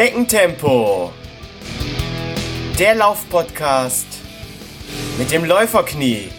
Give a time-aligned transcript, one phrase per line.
[0.00, 1.12] Schneckentempo.
[2.78, 4.06] Der Laufpodcast
[5.18, 6.30] mit dem Läuferknie.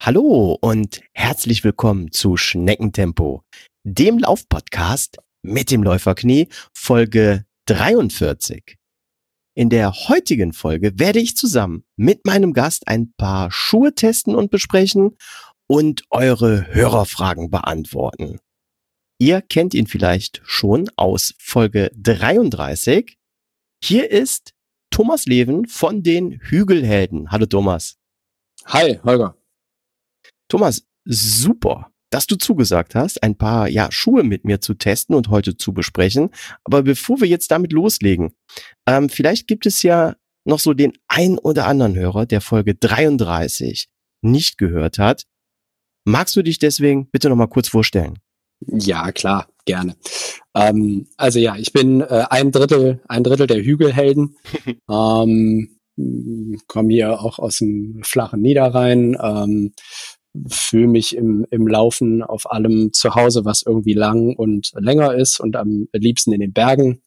[0.00, 3.44] Hallo und herzlich willkommen zu Schneckentempo,
[3.84, 8.77] dem Laufpodcast mit dem Läuferknie, Folge 43.
[9.58, 14.52] In der heutigen Folge werde ich zusammen mit meinem Gast ein paar Schuhe testen und
[14.52, 15.16] besprechen
[15.66, 18.38] und eure Hörerfragen beantworten.
[19.18, 23.18] Ihr kennt ihn vielleicht schon aus Folge 33.
[23.82, 24.54] Hier ist
[24.90, 27.32] Thomas Leven von den Hügelhelden.
[27.32, 27.98] Hallo Thomas.
[28.66, 29.36] Hi, Holger.
[30.46, 35.28] Thomas, super dass du zugesagt hast, ein paar ja, Schuhe mit mir zu testen und
[35.28, 36.30] heute zu besprechen.
[36.64, 38.32] Aber bevor wir jetzt damit loslegen,
[38.86, 43.88] ähm, vielleicht gibt es ja noch so den ein oder anderen Hörer, der Folge 33
[44.22, 45.24] nicht gehört hat.
[46.04, 48.18] Magst du dich deswegen bitte noch mal kurz vorstellen?
[48.66, 49.94] Ja, klar, gerne.
[50.54, 54.36] Ähm, also ja, ich bin äh, ein Drittel, ein Drittel der Hügelhelden.
[54.90, 55.78] ähm,
[56.66, 59.72] komme hier auch aus dem flachen Niederrhein, ähm,
[60.48, 65.40] fühle mich im, im Laufen auf allem zu Hause, was irgendwie lang und länger ist
[65.40, 67.02] und am liebsten in den Bergen.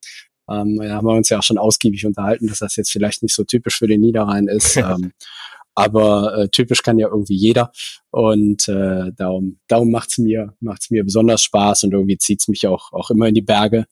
[0.50, 3.36] Ähm, da haben wir uns ja auch schon ausgiebig unterhalten, dass das jetzt vielleicht nicht
[3.36, 4.76] so typisch für den Niederrhein ist.
[4.78, 5.12] ähm,
[5.74, 7.72] aber äh, typisch kann ja irgendwie jeder.
[8.10, 12.92] Und äh, darum, darum macht's mir, macht's mir besonders Spaß und irgendwie zieht's mich auch,
[12.92, 13.86] auch immer in die Berge.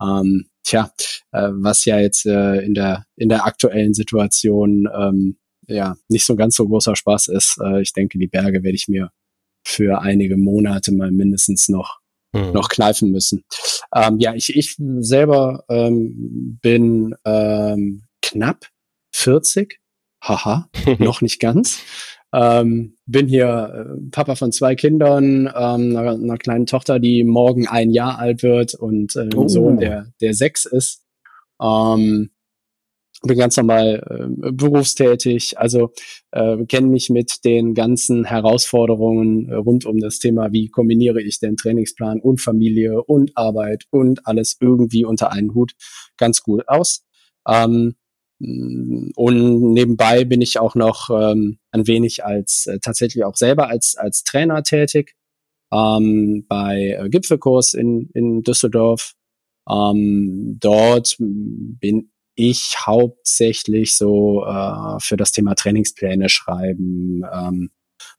[0.00, 0.90] Ähm, tja,
[1.32, 5.36] äh, was ja jetzt äh, in der in der aktuellen Situation ähm,
[5.68, 7.58] ja nicht so ganz so großer Spaß ist.
[7.62, 9.10] Äh, ich denke, die Berge werde ich mir
[9.66, 12.00] für einige Monate mal mindestens noch
[12.34, 12.52] mhm.
[12.52, 13.44] noch kneifen müssen.
[13.94, 18.66] Ähm, ja, ich, ich selber ähm, bin ähm, knapp
[19.14, 19.78] 40.
[20.22, 21.80] Haha, noch nicht ganz.
[22.32, 27.68] Ähm, bin hier äh, Papa von zwei Kindern, ähm, einer, einer, kleinen Tochter, die morgen
[27.68, 29.46] ein Jahr alt wird und äh, oh.
[29.46, 31.04] Sohn, der, der sechs ist.
[31.62, 32.30] Ähm,
[33.26, 35.92] bin ganz normal äh, berufstätig, also
[36.30, 41.40] äh, kenne mich mit den ganzen Herausforderungen äh, rund um das Thema, wie kombiniere ich
[41.40, 45.72] den Trainingsplan und Familie und Arbeit und alles irgendwie unter einen Hut
[46.16, 47.04] ganz gut aus.
[47.48, 47.94] Ähm,
[48.40, 53.96] und nebenbei bin ich auch noch ähm, ein wenig als äh, tatsächlich auch selber als
[53.96, 55.14] als Trainer tätig
[55.72, 59.14] ähm, bei äh, Gipfelkurs in in Düsseldorf.
[59.68, 67.70] Ähm, dort bin ich hauptsächlich so äh, für das Thema Trainingspläne schreiben ähm,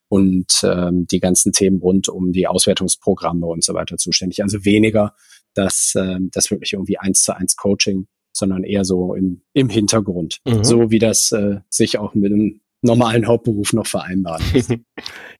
[0.08, 4.42] und ähm, die ganzen Themen rund um die Auswertungsprogramme und so weiter zuständig.
[4.42, 5.16] Also weniger
[5.54, 10.40] das, äh, das wirklich irgendwie eins zu eins Coaching, sondern eher so im, im Hintergrund.
[10.46, 10.64] Mhm.
[10.64, 14.44] So wie das äh, sich auch mit einem normalen Hauptberuf noch vereinbaren.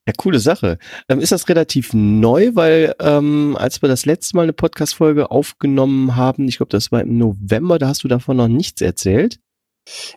[0.08, 0.78] ja, coole Sache.
[1.10, 6.16] Ähm, ist das relativ neu, weil ähm, als wir das letzte Mal eine Podcast-Folge aufgenommen
[6.16, 9.40] haben, ich glaube, das war im November, da hast du davon noch nichts erzählt.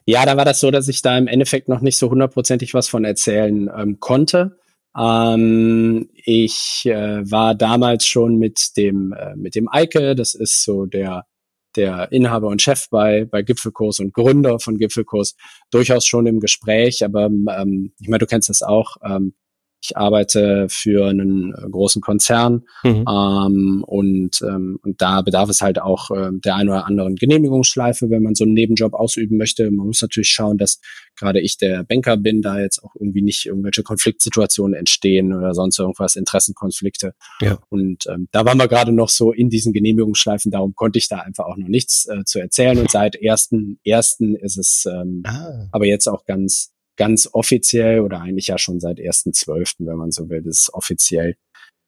[0.07, 2.89] Ja, da war das so, dass ich da im Endeffekt noch nicht so hundertprozentig was
[2.89, 4.59] von erzählen ähm, konnte.
[4.97, 10.87] Ähm, ich äh, war damals schon mit dem äh, mit dem Eike, das ist so
[10.87, 11.27] der
[11.79, 15.37] der Inhaber und Chef bei, bei Gipfelkurs und Gründer von Gipfelkurs
[15.71, 17.05] durchaus schon im Gespräch.
[17.05, 18.97] Aber ähm, ich meine, du kennst das auch.
[19.03, 19.35] Ähm,
[19.83, 23.05] ich arbeite für einen äh, großen Konzern mhm.
[23.09, 28.11] ähm, und, ähm, und da bedarf es halt auch äh, der ein oder anderen Genehmigungsschleife,
[28.11, 29.71] wenn man so einen Nebenjob ausüben möchte.
[29.71, 30.81] Man muss natürlich schauen, dass
[31.17, 35.79] gerade ich der Banker bin, da jetzt auch irgendwie nicht irgendwelche Konfliktsituationen entstehen oder sonst
[35.79, 37.15] irgendwas, Interessenkonflikte.
[37.41, 37.59] Ja.
[37.69, 41.19] Und ähm, da waren wir gerade noch so in diesen Genehmigungsschleifen, darum konnte ich da
[41.19, 42.79] einfach auch noch nichts äh, zu erzählen.
[42.79, 45.69] Und seit ersten ersten ist es ähm, ah.
[45.73, 50.29] aber jetzt auch ganz ganz offiziell oder eigentlich ja schon seit 1.12., wenn man so
[50.29, 51.37] will, ist offiziell,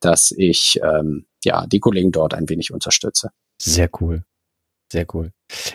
[0.01, 3.31] dass ich ähm, ja die Kollegen dort ein wenig unterstütze.
[3.61, 4.25] Sehr cool.
[4.91, 5.33] Sehr cool.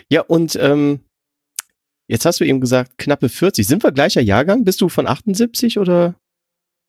[0.10, 1.01] Ja, und ähm,
[2.07, 3.68] jetzt hast du eben gesagt, knappe 40.
[3.68, 4.63] Sind wir gleicher Jahrgang?
[4.63, 6.15] Bist du von 78 oder?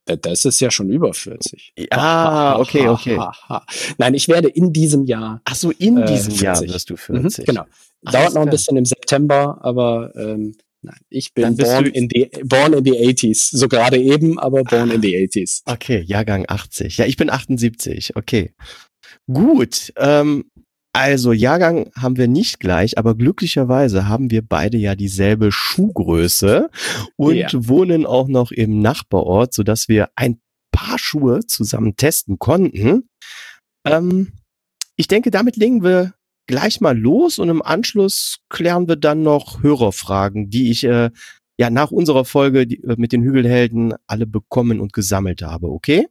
[0.06, 1.75] Äh, das ist ja schon über 40.
[1.91, 3.21] Ah, okay, okay.
[3.99, 5.41] Nein, ich werde in diesem Jahr.
[5.44, 7.38] Ach so, in diesem äh, Jahr wirst du 40.
[7.38, 7.65] Mhm, genau.
[8.03, 12.73] Dauert noch ein bisschen im September, aber ähm, Nein, ich bin born in, the, born
[12.73, 13.56] in the 80s.
[13.56, 15.62] So gerade eben, aber born ah, in the 80s.
[15.64, 16.99] Okay, Jahrgang 80.
[16.99, 18.14] Ja, ich bin 78.
[18.14, 18.52] Okay.
[19.26, 19.93] Gut.
[19.96, 20.44] Ähm,
[20.93, 26.70] also Jahrgang haben wir nicht gleich, aber glücklicherweise haben wir beide ja dieselbe Schuhgröße
[27.17, 27.49] und ja.
[27.52, 30.40] wohnen auch noch im Nachbarort, sodass wir ein
[30.73, 33.11] paar Schuhe zusammen testen konnten.
[33.84, 34.32] Ähm,
[34.96, 36.14] ich denke, damit legen wir
[36.47, 41.11] gleich mal los und im Anschluss klären wir dann noch Hörerfragen, die ich äh,
[41.59, 46.07] ja nach unserer Folge die, äh, mit den Hügelhelden alle bekommen und gesammelt habe, okay?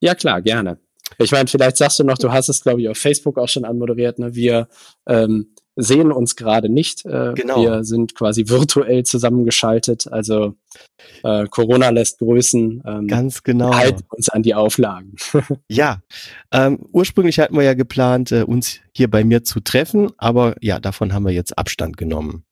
[0.00, 0.78] Ja, klar, gerne.
[1.18, 3.64] Ich meine, vielleicht sagst du noch, du hast es, glaube ich, auf Facebook auch schon
[3.64, 4.34] anmoderiert, ne?
[4.34, 4.68] Wir
[5.06, 7.06] ähm, sehen uns gerade nicht.
[7.06, 7.62] Äh, genau.
[7.62, 10.10] Wir sind quasi virtuell zusammengeschaltet.
[10.10, 10.56] Also
[11.22, 12.82] äh, Corona lässt grüßen.
[12.84, 13.72] Ähm, Ganz genau.
[13.72, 15.14] Halten uns an die Auflagen.
[15.68, 16.02] ja,
[16.52, 20.80] ähm, ursprünglich hatten wir ja geplant, äh, uns hier bei mir zu treffen, aber ja,
[20.80, 22.44] davon haben wir jetzt Abstand genommen.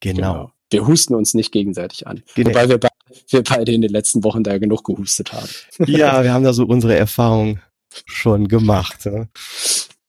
[0.00, 0.32] Genau.
[0.32, 0.52] genau.
[0.70, 2.22] Wir husten uns nicht gegenseitig an.
[2.34, 2.50] Genau.
[2.50, 2.88] Wobei wir, be
[3.28, 5.48] wir beide in den letzten Wochen da genug gehustet haben.
[5.86, 7.60] ja, wir haben da so unsere Erfahrung
[8.06, 9.06] schon gemacht.
[9.06, 9.28] Ne?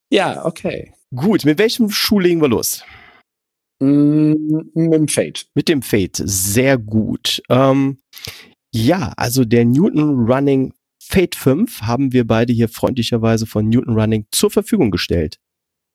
[0.10, 0.94] Ja, okay.
[1.16, 2.84] Gut, mit welchem Schuh legen wir los?
[3.80, 4.34] Mm,
[4.74, 5.42] mit dem Fade.
[5.54, 7.42] Mit dem Fade, sehr gut.
[7.50, 8.00] Ähm,
[8.74, 14.26] ja, also der Newton Running Fade 5 haben wir beide hier freundlicherweise von Newton Running
[14.32, 15.38] zur Verfügung gestellt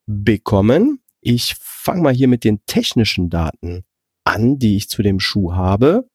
[0.06, 1.00] bekommen.
[1.20, 3.84] Ich fange mal hier mit den technischen Daten
[4.24, 6.08] an, die ich zu dem Schuh habe.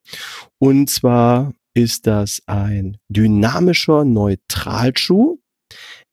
[0.60, 5.40] Und zwar ist das ein dynamischer Neutralschuh.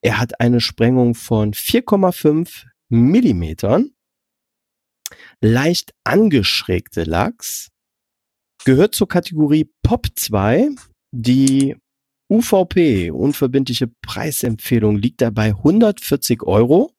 [0.02, 3.92] Er hat eine Sprengung von 4,5 Millimetern.
[5.40, 7.70] Leicht angeschrägte Lachs.
[8.64, 10.70] Gehört zur Kategorie Pop 2.
[11.12, 11.76] Die
[12.30, 16.92] UVP, unverbindliche Preisempfehlung, liegt dabei 140 Euro.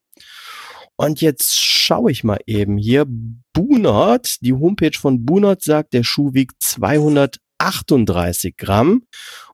[0.98, 3.06] Und jetzt schaue ich mal eben hier.
[3.54, 9.04] Bunert, die Homepage von Bunert sagt, der Schuh wiegt 238 Gramm.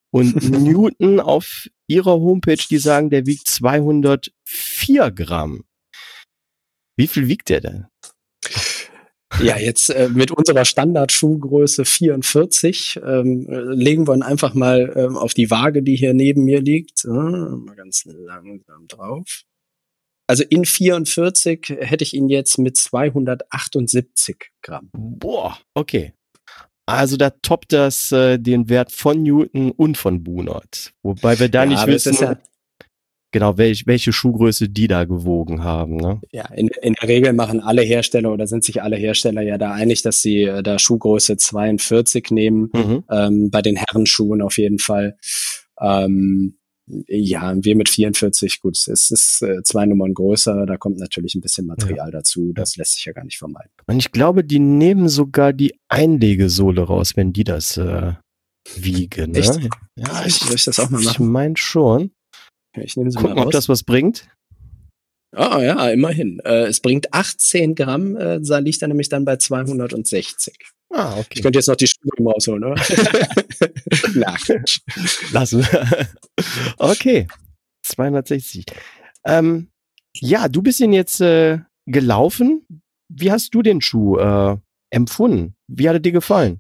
[0.09, 5.63] Und Newton auf ihrer Homepage, die sagen, der wiegt 204 Gramm.
[6.97, 7.85] Wie viel wiegt der denn?
[9.41, 15.33] Ja, jetzt äh, mit unserer Standardschuhgröße 44 ähm, legen wir ihn einfach mal ähm, auf
[15.33, 17.05] die Waage, die hier neben mir liegt.
[17.05, 19.43] Äh, mal ganz langsam drauf.
[20.27, 24.89] Also in 44 hätte ich ihn jetzt mit 278 Gramm.
[24.91, 26.13] Boah, okay.
[26.87, 30.93] Also da toppt das äh, den Wert von Newton und von Bunert.
[31.03, 32.37] Wobei wir da ja, nicht wissen, ja
[33.37, 35.97] genau welch, welche Schuhgröße die da gewogen haben.
[35.97, 36.19] Ne?
[36.31, 39.71] Ja, in, in der Regel machen alle Hersteller oder sind sich alle Hersteller ja da
[39.71, 42.69] einig, dass sie äh, da Schuhgröße 42 nehmen.
[42.73, 43.03] Mhm.
[43.11, 45.17] Ähm, bei den Herrenschuhen auf jeden Fall.
[45.79, 46.57] Ähm,
[47.07, 51.41] ja, wir mit 44, gut, es ist äh, zwei Nummern größer, da kommt natürlich ein
[51.41, 52.11] bisschen Material ja.
[52.11, 53.69] dazu, das lässt sich ja gar nicht vermeiden.
[53.87, 58.13] Und ich glaube, die nehmen sogar die Einlegesohle raus, wenn die das äh,
[58.75, 59.31] wiegen.
[59.31, 59.39] Ne?
[59.39, 59.59] Echt?
[59.97, 61.11] Ja, ich, ich, ich das auch mal machen.
[61.11, 62.11] Ich meine schon.
[62.83, 63.47] Ich nehme sie Gucken, mal raus.
[63.47, 64.27] ob das was bringt.
[65.35, 66.39] Ah, ja, immerhin.
[66.45, 70.55] Äh, es bringt 18 Gramm, äh, da liegt er nämlich dann bei 260.
[70.93, 71.27] Ah, okay.
[71.35, 72.75] Ich könnte jetzt noch die Schuhe rausholen, oder?
[74.15, 74.35] Na,
[75.31, 76.07] Lassen wir.
[76.77, 77.27] Okay.
[77.83, 78.65] 260.
[79.25, 79.69] Ähm,
[80.15, 82.65] ja, du bist ihn jetzt äh, gelaufen.
[83.09, 84.57] Wie hast du den Schuh äh,
[84.89, 85.55] empfunden?
[85.67, 86.59] Wie hat er dir gefallen?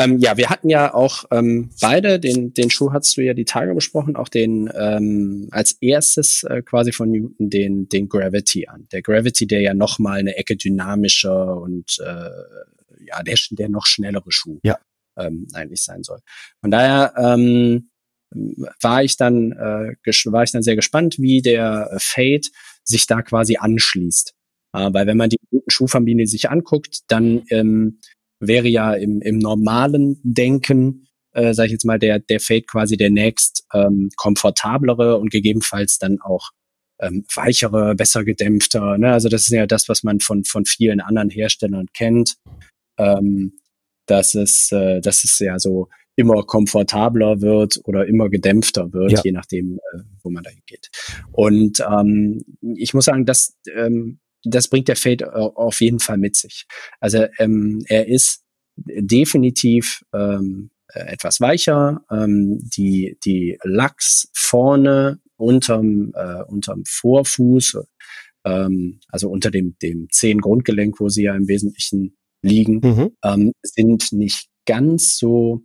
[0.00, 3.44] Ähm, ja, wir hatten ja auch ähm, beide, den, den Schuh hast du ja die
[3.44, 8.88] Tage besprochen, auch den ähm, als erstes äh, quasi von Newton den, den Gravity an.
[8.92, 12.30] Der Gravity, der ja noch mal eine Ecke dynamischer und äh,
[13.06, 14.78] ja, der, der noch schnellere Schuh ja.
[15.16, 16.20] ähm, eigentlich sein soll.
[16.60, 17.90] Von daher ähm,
[18.80, 19.94] war ich dann äh,
[20.26, 22.46] war ich dann sehr gespannt, wie der Fade
[22.84, 24.34] sich da quasi anschließt.
[24.72, 27.98] Äh, weil wenn man die Schuhfamilie sich anguckt, dann ähm,
[28.40, 32.96] wäre ja im, im normalen Denken, äh, sage ich jetzt mal, der, der Fade quasi
[32.96, 36.50] der nächst ähm, komfortablere und gegebenenfalls dann auch
[36.98, 38.98] ähm, weichere, besser gedämpfter.
[38.98, 39.12] Ne?
[39.12, 42.36] Also das ist ja das, was man von, von vielen anderen Herstellern kennt.
[42.98, 43.52] Ähm,
[44.10, 49.20] dass es, äh, dass es ja so immer komfortabler wird oder immer gedämpfter wird, ja.
[49.22, 50.90] je nachdem, äh, wo man da hingeht.
[51.32, 52.44] Und ähm,
[52.74, 56.66] ich muss sagen, dass ähm, das bringt der Fade auf jeden Fall mit sich.
[57.00, 58.42] Also ähm, er ist
[58.76, 62.04] definitiv ähm, etwas weicher.
[62.10, 67.78] Ähm, die, die Lachs vorne unterm, äh, unterm Vorfuß,
[68.44, 73.10] ähm, also unter dem, dem Zehengrundgelenk, wo sie ja im Wesentlichen liegen, mhm.
[73.24, 75.62] ähm, sind nicht ganz so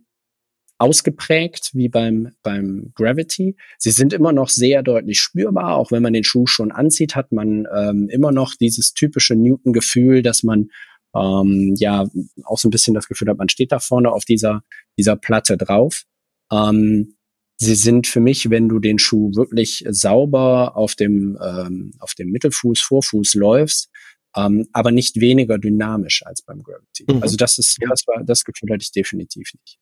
[0.78, 3.56] ausgeprägt wie beim, beim Gravity.
[3.78, 7.32] Sie sind immer noch sehr deutlich spürbar, auch wenn man den Schuh schon anzieht, hat
[7.32, 10.68] man ähm, immer noch dieses typische Newton-Gefühl, dass man
[11.14, 12.06] ähm, ja
[12.44, 14.62] auch so ein bisschen das Gefühl hat, man steht da vorne auf dieser,
[14.98, 16.04] dieser Platte drauf.
[16.52, 17.16] Ähm,
[17.56, 22.30] sie sind für mich, wenn du den Schuh wirklich sauber auf dem, ähm, auf dem
[22.30, 23.90] Mittelfuß, Vorfuß läufst,
[24.36, 27.06] ähm, aber nicht weniger dynamisch als beim Gravity.
[27.08, 27.22] Mhm.
[27.22, 29.78] Also das ist, das war, das Gefühl hatte ich definitiv nicht.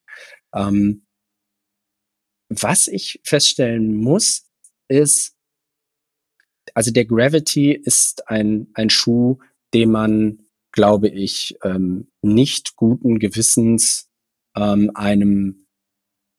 [0.55, 1.07] Ähm,
[2.49, 4.47] was ich feststellen muss,
[4.89, 5.35] ist,
[6.75, 9.39] also der Gravity ist ein, ein Schuh,
[9.73, 10.45] den man
[10.75, 14.11] glaube ich, ähm, nicht guten Gewissens
[14.57, 15.67] ähm, einem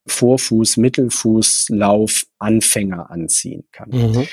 [0.07, 3.89] Vorfuß, Mittelfußlauf Anfänger anziehen kann.
[3.89, 4.27] Mhm.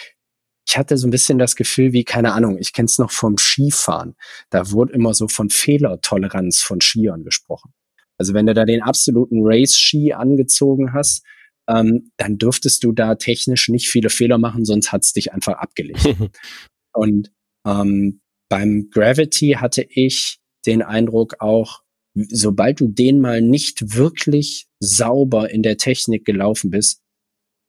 [0.72, 3.36] Ich hatte so ein bisschen das Gefühl, wie, keine Ahnung, ich kenne es noch vom
[3.36, 4.14] Skifahren.
[4.48, 7.74] Da wurde immer so von Fehlertoleranz von Skiern gesprochen.
[8.16, 11.26] Also wenn du da den absoluten Race-Ski angezogen hast,
[11.68, 16.08] ähm, dann dürftest du da technisch nicht viele Fehler machen, sonst hat's dich einfach abgelegt.
[16.94, 17.30] Und
[17.66, 21.82] ähm, beim Gravity hatte ich den Eindruck auch,
[22.14, 27.02] sobald du den mal nicht wirklich sauber in der Technik gelaufen bist,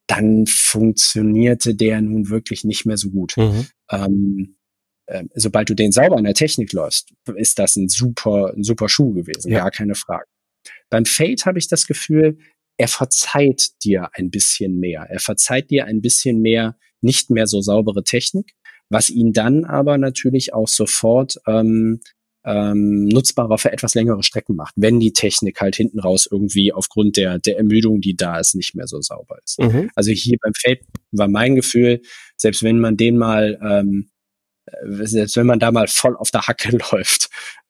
[0.07, 3.35] dann funktionierte der nun wirklich nicht mehr so gut.
[3.37, 3.67] Mhm.
[3.91, 4.55] Ähm,
[5.05, 8.89] äh, sobald du den sauber in der Technik läufst, ist das ein super, ein super
[8.89, 9.59] Schuh gewesen, ja.
[9.59, 10.25] gar keine Frage.
[10.89, 12.37] Beim Fate habe ich das Gefühl,
[12.77, 15.07] er verzeiht dir ein bisschen mehr.
[15.09, 18.53] Er verzeiht dir ein bisschen mehr nicht mehr so saubere Technik,
[18.89, 21.99] was ihn dann aber natürlich auch sofort ähm,
[22.45, 27.17] ähm, nutzbarer für etwas längere Strecken macht, wenn die Technik halt hinten raus irgendwie aufgrund
[27.17, 29.59] der, der Ermüdung, die da ist, nicht mehr so sauber ist.
[29.59, 29.89] Mhm.
[29.95, 30.81] Also hier beim Feld
[31.11, 32.01] war mein Gefühl,
[32.35, 34.09] selbst wenn man den mal, ähm,
[34.65, 37.29] äh, selbst wenn man da mal voll auf der Hacke läuft,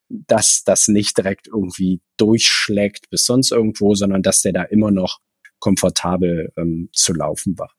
[0.09, 5.19] dass das nicht direkt irgendwie durchschlägt bis sonst irgendwo, sondern dass der da immer noch
[5.59, 7.71] komfortabel ähm, zu laufen war.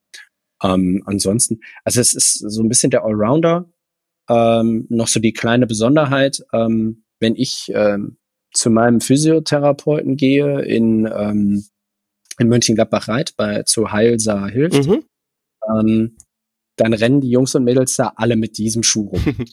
[0.63, 3.71] Ähm, ansonsten, also es ist so ein bisschen der Allrounder,
[4.29, 8.19] ähm, noch so die kleine Besonderheit, ähm, wenn ich ähm,
[8.53, 11.65] zu meinem Physiotherapeuten gehe in, ähm,
[12.39, 15.05] in Mönchengladbach-Reit bei zu Heilsa hilft, mhm.
[15.69, 16.17] ähm,
[16.77, 19.23] dann rennen die Jungs und Mädels da alle mit diesem Schuh rum.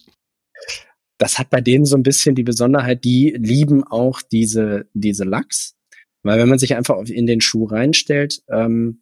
[1.17, 5.75] das hat bei denen so ein bisschen die Besonderheit, die lieben auch diese, diese Lachs.
[6.23, 9.01] Weil wenn man sich einfach in den Schuh reinstellt, ähm,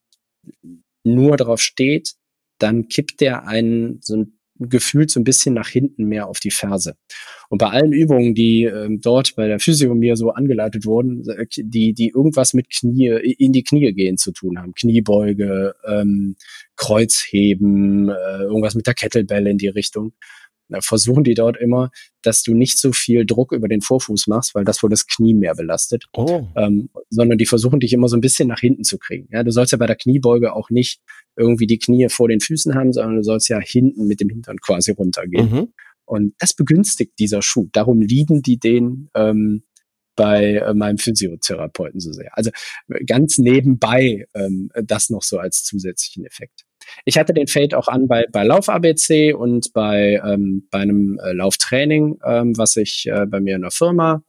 [1.04, 2.16] nur drauf steht,
[2.60, 6.52] dann kippt der einen so ein gefühlt so ein bisschen nach hinten mehr auf die
[6.52, 6.96] Ferse.
[7.50, 11.46] Und bei allen Übungen, die ähm, dort bei der Physio mir so angeleitet wurden, äh,
[11.56, 16.36] die, die irgendwas mit Knie, in die Knie gehen zu tun haben, Kniebeuge, ähm,
[16.76, 20.14] Kreuzheben, äh, irgendwas mit der Kettlebell in die Richtung,
[20.82, 24.66] versuchen die dort immer, dass du nicht so viel Druck über den Vorfuß machst, weil
[24.66, 26.48] das wohl das Knie mehr belastet, oh.
[26.56, 29.28] ähm, sondern die versuchen dich immer so ein bisschen nach hinten zu kriegen.
[29.32, 31.02] Ja, du sollst ja bei der Kniebeuge auch nicht
[31.36, 34.58] irgendwie die Knie vor den Füßen haben, sondern du sollst ja hinten mit dem Hintern
[34.58, 35.52] quasi runtergehen.
[35.52, 35.68] Mhm.
[36.06, 37.70] Und das begünstigt dieser Schuh.
[37.72, 39.62] Darum lieben die den ähm,
[40.20, 42.38] bei äh, meinem Physiotherapeuten so sehr.
[42.38, 42.52] Also
[43.06, 46.66] ganz nebenbei ähm, das noch so als zusätzlichen Effekt.
[47.06, 51.18] Ich hatte den Fade auch an bei, bei Lauf ABC und bei, ähm, bei einem
[51.24, 54.22] äh, Lauftraining, ähm, was ich äh, bei mir in der Firma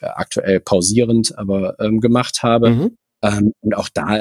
[0.00, 2.70] äh, aktuell pausierend, aber ähm, gemacht habe.
[2.70, 2.96] Mhm.
[3.22, 4.18] Ähm, und auch da,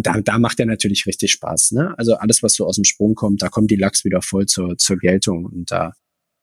[0.00, 1.72] da, da macht er natürlich richtig Spaß.
[1.72, 1.92] Ne?
[1.98, 4.78] Also alles, was so aus dem Sprung kommt, da kommt die Lachs wieder voll zur,
[4.78, 5.92] zur Geltung und da,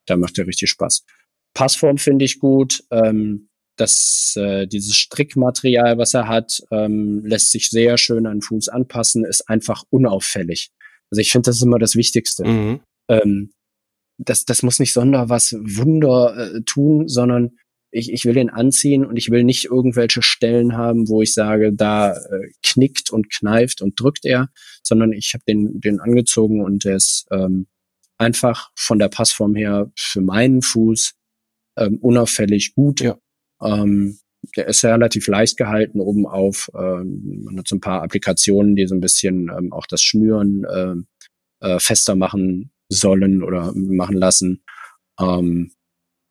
[0.07, 1.05] da macht er richtig Spaß.
[1.53, 2.83] Passform finde ich gut.
[2.91, 8.41] Ähm, das, äh, dieses Strickmaterial, was er hat, ähm, lässt sich sehr schön an den
[8.41, 10.71] Fuß anpassen, ist einfach unauffällig.
[11.11, 12.45] Also ich finde, das ist immer das Wichtigste.
[12.45, 12.79] Mhm.
[13.09, 13.51] Ähm,
[14.17, 17.51] das, das muss nicht sonder was Wunder äh, tun, sondern
[17.91, 21.73] ich, ich will den anziehen und ich will nicht irgendwelche Stellen haben, wo ich sage,
[21.73, 24.49] da äh, knickt und kneift und drückt er,
[24.83, 27.67] sondern ich habe den, den angezogen und der ist ähm,
[28.17, 31.13] einfach von der Passform her für meinen Fuß
[31.77, 33.01] ähm, unauffällig gut.
[33.01, 33.17] Ja.
[33.61, 34.19] Ähm,
[34.55, 36.69] der ist relativ leicht gehalten oben auf.
[36.75, 40.63] Ähm, man hat so ein paar Applikationen, die so ein bisschen ähm, auch das Schnüren
[40.65, 44.63] äh, äh, fester machen sollen oder machen lassen.
[45.19, 45.71] Ähm,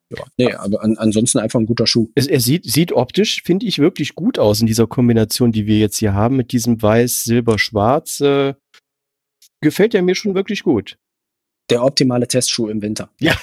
[0.09, 2.09] ja, nee, aber an, ansonsten einfach ein guter Schuh.
[2.15, 5.79] Es, er sieht, sieht optisch, finde ich, wirklich gut aus in dieser Kombination, die wir
[5.79, 8.21] jetzt hier haben, mit diesem Weiß, Silber, Schwarz.
[8.21, 8.53] Äh,
[9.61, 10.97] gefällt er mir schon wirklich gut.
[11.69, 13.09] Der optimale Testschuh im Winter.
[13.19, 13.35] Ja,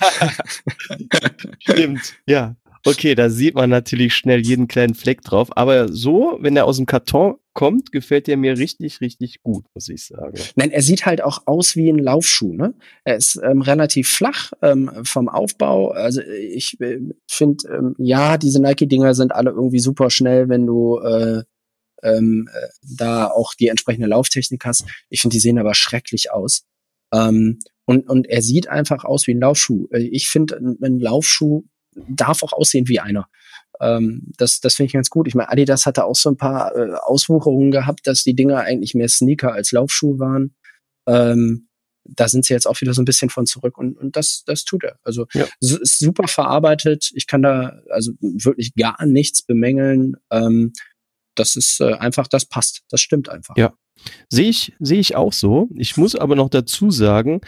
[1.59, 2.15] stimmt.
[2.27, 5.57] Ja, Okay, da sieht man natürlich schnell jeden kleinen Fleck drauf.
[5.57, 9.89] Aber so, wenn er aus dem Karton kommt, gefällt er mir richtig, richtig gut, muss
[9.89, 10.39] ich sagen.
[10.57, 12.53] Nein, er sieht halt auch aus wie ein Laufschuh.
[12.53, 12.75] Ne?
[13.05, 15.93] Er ist ähm, relativ flach ähm, vom Aufbau.
[15.93, 20.99] Also ich äh, finde, ähm, ja, diese Nike-Dinger sind alle irgendwie super schnell, wenn du
[20.99, 21.43] äh,
[22.03, 24.85] ähm, äh, da auch die entsprechende Lauftechnik hast.
[25.09, 26.65] Ich finde, die sehen aber schrecklich aus.
[27.15, 29.89] Ähm, und, und er sieht einfach aus wie ein Laufschuh.
[29.91, 31.65] Äh, ich finde, ein Laufschuh
[32.09, 33.29] darf auch aussehen wie einer.
[33.81, 35.27] Ähm, das das finde ich ganz gut.
[35.27, 38.95] Ich meine, Adidas hatte auch so ein paar äh, Auswucherungen gehabt, dass die Dinger eigentlich
[38.95, 40.55] mehr Sneaker als Laufschuh waren.
[41.07, 41.69] Ähm,
[42.05, 44.65] da sind sie jetzt auch wieder so ein bisschen von zurück und, und das, das
[44.65, 44.99] tut er.
[45.05, 45.47] Also ja.
[45.61, 47.11] ist super verarbeitet.
[47.15, 50.17] Ich kann da also wirklich gar nichts bemängeln.
[50.31, 50.73] Ähm,
[51.35, 52.83] das ist äh, einfach, das passt.
[52.89, 53.57] Das stimmt einfach.
[53.57, 53.73] Ja.
[54.29, 55.69] Sehe ich, sehe ich auch so.
[55.77, 57.41] Ich muss aber noch dazu sagen,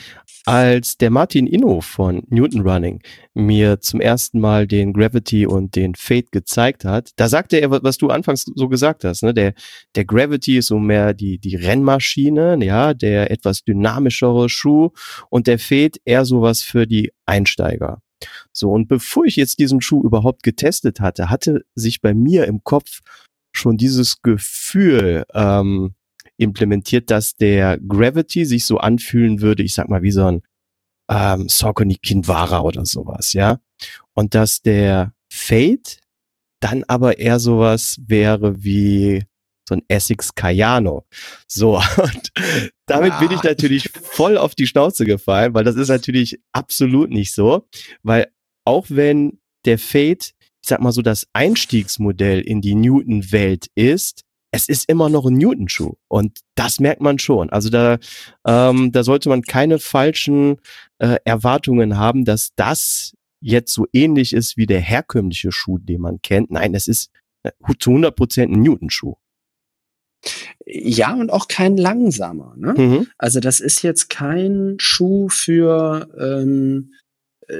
[0.47, 3.02] als der Martin Inno von Newton Running
[3.35, 7.99] mir zum ersten Mal den Gravity und den Fate gezeigt hat, da sagte er, was
[7.99, 9.35] du anfangs so gesagt hast, ne?
[9.35, 9.55] Der,
[9.97, 14.90] der Gravity ist so mehr die, die Rennmaschine, ja, der etwas dynamischere Schuh
[15.31, 18.00] und der Fate eher sowas für die Einsteiger.
[18.52, 22.62] So, und bevor ich jetzt diesen Schuh überhaupt getestet hatte, hatte sich bei mir im
[22.64, 23.00] Kopf
[23.57, 25.95] schon dieses Gefühl ähm,
[26.37, 30.43] implementiert, dass der Gravity sich so anfühlen würde, ich sag mal, wie so ein
[31.09, 33.59] ähm, Saucony Kinvara oder sowas, ja.
[34.15, 36.01] Und dass der Fate
[36.61, 39.25] dann aber eher sowas wäre wie
[39.69, 41.07] so ein Essex Cayano.
[41.47, 42.33] So, und
[42.87, 43.21] damit ja.
[43.21, 47.67] bin ich natürlich voll auf die Schnauze gefallen, weil das ist natürlich absolut nicht so,
[48.03, 48.29] weil
[48.65, 50.33] auch wenn der Fate,
[50.67, 55.35] ich sag mal so, das Einstiegsmodell in die Newton-Welt ist, es ist immer noch ein
[55.35, 57.51] Newton-Schuh und das merkt man schon.
[57.51, 57.99] Also da,
[58.45, 60.57] ähm, da sollte man keine falschen
[60.99, 66.21] äh, Erwartungen haben, dass das jetzt so ähnlich ist wie der herkömmliche Schuh, den man
[66.21, 66.51] kennt.
[66.51, 67.13] Nein, es ist
[67.45, 69.15] äh, zu 100 Prozent ein Newton-Schuh.
[70.67, 72.55] Ja, und auch kein langsamer.
[72.57, 72.75] Ne?
[72.77, 73.07] Mhm.
[73.19, 76.91] Also das ist jetzt kein Schuh für ähm,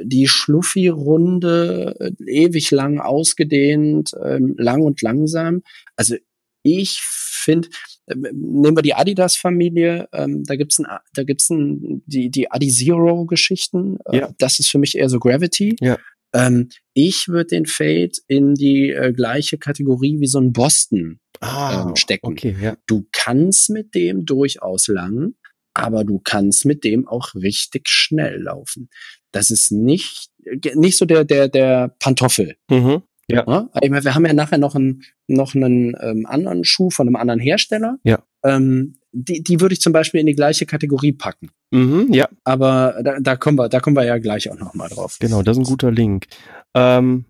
[0.03, 5.63] die Schluffi-Runde, äh, ewig lang ausgedehnt, ähm, lang und langsam.
[5.97, 6.17] Also
[6.63, 7.69] ich finde,
[8.07, 12.69] äh, nehmen wir die Adidas-Familie, ähm, da gibt's ein, da gibt's ein, die, die Adi
[12.69, 13.99] Zero-Geschichten.
[14.07, 14.35] Äh, ja.
[14.39, 15.77] Das ist für mich eher so Gravity.
[15.81, 15.99] Ja.
[16.35, 21.87] Ähm, ich würde den Fade in die äh, gleiche Kategorie wie so ein Boston ah,
[21.89, 22.27] ähm, stecken.
[22.27, 22.77] Okay, ja.
[22.87, 25.35] Du kannst mit dem durchaus lang,
[25.77, 28.89] aber du kannst mit dem auch richtig schnell laufen.
[29.31, 30.31] Das ist nicht,
[30.75, 32.57] nicht so der, der, der Pantoffel.
[32.71, 33.03] Mhm.
[33.29, 33.45] Ja.
[33.47, 33.69] ja.
[33.83, 37.17] Ich meine, wir haben ja nachher noch einen, noch einen ähm, anderen Schuh von einem
[37.17, 37.99] anderen Hersteller.
[38.05, 38.21] Ja.
[38.45, 41.51] Ähm, die, die würde ich zum Beispiel in die gleiche Kategorie packen.
[41.73, 42.29] Mhm, ja.
[42.45, 45.17] Aber da, da kommen wir, da kommen wir ja gleich auch noch mal drauf.
[45.21, 46.27] Genau, das ist ein guter Link.
[46.75, 47.27] Ähm,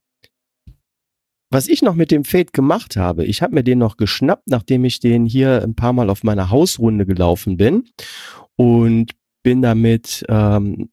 [1.51, 4.85] was ich noch mit dem Fade gemacht habe, ich habe mir den noch geschnappt, nachdem
[4.85, 7.85] ich den hier ein paar Mal auf meiner Hausrunde gelaufen bin
[8.57, 10.91] und bin damit ähm,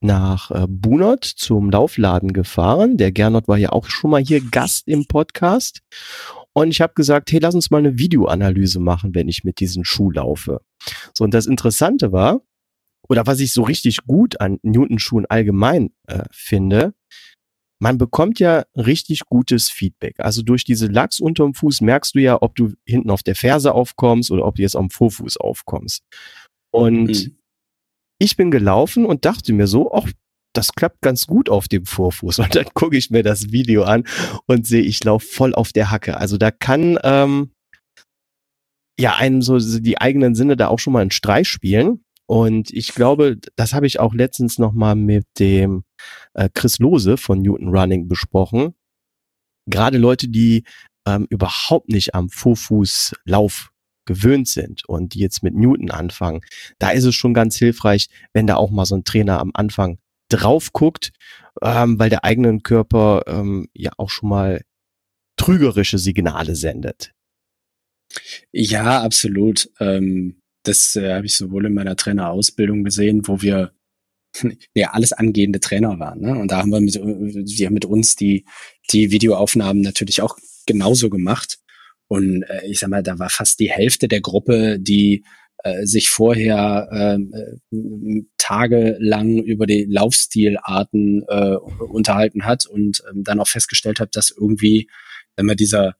[0.00, 2.96] nach äh, Bunert zum Laufladen gefahren.
[2.96, 5.80] Der Gernot war ja auch schon mal hier Gast im Podcast.
[6.52, 9.84] Und ich habe gesagt, hey, lass uns mal eine Videoanalyse machen, wenn ich mit diesem
[9.84, 10.60] Schuh laufe.
[11.14, 12.42] So, und das Interessante war,
[13.08, 16.94] oder was ich so richtig gut an Newton-Schuhen allgemein äh, finde,
[17.80, 20.16] man bekommt ja richtig gutes Feedback.
[20.18, 23.72] Also durch diese Lachs unterm Fuß merkst du ja, ob du hinten auf der Ferse
[23.72, 26.02] aufkommst oder ob du jetzt am Vorfuß aufkommst.
[26.70, 27.38] Und mhm
[28.18, 30.10] ich bin gelaufen und dachte mir so, ach,
[30.54, 32.40] das klappt ganz gut auf dem Vorfuß.
[32.40, 34.04] Und dann gucke ich mir das Video an
[34.46, 36.16] und sehe, ich laufe voll auf der Hacke.
[36.16, 37.52] Also da kann ähm,
[38.98, 42.04] ja einem so die eigenen Sinne da auch schon mal einen Streich spielen.
[42.26, 45.84] Und ich glaube, das habe ich auch letztens noch mal mit dem
[46.34, 48.74] äh, Chris Lose von Newton Running besprochen.
[49.70, 50.64] Gerade Leute, die
[51.06, 53.70] ähm, überhaupt nicht am Vorfußlauf
[54.08, 56.40] gewöhnt sind und die jetzt mit Newton anfangen,
[56.80, 59.98] da ist es schon ganz hilfreich, wenn da auch mal so ein Trainer am Anfang
[60.28, 61.12] drauf guckt,
[61.62, 64.62] ähm, weil der eigenen Körper ähm, ja auch schon mal
[65.36, 67.12] trügerische Signale sendet.
[68.52, 69.70] Ja, absolut.
[69.78, 73.72] Ähm, das äh, habe ich sowohl in meiner Trainerausbildung gesehen, wo wir
[74.74, 76.20] ja alles angehende Trainer waren.
[76.20, 76.38] Ne?
[76.38, 78.44] Und da haben wir mit, wir haben mit uns die,
[78.90, 81.58] die Videoaufnahmen natürlich auch genauso gemacht.
[82.08, 85.24] Und äh, ich sag mal, da war fast die Hälfte der Gruppe, die
[85.64, 93.40] äh, sich vorher ähm, äh, tagelang über die Laufstilarten äh, unterhalten hat und ähm, dann
[93.40, 94.88] auch festgestellt hat, dass irgendwie,
[95.36, 95.96] wenn man dieser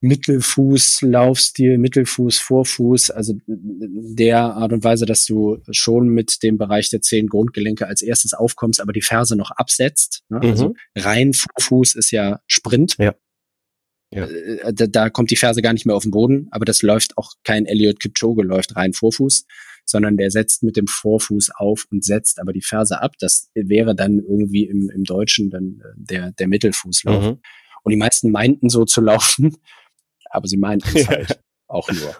[0.00, 6.90] Mittelfuß, Laufstil, Mittelfuß, Vorfuß, also der Art und Weise, dass du schon mit dem Bereich
[6.90, 10.22] der zehn Grundgelenke als erstes aufkommst, aber die Ferse noch absetzt.
[10.28, 10.40] Ne?
[10.40, 10.74] Also mhm.
[10.94, 12.96] Also rein Vorfuß ist ja Sprint.
[12.98, 13.14] Ja.
[14.10, 14.26] Ja.
[14.26, 17.18] Äh, da, da kommt die Ferse gar nicht mehr auf den Boden, aber das läuft
[17.18, 19.44] auch kein Elliot Kipchoge läuft rein Vorfuß,
[19.84, 23.14] sondern der setzt mit dem Vorfuß auf und setzt aber die Ferse ab.
[23.20, 27.24] Das wäre dann irgendwie im, im Deutschen dann äh, der, der Mittelfußlauf.
[27.24, 27.38] Mhm.
[27.82, 29.56] Und die meisten meinten so zu laufen,
[30.30, 32.16] aber sie meinten es halt auch nur.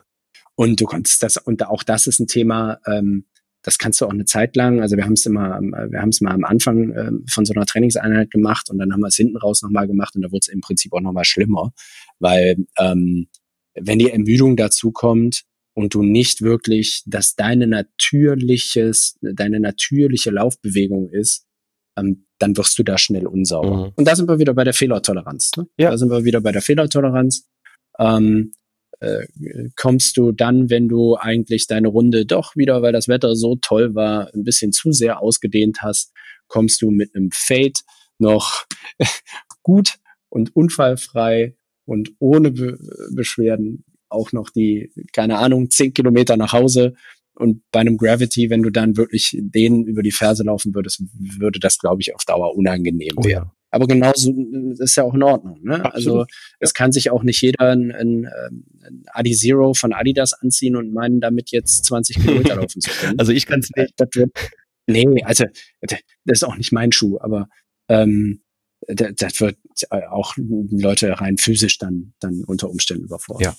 [0.55, 3.27] Und du konntest das, und auch das ist ein Thema, ähm,
[3.69, 6.23] das kannst du auch eine Zeit lang, also wir haben es immer, wir haben es
[6.23, 9.37] mal am Anfang äh, von so einer Trainingseinheit gemacht und dann haben wir es hinten
[9.37, 11.75] raus nochmal gemacht und da wurde es im Prinzip auch nochmal schlimmer,
[12.19, 13.29] weil ähm,
[13.75, 15.43] wenn die Ermüdung dazu kommt
[15.75, 21.45] und du nicht wirklich, dass deine natürliches, deine natürliche Laufbewegung ist,
[21.99, 23.89] ähm, dann wirst du da schnell unsauber.
[23.89, 23.93] Mhm.
[23.97, 25.51] Und da sind wir wieder bei der Fehlertoleranz.
[25.59, 25.67] Ne?
[25.77, 25.91] Ja.
[25.91, 27.47] Da sind wir wieder bei der Fehlertoleranz.
[27.99, 28.55] ähm,
[29.01, 29.27] äh,
[29.77, 33.95] kommst du dann, wenn du eigentlich deine Runde doch wieder, weil das Wetter so toll
[33.95, 36.13] war, ein bisschen zu sehr ausgedehnt hast,
[36.49, 37.81] kommst du mit einem Fade
[38.19, 38.65] noch
[39.63, 42.79] gut und unfallfrei und ohne Be
[43.15, 46.95] Beschwerden auch noch die, keine Ahnung, zehn Kilometer nach Hause.
[47.35, 51.61] Und bei einem Gravity, wenn du dann wirklich denen über die Ferse laufen würdest, würde
[51.61, 53.51] das, glaube ich, auf Dauer unangenehm oh, werden.
[53.71, 54.33] Aber genauso
[54.79, 55.61] ist ja auch in Ordnung.
[55.63, 55.93] Ne?
[55.93, 56.25] Also
[56.59, 60.93] es kann sich auch nicht jeder ein, ein, ein Adi Zero von Adidas anziehen und
[60.93, 63.19] meinen, damit jetzt 20 Kilometer laufen zu können.
[63.19, 63.93] Also ich kann es nicht.
[63.97, 64.31] Das wird,
[64.87, 65.45] nee, also
[65.81, 67.49] das ist auch nicht mein Schuh, aber
[67.89, 68.41] ähm,
[68.87, 69.59] das, das wird
[69.91, 73.55] auch Leute rein physisch dann, dann unter Umständen überfordern.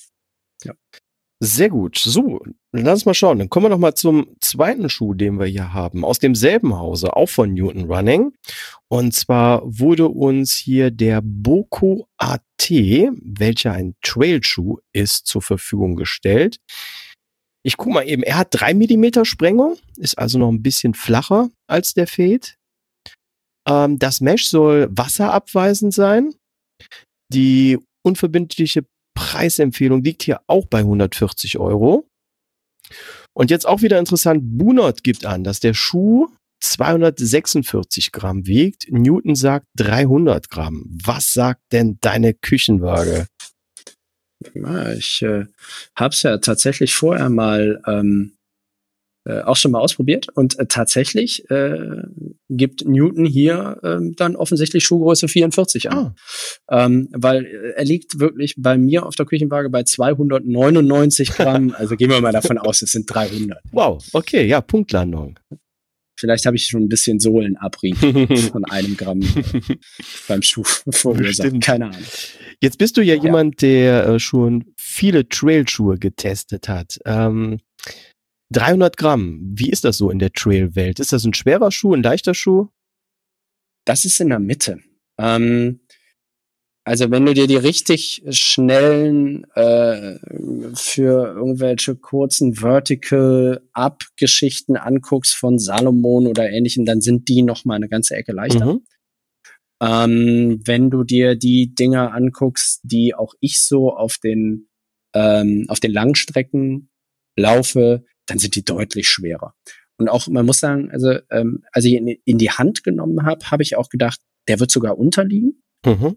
[0.63, 0.72] Ja.
[0.72, 1.00] ja.
[1.41, 1.97] Sehr gut.
[1.97, 2.41] So,
[2.73, 3.39] lass uns mal schauen.
[3.39, 6.04] Dann kommen wir noch mal zum zweiten Schuh, den wir hier haben.
[6.04, 8.34] Aus demselben Hause, auch von Newton Running.
[8.89, 16.58] Und zwar wurde uns hier der Boko AT, welcher ein Trailschuh ist, zur Verfügung gestellt.
[17.63, 21.49] Ich guck mal eben, er hat drei Millimeter Sprengung, ist also noch ein bisschen flacher
[21.67, 22.47] als der Fade.
[23.65, 26.34] Ähm, das Mesh soll wasserabweisend sein.
[27.32, 28.86] Die unverbindliche
[29.30, 32.10] Preisempfehlung liegt hier auch bei 140 Euro.
[33.34, 36.30] Und jetzt auch wieder interessant, Bunot gibt an, dass der Schuh
[36.62, 38.92] 246 Gramm wiegt.
[38.92, 40.84] Newton sagt 300 Gramm.
[41.04, 43.28] Was sagt denn deine Küchenwaage?
[44.98, 45.46] Ich äh,
[45.96, 48.34] habe es ja tatsächlich vorher mal ähm,
[49.30, 52.02] äh, auch schon mal ausprobiert und äh, tatsächlich äh,
[52.50, 56.15] gibt Newton hier äh, dann offensichtlich Schuhgröße 44 an.
[56.68, 56.86] Ah.
[56.86, 61.76] Ähm, weil äh, er liegt wirklich bei mir auf der Küchenwaage bei 299 Gramm.
[61.78, 63.60] also gehen wir mal davon aus, es sind 300.
[63.72, 65.38] Wow, okay, ja, Punktlandung.
[66.20, 67.98] Vielleicht habe ich schon ein bisschen Sohlenabrieb
[68.52, 69.76] von einem Gramm äh,
[70.28, 71.62] beim Schuh verursacht.
[71.62, 72.02] Keine Ahnung.
[72.62, 73.24] Jetzt bist du ja, ja.
[73.24, 76.98] jemand, der äh, schon viele Trailschuhe getestet hat.
[77.06, 77.60] Ähm,
[78.51, 80.99] 300 Gramm, wie ist das so in der Trail-Welt?
[80.99, 82.67] Ist das ein schwerer Schuh, ein leichter Schuh?
[83.85, 84.79] Das ist in der Mitte.
[85.19, 85.81] Ähm,
[86.83, 90.17] also wenn du dir die richtig schnellen äh,
[90.73, 97.63] für irgendwelche kurzen Vertical Up Geschichten anguckst von Salomon oder ähnlichen, dann sind die noch
[97.65, 98.73] mal eine ganze Ecke leichter.
[98.73, 98.81] Mhm.
[99.81, 104.67] Ähm, wenn du dir die Dinger anguckst, die auch ich so auf den
[105.13, 106.89] ähm, auf den Langstrecken
[107.38, 109.54] laufe, dann sind die deutlich schwerer.
[109.98, 113.52] Und auch, man muss sagen, also ähm, als ich in, in die Hand genommen habe,
[113.52, 116.15] habe ich auch gedacht, der wird sogar unterliegen, mhm.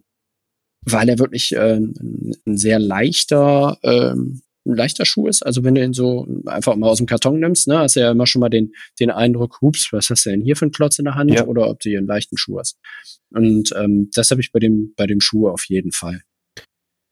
[0.83, 5.45] weil er wirklich äh, ein, sehr leichter, ähm, ein leichter Schuh ist.
[5.45, 8.13] Also wenn du ihn so einfach mal aus dem Karton nimmst, ne, hast du ja
[8.13, 11.01] immer schon mal den, den Eindruck, hups, was hast du denn hier für einen Klotz
[11.01, 11.33] in der Hand?
[11.33, 11.47] Ja.
[11.47, 12.79] Oder ob du hier einen leichten Schuh hast.
[13.31, 16.23] Und ähm, das habe ich bei dem, bei dem Schuh auf jeden Fall.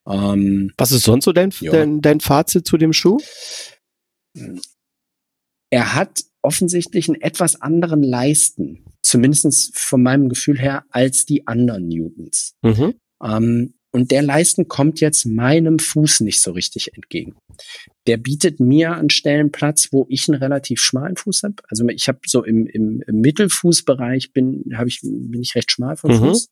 [0.06, 3.18] Ähm, was ist sonst so dein, dein, dein Fazit zu dem Schuh?
[5.70, 11.88] Er hat offensichtlich einen etwas anderen Leisten, zumindest von meinem Gefühl her, als die anderen
[11.88, 12.54] Newtons.
[12.62, 12.94] Mhm.
[13.22, 17.34] Ähm, und der Leisten kommt jetzt meinem Fuß nicht so richtig entgegen.
[18.06, 21.56] Der bietet mir an Stellen Platz, wo ich einen relativ schmalen Fuß habe.
[21.68, 25.96] Also ich habe so im, im, im Mittelfußbereich bin, habe ich bin ich recht schmal
[25.96, 26.18] vom mhm.
[26.18, 26.48] Fuß.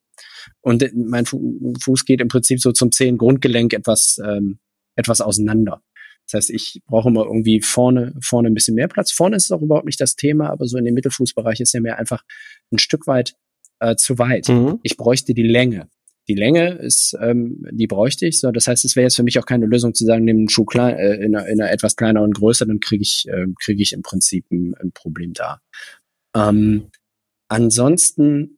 [0.62, 4.58] Und äh, mein Fuß geht im Prinzip so zum Zehengrundgelenk etwas ähm,
[4.96, 5.80] etwas auseinander.
[6.30, 9.12] Das heißt, ich brauche immer irgendwie vorne, vorne ein bisschen mehr Platz.
[9.12, 11.80] Vorne ist es auch überhaupt nicht das Thema, aber so in dem Mittelfußbereich ist er
[11.80, 12.22] mir einfach
[12.70, 13.34] ein Stück weit
[13.80, 14.48] äh, zu weit.
[14.48, 14.78] Mhm.
[14.82, 15.88] Ich bräuchte die Länge.
[16.28, 18.40] Die Länge ist, ähm, die bräuchte ich.
[18.40, 20.48] So, das heißt, es wäre jetzt für mich auch keine Lösung zu sagen, nimm einen
[20.50, 23.82] Schuh klein, äh, in, einer, in einer etwas kleineren Größe, dann kriege ich, äh, kriege
[23.82, 25.62] ich im Prinzip ein, ein Problem da.
[26.36, 26.90] Ähm,
[27.48, 28.57] ansonsten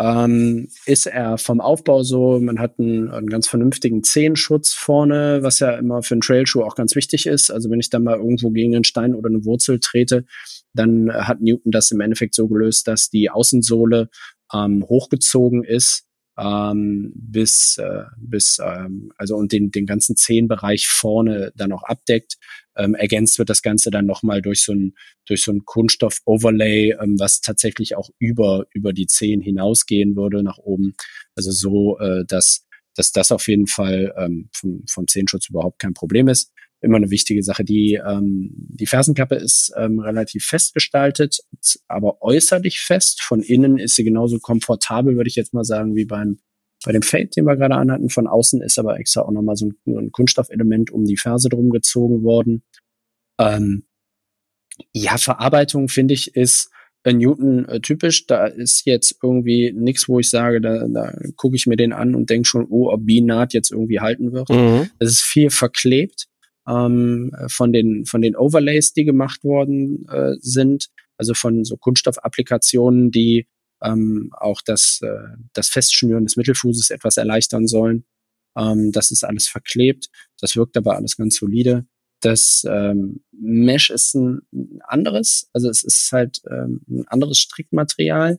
[0.00, 5.58] ähm, ist er vom Aufbau so, man hat einen, einen ganz vernünftigen Zehenschutz vorne, was
[5.58, 7.50] ja immer für einen Trailschuh auch ganz wichtig ist.
[7.50, 10.24] Also wenn ich dann mal irgendwo gegen einen Stein oder eine Wurzel trete,
[10.72, 14.08] dann hat Newton das im Endeffekt so gelöst, dass die Außensohle
[14.52, 16.07] ähm, hochgezogen ist
[16.38, 22.36] ähm, bis, äh, bis ähm, also und den, den ganzen Zehenbereich vorne dann auch abdeckt.
[22.76, 24.94] Ähm, ergänzt wird das Ganze dann nochmal durch so ein,
[25.26, 30.58] durch so ein Kunststoff-Overlay, ähm, was tatsächlich auch über, über die Zehen hinausgehen würde nach
[30.58, 30.94] oben.
[31.34, 35.94] Also so, äh, dass, dass das auf jeden Fall ähm, vom, vom Zehenschutz überhaupt kein
[35.94, 37.64] Problem ist immer eine wichtige Sache.
[37.64, 41.38] Die, ähm, die Fersenkappe ist ähm, relativ fest gestaltet,
[41.88, 43.22] aber äußerlich fest.
[43.22, 46.38] Von innen ist sie genauso komfortabel, würde ich jetzt mal sagen, wie beim
[46.84, 48.08] bei dem Fade, den wir gerade anhatten.
[48.08, 51.70] Von außen ist aber extra auch nochmal so ein, ein Kunststoffelement um die Ferse drum
[51.70, 52.62] gezogen worden.
[53.40, 53.84] Ähm,
[54.92, 56.70] ja, Verarbeitung finde ich ist
[57.02, 58.26] äh, Newton äh, typisch.
[58.26, 62.14] Da ist jetzt irgendwie nichts, wo ich sage, da, da gucke ich mir den an
[62.14, 64.48] und denke schon, oh, ob B-Naht jetzt irgendwie halten wird.
[64.48, 64.88] Mhm.
[65.00, 66.28] Es ist viel verklebt
[66.68, 73.10] ähm, von den von den Overlays, die gemacht worden äh, sind, also von so Kunststoffapplikationen,
[73.10, 73.46] die
[73.82, 78.04] ähm, auch das äh, das Festschnüren des Mittelfußes etwas erleichtern sollen.
[78.56, 80.08] Ähm, das ist alles verklebt.
[80.40, 81.86] Das wirkt aber alles ganz solide.
[82.20, 84.40] Das ähm, Mesh ist ein
[84.82, 88.38] anderes, also es ist halt ähm, ein anderes Strickmaterial.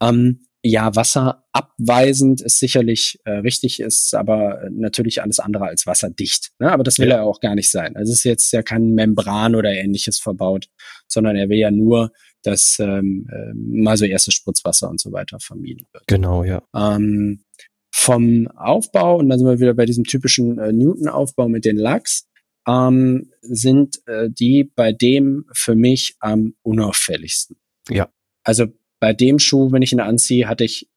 [0.00, 6.50] Ähm, ja, wasserabweisend ist sicherlich äh, richtig, ist aber natürlich alles andere als wasserdicht.
[6.58, 6.72] Ne?
[6.72, 7.16] Aber das will Ja.
[7.16, 7.96] er auch gar nicht sein.
[7.96, 10.68] Also es ist jetzt ja kein Membran oder ähnliches verbaut,
[11.06, 15.38] sondern er will ja nur, dass ähm, äh, mal so erstes Spritzwasser und so weiter
[15.40, 16.04] vermieden wird.
[16.06, 16.62] Genau, ja.
[16.74, 17.44] Ähm,
[17.92, 22.28] vom Aufbau, und dann sind wir wieder bei diesem typischen äh, Newton-Aufbau mit den Lachs,
[22.66, 27.56] ähm, sind äh, die bei dem für mich am unauffälligsten.
[27.88, 28.08] Ja.
[28.44, 28.66] Also
[29.00, 30.88] bei dem Schuh, wenn ich ihn anziehe, hatte ich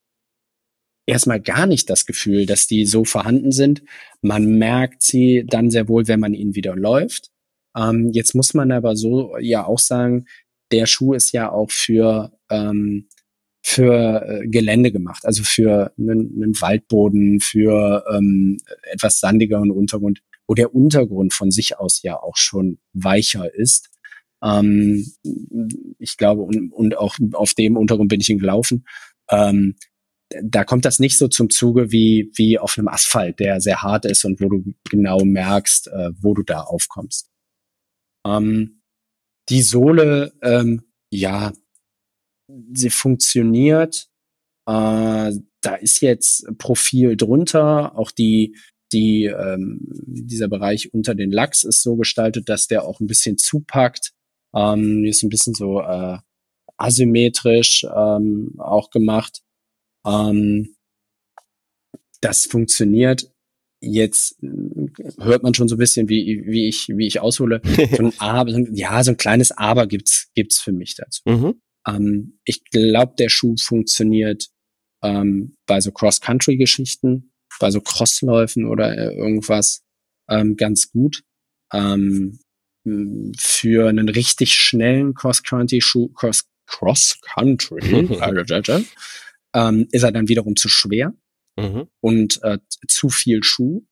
[1.06, 3.84] erstmal gar nicht das Gefühl, dass die so vorhanden sind.
[4.22, 7.32] Man merkt sie dann sehr wohl, wenn man ihn wieder läuft.
[7.76, 10.26] Ähm, jetzt muss man aber so ja auch sagen,
[10.72, 13.08] der Schuh ist ja auch für ähm,
[13.64, 18.58] für äh, Gelände gemacht, also für einen, Waldboden, für ähm,
[18.92, 23.91] etwas sandigeren Untergrund, wo der Untergrund von sich aus ja auch schon weicher ist.
[24.44, 25.06] Ähm,
[26.00, 28.86] ich glaube, und, und auch auf dem Untergrund bin ich ihn gelaufen.
[29.30, 29.76] Ähm,
[30.44, 34.06] da kommt das nicht so zum Zuge wie, wie auf einem Asphalt, der sehr hart
[34.06, 37.30] ist und wo du genau merkst, äh, wo du da aufkommst.
[38.26, 38.82] Ähm,
[39.50, 41.54] die Sohle, ähm, ja,
[42.74, 44.08] sie funktioniert.
[44.68, 47.98] Äh, da ist jetzt Profil drunter.
[47.98, 48.56] Auch die,
[48.92, 53.38] die, ähm, dieser Bereich unter den Lachs ist so gestaltet, dass der auch ein bisschen
[53.38, 54.14] zupackt.
[54.56, 56.18] Ähm, ist ein bisschen so äh,
[56.78, 59.42] asymmetrisch ähm, auch gemacht.
[60.06, 60.76] Ähm,
[62.22, 63.32] das funktioniert.
[63.84, 64.48] Jetzt äh,
[65.20, 67.62] hört man schon so ein bisschen, wie, wie ich, wie ich aushole.
[67.98, 71.22] So ein Aber, so ein- ja, so ein kleines Aber gibt's, gibt's für mich dazu.
[71.26, 71.62] Mhm.
[71.88, 74.50] Ähm, ich glaube, der Schuh funktioniert
[75.04, 79.84] ähm, bei so Cross-Country-Geschichten, bei so Crossläufen oder äh, irgendwas
[80.30, 81.24] ähm, ganz gut.
[81.74, 82.40] Ähm,
[83.38, 87.82] für einen richtig schnellen Cross-Country-Schuh, Cross, Cross-Country,
[89.56, 91.14] ähm, ist er dann wiederum zu schwer
[91.60, 91.88] Mhm.
[92.00, 93.84] und äh, zu viel Schuh.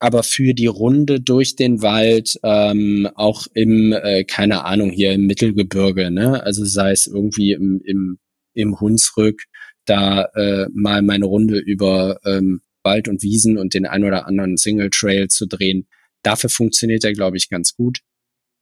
[0.00, 5.26] Aber für die Runde durch den Wald, ähm, auch im, äh, keine Ahnung, hier im
[5.26, 6.42] Mittelgebirge, ne?
[6.42, 8.18] Also sei es irgendwie im, im,
[8.54, 9.44] im Hunsrück,
[9.86, 14.56] da äh, mal meine Runde über ähm, Wald und Wiesen und den ein oder anderen
[14.56, 15.88] Single Trail zu drehen.
[16.22, 18.00] Dafür funktioniert er, glaube ich, ganz gut.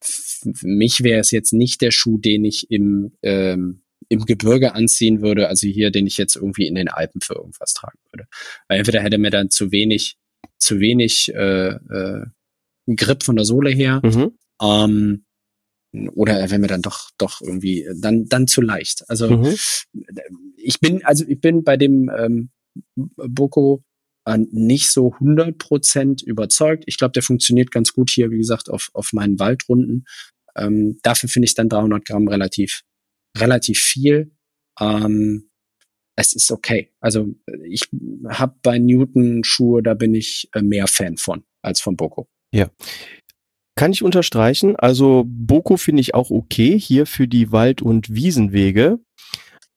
[0.01, 5.21] Für mich wäre es jetzt nicht der Schuh, den ich im, ähm, im Gebirge anziehen
[5.21, 8.27] würde, also hier, den ich jetzt irgendwie in den Alpen für irgendwas tragen würde.
[8.67, 10.17] Weil entweder hätte mir dann zu wenig,
[10.59, 12.25] zu wenig äh, äh,
[12.95, 14.37] Grip von der Sohle her, Mhm.
[14.61, 15.23] ähm,
[16.13, 19.03] oder er wäre mir dann doch doch irgendwie äh, dann dann zu leicht.
[19.09, 19.55] Also Mhm.
[20.57, 22.49] ich bin also ich bin bei dem ähm,
[22.95, 23.83] Boko
[24.35, 26.83] nicht so 100% überzeugt.
[26.87, 30.05] Ich glaube, der funktioniert ganz gut hier, wie gesagt, auf auf meinen Waldrunden.
[30.55, 32.83] Ähm, dafür finde ich dann 300 Gramm relativ
[33.37, 34.31] relativ viel.
[34.79, 35.49] Ähm,
[36.17, 36.91] es ist okay.
[36.99, 37.27] Also
[37.63, 37.83] ich
[38.27, 42.27] habe bei Newton Schuhe, da bin ich äh, mehr Fan von als von Boko.
[43.75, 44.75] Kann ich unterstreichen.
[44.75, 48.99] Also Boko finde ich auch okay hier für die Wald- und Wiesenwege.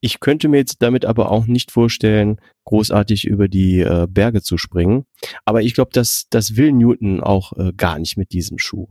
[0.01, 4.57] Ich könnte mir jetzt damit aber auch nicht vorstellen, großartig über die äh, Berge zu
[4.57, 5.05] springen.
[5.45, 8.89] Aber ich glaube, das, das will Newton auch äh, gar nicht mit diesem Schuh.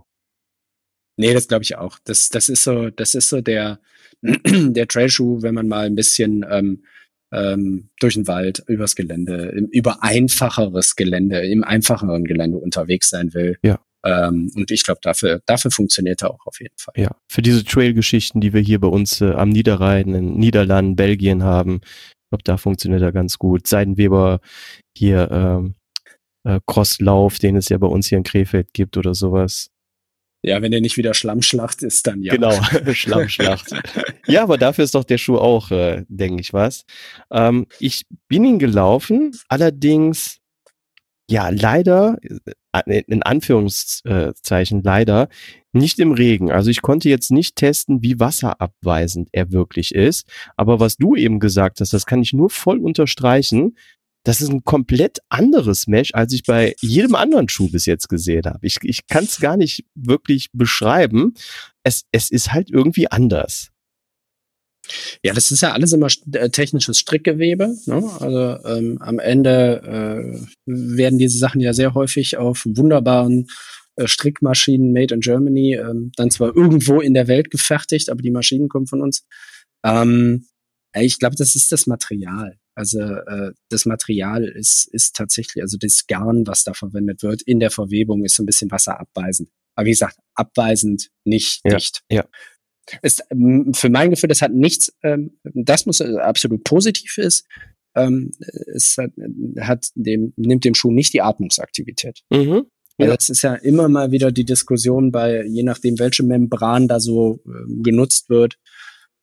[1.18, 2.00] Nee, das glaube ich auch.
[2.06, 3.80] Das, das ist so, das ist so der,
[4.22, 6.84] der Trailschuh, wenn man mal ein bisschen ähm,
[7.32, 13.34] ähm, durch den Wald, übers Gelände, im, über einfacheres Gelände, im einfacheren Gelände unterwegs sein
[13.34, 13.58] will.
[13.64, 13.80] Ja.
[14.04, 16.94] Ähm, und ich glaube, dafür, dafür funktioniert er auch auf jeden Fall.
[16.98, 21.44] Ja, für diese Trail-Geschichten, die wir hier bei uns äh, am Niederrhein, in Niederlanden, Belgien
[21.44, 23.68] haben, ich glaube, da funktioniert er ganz gut.
[23.68, 24.40] Seidenweber
[24.96, 25.76] hier ähm,
[26.44, 29.72] äh, Crosslauf, den es ja bei uns hier in Krefeld gibt oder sowas.
[30.42, 32.34] Ja, wenn der nicht wieder Schlammschlacht ist, dann ja.
[32.34, 32.52] Genau,
[32.94, 33.74] Schlammschlacht.
[34.28, 36.86] ja, aber dafür ist doch der Schuh auch, äh, denke ich, was.
[37.30, 40.38] Ähm, ich bin ihn gelaufen, allerdings,
[41.30, 42.18] ja, leider,
[42.74, 45.30] äh, in Anführungszeichen leider,
[45.72, 46.52] nicht im Regen.
[46.52, 50.28] Also ich konnte jetzt nicht testen, wie wasserabweisend er wirklich ist.
[50.58, 53.78] Aber was du eben gesagt hast, das kann ich nur voll unterstreichen.
[54.24, 58.46] Das ist ein komplett anderes Mesh, als ich bei jedem anderen Schuh bis jetzt gesehen
[58.46, 58.66] habe.
[58.66, 61.34] Ich, ich kann es gar nicht wirklich beschreiben.
[61.84, 63.70] Es, es ist halt irgendwie anders.
[65.24, 67.76] Ja, das ist ja alles immer äh, technisches Strickgewebe.
[67.86, 68.10] Ne?
[68.20, 73.48] Also ähm, am Ende äh, werden diese Sachen ja sehr häufig auf wunderbaren
[73.96, 78.32] äh, Strickmaschinen made in Germany ähm, dann zwar irgendwo in der Welt gefertigt, aber die
[78.32, 79.26] Maschinen kommen von uns.
[79.84, 80.46] Ähm,
[80.96, 82.58] ich glaube, das ist das Material.
[82.76, 87.60] Also äh, das Material ist, ist tatsächlich, also das Garn, was da verwendet wird, in
[87.60, 89.50] der Verwebung ist so ein bisschen wasserabweisend.
[89.76, 92.02] Aber wie gesagt, abweisend, nicht ja, dicht.
[92.10, 92.26] Ja.
[93.02, 97.46] Ist, ähm, für mein Gefühl, das hat nichts, ähm, das muss äh, absolut positiv ist.
[97.96, 98.32] Ähm,
[98.74, 99.12] es hat,
[99.60, 102.22] hat dem, nimmt dem Schuh nicht die Atmungsaktivität.
[102.30, 102.66] Mhm.
[102.98, 103.16] Ja.
[103.16, 107.40] Das ist ja immer mal wieder die Diskussion bei, je nachdem, welche Membran da so
[107.46, 108.58] äh, genutzt wird,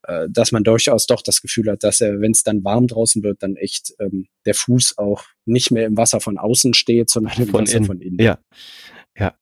[0.04, 3.22] äh, dass man durchaus doch das Gefühl hat, dass er, wenn es dann warm draußen
[3.22, 7.34] wird, dann echt ähm, der Fuß auch nicht mehr im Wasser von außen steht, sondern
[7.38, 7.86] im Von Wasser innen.
[7.86, 8.18] von innen.
[8.18, 8.38] Ja.
[9.18, 9.34] Ja.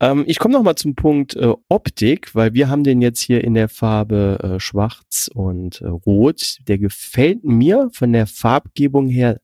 [0.00, 3.42] Ähm, ich komme noch mal zum Punkt äh, Optik, weil wir haben den jetzt hier
[3.42, 6.58] in der Farbe äh, Schwarz und äh, Rot.
[6.68, 9.40] Der gefällt mir von der Farbgebung her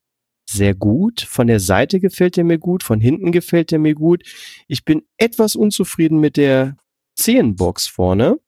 [0.48, 1.22] sehr gut.
[1.22, 4.22] Von der Seite gefällt er mir gut, von hinten gefällt er mir gut.
[4.68, 6.76] Ich bin etwas unzufrieden mit der
[7.16, 8.38] Zehenbox vorne.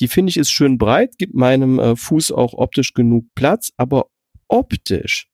[0.00, 4.06] Die finde ich ist schön breit, gibt meinem äh, Fuß auch optisch genug Platz, aber
[4.54, 5.28] optisch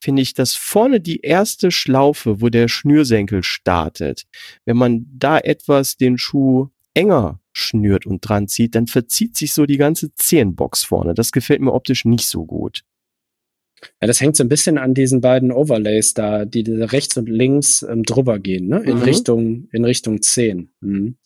[0.00, 4.24] finde ich, dass vorne die erste Schlaufe, wo der Schnürsenkel startet,
[4.64, 9.64] wenn man da etwas den Schuh enger schnürt und dran zieht, dann verzieht sich so
[9.66, 11.14] die ganze Zehenbox vorne.
[11.14, 12.82] Das gefällt mir optisch nicht so gut.
[14.00, 17.82] Ja, das hängt so ein bisschen an diesen beiden Overlays da, die rechts und links
[17.82, 18.80] ähm, drüber gehen, ne?
[18.82, 19.02] In Mhm.
[19.02, 20.72] Richtung, in Richtung 10.
[20.80, 21.16] Mhm.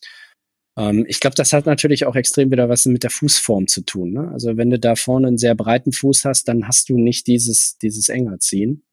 [0.77, 4.11] Ähm, ich glaube, das hat natürlich auch extrem wieder was mit der Fußform zu tun.
[4.11, 4.29] Ne?
[4.31, 7.77] Also wenn du da vorne einen sehr breiten Fuß hast, dann hast du nicht dieses,
[7.79, 8.83] dieses enger ziehen.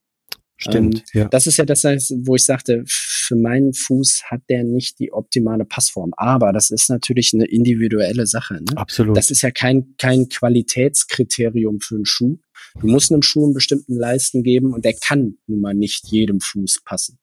[0.56, 1.26] Stimmt, ja.
[1.28, 5.64] Das ist ja das, wo ich sagte, für meinen Fuß hat der nicht die optimale
[5.64, 6.12] Passform.
[6.16, 8.54] Aber das ist natürlich eine individuelle Sache.
[8.54, 8.76] Ne?
[8.76, 9.16] Absolut.
[9.16, 12.38] Das ist ja kein, kein Qualitätskriterium für einen Schuh.
[12.80, 16.40] Du musst einem Schuh einen bestimmten Leisten geben und der kann nun mal nicht jedem
[16.40, 17.18] Fuß passen.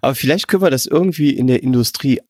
[0.00, 2.20] Aber vielleicht können wir das irgendwie in der Industrie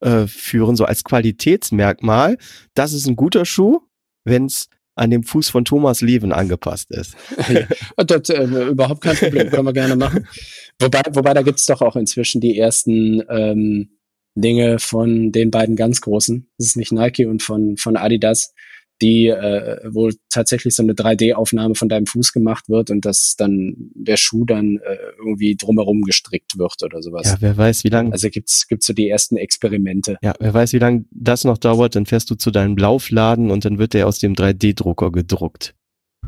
[0.00, 2.38] einführen, so als Qualitätsmerkmal.
[2.74, 3.80] Das ist ein guter Schuh,
[4.24, 7.16] wenn es an dem Fuß von Thomas Leven angepasst ist.
[7.96, 10.26] Das, äh, überhaupt kein Problem, können wir gerne machen.
[10.78, 13.90] Wobei, wobei da gibt's doch auch inzwischen die ersten ähm,
[14.34, 16.48] Dinge von den beiden ganz großen.
[16.58, 18.52] Das ist nicht Nike und von, von Adidas,
[19.02, 23.74] die äh, wo tatsächlich so eine 3D-Aufnahme von deinem Fuß gemacht wird und dass dann
[23.94, 27.26] der Schuh dann äh, irgendwie drumherum gestrickt wird oder sowas.
[27.26, 30.16] Ja, wer weiß, wie lange Also gibt's gibt's so die ersten Experimente.
[30.22, 33.64] ja, wer weiß, wie lange das noch dauert, dann fährst du zu deinem Laufladen und
[33.64, 35.74] dann wird der aus dem 3D-Drucker gedruckt.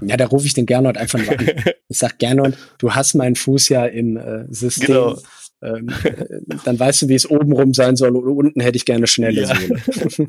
[0.02, 1.46] Ja, da rufe ich den Gernot einfach mal an.
[1.88, 4.87] Ich sag Gernot, du hast meinen Fuß ja im äh, System.
[4.88, 5.18] Genau.
[5.62, 6.24] Ähm, äh,
[6.64, 8.14] dann weißt du, wie es oben rum sein soll.
[8.14, 9.57] Und unten hätte ich gerne schnelle Ja.
[9.57, 10.28] Sohle.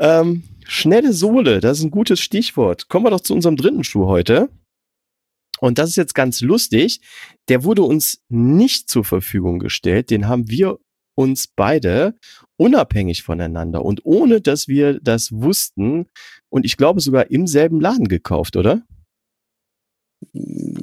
[0.00, 2.88] Ähm, schnelle Sohle, das ist ein gutes Stichwort.
[2.88, 4.48] Kommen wir doch zu unserem dritten Schuh heute.
[5.60, 7.00] Und das ist jetzt ganz lustig.
[7.48, 10.10] Der wurde uns nicht zur Verfügung gestellt.
[10.10, 10.78] Den haben wir
[11.14, 12.14] uns beide
[12.56, 16.06] unabhängig voneinander und ohne dass wir das wussten
[16.48, 18.82] und ich glaube sogar im selben Laden gekauft, oder?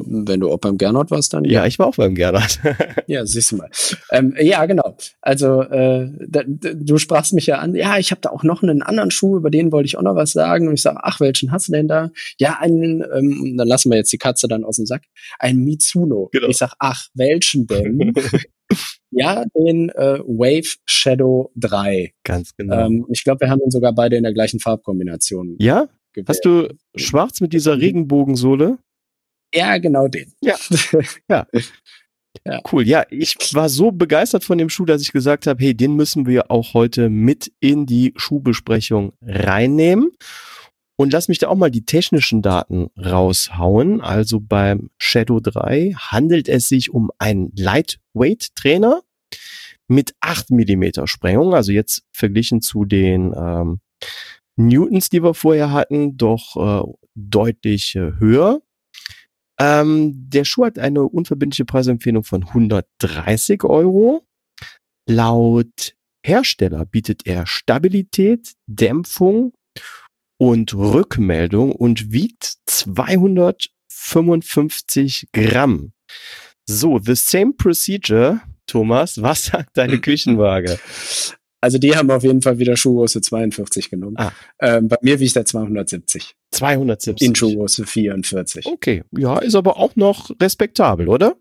[0.10, 2.60] Wenn du auch beim Gernot warst, dann Ja, ich war auch beim Gernot.
[3.08, 3.70] Ja, siehst du mal.
[4.12, 4.98] Ähm, ja, genau.
[5.22, 7.74] Also äh, da, du sprachst mich ja an.
[7.74, 10.16] Ja, ich habe da auch noch einen anderen Schuh, über den wollte ich auch noch
[10.16, 10.68] was sagen.
[10.68, 12.12] Und ich sage, ach, welchen hast du denn da?
[12.38, 13.02] Ja, einen.
[13.02, 15.04] Ähm, dann lassen wir jetzt die Katze dann aus dem Sack.
[15.40, 16.30] Ein Mitsuno.
[16.32, 16.48] Genau.
[16.48, 18.14] Ich sag, ach, welchen denn?
[19.12, 22.14] ja, den äh, Wave Shadow 3.
[22.24, 22.88] Ganz genau.
[22.88, 25.88] Ähm, ich glaube, wir haben ihn sogar beide in der gleichen Farbkombination ja?
[26.14, 26.30] gewählt.
[26.30, 28.80] Hast du schwarz mit dieser Regenbogensohle?
[29.54, 30.34] Ja, genau den.
[32.72, 35.96] Cool, ja, ich war so begeistert von dem Schuh, dass ich gesagt habe, hey, den
[35.96, 40.12] müssen wir auch heute mit in die Schuhbesprechung reinnehmen.
[41.00, 44.02] Und lass mich da auch mal die technischen Daten raushauen.
[44.02, 49.02] Also beim Shadow 3 handelt es sich um einen Lightweight-Trainer
[49.88, 51.54] mit 8 Millimeter Sprengung.
[51.54, 53.80] Also jetzt verglichen zu den ähm,
[54.56, 58.62] Newtons, die wir vorher hatten, doch äh, deutlich äh, höher.
[59.60, 64.26] Ähm, der Schuh hat eine unverbindliche Preisempfehlung von 130 Euro.
[65.10, 69.54] Laut Hersteller bietet er Stabilität, Dämpfung
[70.38, 75.94] und Rückmeldung und wiegt 255 Gramm.
[76.70, 79.22] So, the same procedure, Thomas.
[79.22, 80.78] Was sagt deine Küchenwaage?
[81.62, 84.16] Also die haben auf jeden Fall wieder Schuhgröße 42 genommen.
[84.18, 84.32] Ah.
[84.62, 86.36] Ähm, bei mir wiegt er 270.
[86.52, 87.28] 270.
[87.28, 88.66] In Schuhgröße 44.
[88.68, 91.36] Okay, ja, ist aber auch noch respektabel, oder?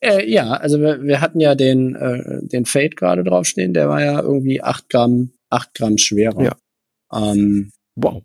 [0.00, 4.00] Äh, ja, also wir, wir hatten ja den, äh, den Fade gerade draufstehen, der war
[4.02, 6.42] ja irgendwie 8 Gramm, 8 Gramm schwerer.
[6.42, 6.56] Ja.
[7.12, 8.22] Ähm, Wow.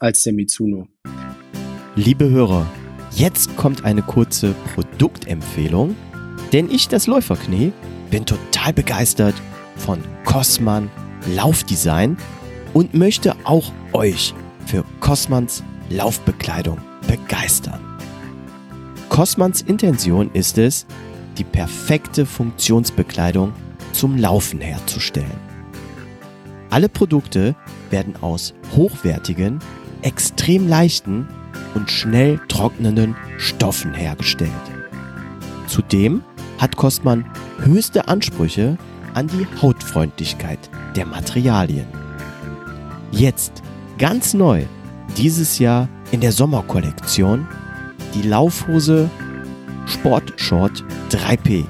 [0.00, 0.88] als der Mitsuno.
[1.94, 2.66] Liebe Hörer,
[3.14, 5.94] jetzt kommt eine kurze Produktempfehlung,
[6.52, 7.72] denn ich, das Läuferknie,
[8.10, 9.34] bin total begeistert
[9.76, 10.90] von Cosman
[11.34, 12.16] Laufdesign
[12.72, 14.34] und möchte auch euch
[14.66, 17.80] für Cosmans Laufbekleidung begeistern.
[19.08, 20.86] Cosmans Intention ist es,
[21.38, 23.52] die perfekte Funktionsbekleidung
[23.92, 25.30] zum Laufen herzustellen.
[26.70, 27.54] Alle Produkte
[27.90, 29.60] werden aus hochwertigen,
[30.02, 31.28] extrem leichten
[31.74, 34.50] und schnell trocknenden Stoffen hergestellt.
[35.68, 36.22] Zudem
[36.58, 37.24] hat Cosman
[37.60, 38.76] höchste Ansprüche
[39.16, 40.58] an die Hautfreundlichkeit
[40.94, 41.86] der Materialien.
[43.10, 43.62] Jetzt
[43.96, 44.64] ganz neu
[45.16, 47.48] dieses Jahr in der Sommerkollektion
[48.14, 49.08] die Laufhose
[49.86, 51.64] Sportshort 3P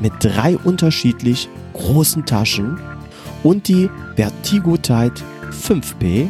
[0.00, 2.78] mit drei unterschiedlich großen Taschen
[3.42, 5.14] und die Vertigo Tide
[5.50, 6.28] 5P,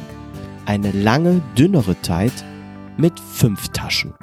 [0.66, 2.32] eine lange, dünnere Tide
[2.96, 4.14] mit fünf Taschen.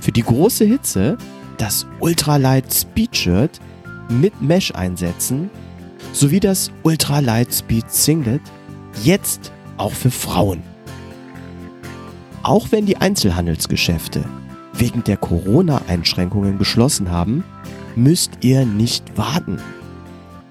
[0.00, 1.18] Für die große Hitze
[1.56, 3.16] das Ultralight Speed
[4.08, 5.50] Mit Mesh-Einsätzen
[6.12, 8.42] sowie das Ultralight Speed Singlet
[9.02, 10.62] jetzt auch für Frauen.
[12.42, 14.24] Auch wenn die Einzelhandelsgeschäfte
[14.74, 17.44] wegen der Corona-Einschränkungen geschlossen haben,
[17.96, 19.58] müsst ihr nicht warten.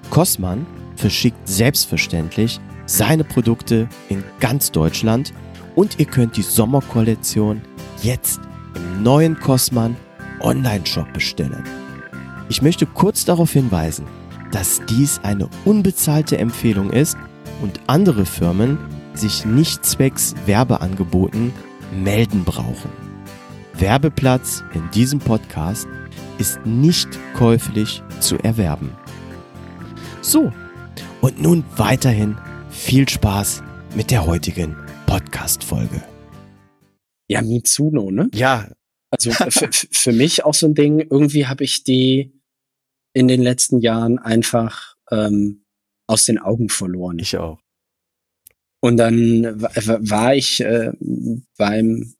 [0.10, 5.34] Cosman verschickt selbstverständlich seine Produkte in ganz Deutschland
[5.76, 7.62] und ihr könnt die Sommerkollektion
[8.02, 8.40] jetzt
[8.76, 9.96] im neuen Cosman
[10.42, 11.83] Online-Shop bestellen.
[12.50, 14.06] Ich möchte kurz darauf hinweisen,
[14.52, 17.18] dass dies eine unbezahlte Empfehlung ist
[17.62, 18.78] und andere Firmen
[19.14, 21.54] sich nicht zwecks Werbeangeboten
[22.04, 22.92] melden brauchen.
[23.74, 25.88] Werbeplatz in diesem Podcast
[26.38, 28.92] ist nicht käuflich zu erwerben.
[30.22, 30.52] So,
[31.22, 32.38] und nun weiterhin
[32.70, 33.64] viel Spaß
[33.96, 34.76] mit der heutigen
[35.06, 36.02] Podcast-Folge.
[37.28, 38.30] Ja, Mitsuno, ne?
[38.34, 38.68] Ja.
[39.14, 39.32] Also
[39.92, 42.34] für mich auch so ein Ding, irgendwie habe ich die
[43.14, 45.66] in den letzten Jahren einfach ähm,
[46.08, 47.20] aus den Augen verloren.
[47.20, 47.60] Ich auch.
[48.82, 50.92] Und dann war ich äh,
[51.58, 52.16] beim,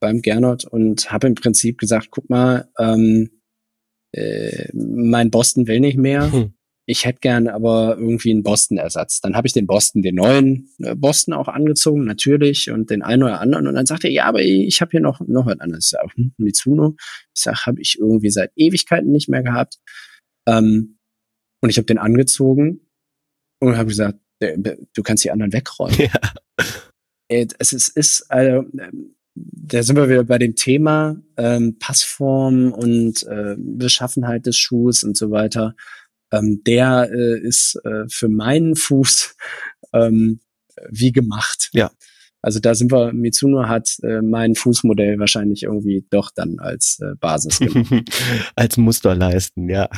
[0.00, 3.42] beim Gernot und habe im Prinzip gesagt, guck mal, ähm,
[4.12, 6.32] äh, mein Boston will nicht mehr.
[6.32, 6.54] Hm.
[6.90, 9.20] Ich hätte gern aber irgendwie einen Boston-Ersatz.
[9.20, 13.24] Dann habe ich den Boston, den neuen äh, Boston auch angezogen, natürlich, und den einen
[13.24, 13.66] oder anderen.
[13.66, 15.84] Und dann sagte er, ja, aber ich habe hier noch, noch was anderes.
[15.84, 16.96] Ich sag, hm, Mitsuno.
[17.34, 19.78] Ich sag, habe ich irgendwie seit Ewigkeiten nicht mehr gehabt.
[20.48, 20.98] Ähm,
[21.60, 22.80] und ich habe den angezogen
[23.60, 25.98] und habe gesagt, du kannst die anderen wegräumen.
[25.98, 27.52] Ja.
[27.60, 28.64] Es ist, ist also,
[29.34, 35.18] da sind wir wieder bei dem Thema ähm, Passform und äh, Beschaffenheit des Schuhs und
[35.18, 35.76] so weiter.
[36.32, 39.34] Ähm, der äh, ist äh, für meinen Fuß
[39.92, 40.40] ähm,
[40.90, 41.70] wie gemacht.
[41.72, 41.90] Ja.
[42.40, 47.16] Also da sind wir, Mitsuno hat äh, mein Fußmodell wahrscheinlich irgendwie doch dann als äh,
[47.18, 48.04] Basis genommen.
[48.54, 49.88] als Musterleisten, ja.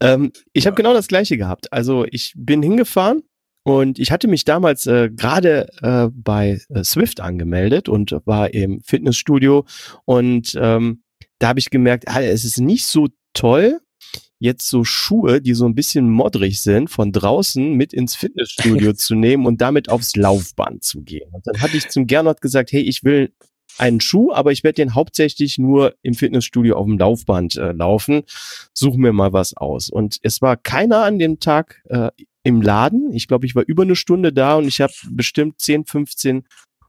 [0.00, 0.70] Ähm, ich ja.
[0.70, 1.72] habe genau das gleiche gehabt.
[1.72, 3.22] Also ich bin hingefahren
[3.64, 8.80] und ich hatte mich damals äh, gerade äh, bei äh, Swift angemeldet und war im
[8.80, 9.66] Fitnessstudio
[10.06, 11.02] und ähm,
[11.38, 13.80] da habe ich gemerkt, ah, es ist nicht so toll,
[14.44, 19.14] jetzt so Schuhe, die so ein bisschen modrig sind, von draußen mit ins Fitnessstudio zu
[19.14, 21.30] nehmen und damit aufs Laufband zu gehen.
[21.32, 23.32] Und dann hatte ich zum Gernot gesagt, hey, ich will
[23.78, 28.22] einen Schuh, aber ich werde den hauptsächlich nur im Fitnessstudio auf dem Laufband äh, laufen.
[28.74, 29.88] Such mir mal was aus.
[29.88, 32.10] Und es war keiner an dem Tag äh,
[32.42, 33.12] im Laden.
[33.14, 36.44] Ich glaube, ich war über eine Stunde da und ich habe bestimmt 10, 15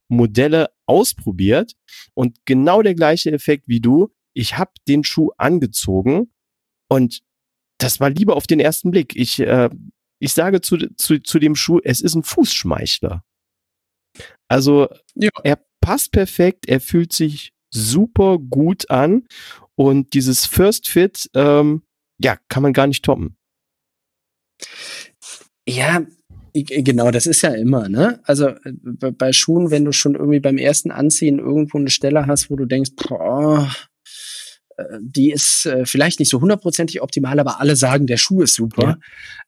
[0.10, 1.72] Modelle ausprobiert.
[2.14, 4.10] Und genau der gleiche Effekt wie du.
[4.34, 6.28] Ich habe den Schuh angezogen
[6.90, 7.22] und
[7.78, 9.16] das war lieber auf den ersten Blick.
[9.16, 9.70] Ich, äh,
[10.20, 13.24] ich sage zu, zu, zu dem Schuh, es ist ein Fußschmeichler.
[14.48, 15.30] Also ja.
[15.44, 19.28] er passt perfekt, er fühlt sich super gut an
[19.76, 21.84] und dieses First Fit, ähm,
[22.22, 23.36] ja, kann man gar nicht toppen.
[25.68, 26.06] Ja,
[26.54, 28.22] genau, das ist ja immer, ne?
[28.24, 32.50] Also äh, bei Schuhen, wenn du schon irgendwie beim ersten Anziehen irgendwo eine Stelle hast,
[32.50, 33.70] wo du denkst, boah,
[35.02, 38.98] die ist äh, vielleicht nicht so hundertprozentig optimal, aber alle sagen, der Schuh ist super,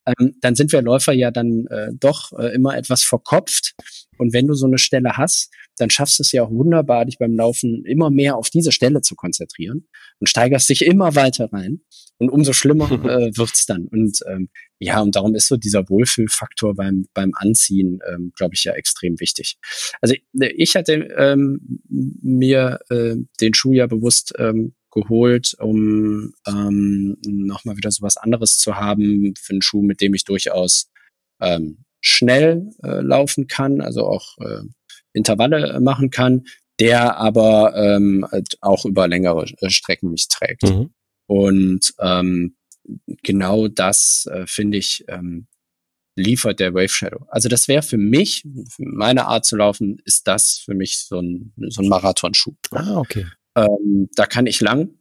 [0.05, 0.13] ja.
[0.19, 3.73] ähm, dann sind wir Läufer ja dann äh, doch äh, immer etwas verkopft.
[4.17, 7.17] Und wenn du so eine Stelle hast, dann schaffst du es ja auch wunderbar, dich
[7.17, 9.87] beim Laufen immer mehr auf diese Stelle zu konzentrieren
[10.19, 11.81] und steigerst dich immer weiter rein.
[12.17, 13.87] Und umso schlimmer äh, wird's dann.
[13.87, 14.49] Und ähm,
[14.79, 19.19] ja, und darum ist so dieser Wohlfühlfaktor beim, beim Anziehen, ähm, glaube ich, ja extrem
[19.19, 19.57] wichtig.
[20.01, 27.77] Also ich hatte ähm, mir äh, den Schuh ja bewusst ähm, geholt, um ähm, nochmal
[27.77, 30.89] wieder so was anderes zu haben für einen Schuh, mit dem ich durchaus
[31.39, 34.63] ähm, schnell äh, laufen kann, also auch äh,
[35.13, 36.45] Intervalle machen kann,
[36.79, 38.25] der aber ähm,
[38.61, 40.63] auch über längere äh, Strecken mich trägt.
[40.63, 40.89] Mhm.
[41.27, 42.55] Und ähm,
[43.23, 45.47] genau das äh, finde ich ähm,
[46.15, 47.25] liefert der Wave Shadow.
[47.29, 51.19] Also das wäre für mich, für meine Art zu laufen, ist das für mich so
[51.19, 52.55] ein, so ein Marathonschuh.
[52.71, 53.27] Ah, okay.
[53.57, 54.91] Ähm, da kann ich lang.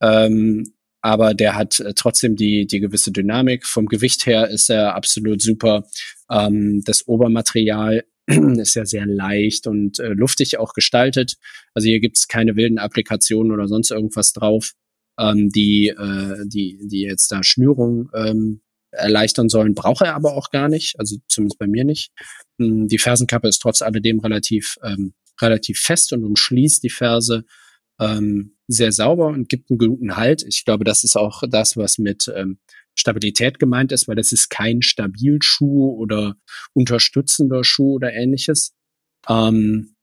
[0.00, 0.72] Ähm,
[1.02, 3.66] aber der hat äh, trotzdem die, die gewisse Dynamik.
[3.66, 5.84] Vom Gewicht her ist er absolut super.
[6.30, 11.36] Ähm, das Obermaterial ist ja sehr leicht und äh, luftig auch gestaltet.
[11.74, 14.72] Also hier gibt's keine wilden Applikationen oder sonst irgendwas drauf,
[15.18, 18.62] ähm, die, äh, die, die jetzt da Schnürung ähm,
[18.92, 22.12] erleichtern sollen, braucht er aber auch gar nicht, also zumindest bei mir nicht.
[22.60, 27.44] Hm, die Fersenkappe ist trotz alledem relativ, ähm, relativ fest und umschließt die Ferse
[28.02, 30.42] ähm, sehr sauber und gibt einen guten Halt.
[30.42, 32.58] Ich glaube, das ist auch das, was mit ähm,
[32.94, 36.36] Stabilität gemeint ist, weil das ist kein Stabilschuh oder
[36.74, 38.74] unterstützender Schuh oder ähnliches,
[39.28, 39.94] ähm,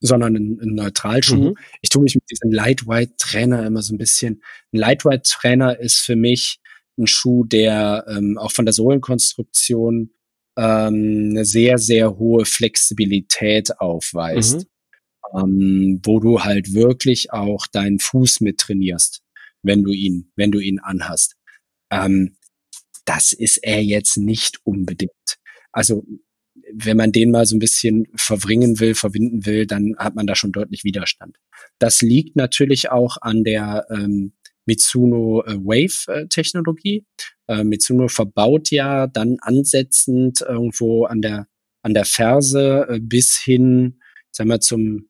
[0.00, 1.50] sondern ein, ein Neutralschuh.
[1.50, 1.54] Mhm.
[1.80, 4.42] Ich tue mich mit diesem Lightweight Trainer immer so ein bisschen.
[4.72, 6.60] Ein Lightweight Trainer ist für mich
[6.98, 10.10] ein Schuh, der ähm, auch von der Sohlenkonstruktion
[10.56, 14.64] ähm, eine sehr, sehr hohe Flexibilität aufweist, mhm.
[15.34, 19.22] Ähm, wo du halt wirklich auch deinen Fuß mit trainierst,
[19.62, 21.36] wenn du ihn, wenn du ihn anhast.
[21.90, 22.36] Ähm,
[23.04, 25.38] das ist er jetzt nicht unbedingt.
[25.72, 26.04] Also
[26.74, 30.34] wenn man den mal so ein bisschen verwringen will, verwinden will, dann hat man da
[30.34, 31.36] schon deutlich Widerstand.
[31.78, 34.32] Das liegt natürlich auch an der ähm,
[34.64, 37.04] Mitsuno äh, Wave-Technologie.
[37.48, 41.48] Äh, Mitsuno verbaut ja dann ansetzend irgendwo an der
[41.82, 43.98] an der Ferse äh, bis hin,
[44.30, 45.08] sagen wir zum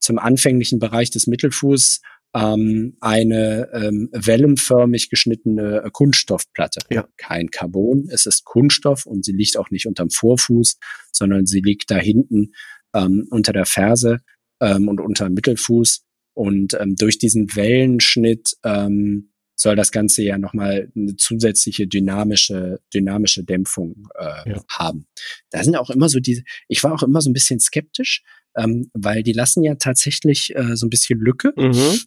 [0.00, 2.00] zum anfänglichen Bereich des Mittelfuß
[2.34, 6.80] ähm, eine ähm, wellenförmig geschnittene äh, Kunststoffplatte.
[6.90, 7.08] Ja.
[7.16, 10.78] Kein Carbon, es ist Kunststoff und sie liegt auch nicht unterm Vorfuß,
[11.12, 12.52] sondern sie liegt da hinten
[12.94, 14.18] ähm, unter der Ferse
[14.60, 16.04] ähm, und unter dem Mittelfuß.
[16.34, 23.44] Und ähm, durch diesen Wellenschnitt ähm, soll das Ganze ja nochmal eine zusätzliche dynamische, dynamische
[23.44, 24.64] Dämpfung äh, ja.
[24.70, 25.06] haben.
[25.50, 28.22] Da sind auch immer so diese, ich war auch immer so ein bisschen skeptisch,
[28.56, 31.52] ähm, weil die lassen ja tatsächlich äh, so ein bisschen Lücke.
[31.56, 31.98] Mhm.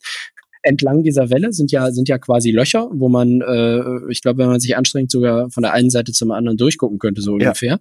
[0.62, 4.48] Entlang dieser Welle sind ja sind ja quasi Löcher, wo man, äh, ich glaube, wenn
[4.48, 7.48] man sich anstrengt, sogar von der einen Seite zum anderen durchgucken könnte, so ja.
[7.48, 7.80] ungefähr.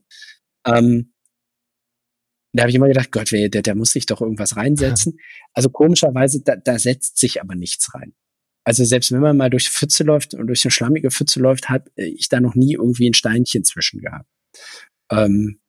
[0.66, 1.14] Ähm,
[2.54, 5.18] da habe ich immer gedacht, Gott, der, der muss sich doch irgendwas reinsetzen.
[5.56, 8.16] Also komischerweise, da, da setzt sich aber nichts rein.
[8.66, 11.92] Also selbst wenn man mal durch Pfütze läuft und durch eine schlammige Pfütze läuft, habe
[11.96, 14.28] ich da noch nie irgendwie ein Steinchen zwischen gehabt.
[15.12, 15.60] Ähm,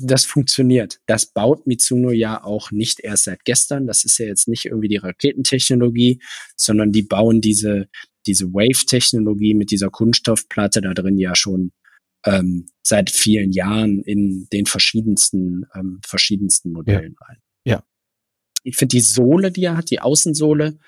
[0.00, 1.00] das funktioniert.
[1.06, 3.86] Das baut Mitsuno ja auch nicht erst seit gestern.
[3.86, 6.20] Das ist ja jetzt nicht irgendwie die Raketentechnologie,
[6.56, 7.88] sondern die bauen diese,
[8.26, 11.72] diese Wave-Technologie mit dieser Kunststoffplatte da drin ja schon
[12.24, 17.26] ähm, seit vielen Jahren in den verschiedensten, ähm, verschiedensten Modellen ja.
[17.26, 17.36] rein.
[17.64, 17.84] Ja.
[18.64, 20.78] Ich finde die Sohle, die er hat, die Außensohle,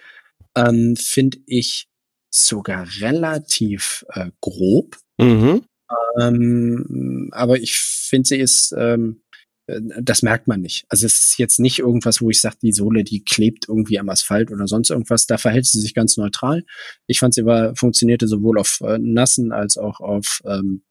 [0.57, 1.89] ähm, finde ich
[2.31, 4.97] sogar relativ äh, grob.
[5.19, 5.65] Mhm.
[6.21, 9.23] Ähm, aber ich finde, sie ist, ähm,
[9.67, 10.85] äh, das merkt man nicht.
[10.89, 14.09] Also es ist jetzt nicht irgendwas, wo ich sage, die Sohle, die klebt irgendwie am
[14.09, 15.27] Asphalt oder sonst irgendwas.
[15.27, 16.65] Da verhält sie sich ganz neutral.
[17.07, 20.83] Ich fand sie aber funktionierte sowohl auf äh, nassen als auch auf ähm,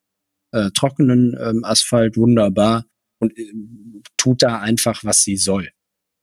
[0.51, 2.85] äh, trockenen ähm, Asphalt wunderbar
[3.19, 3.51] und äh,
[4.17, 5.69] tut da einfach, was sie soll.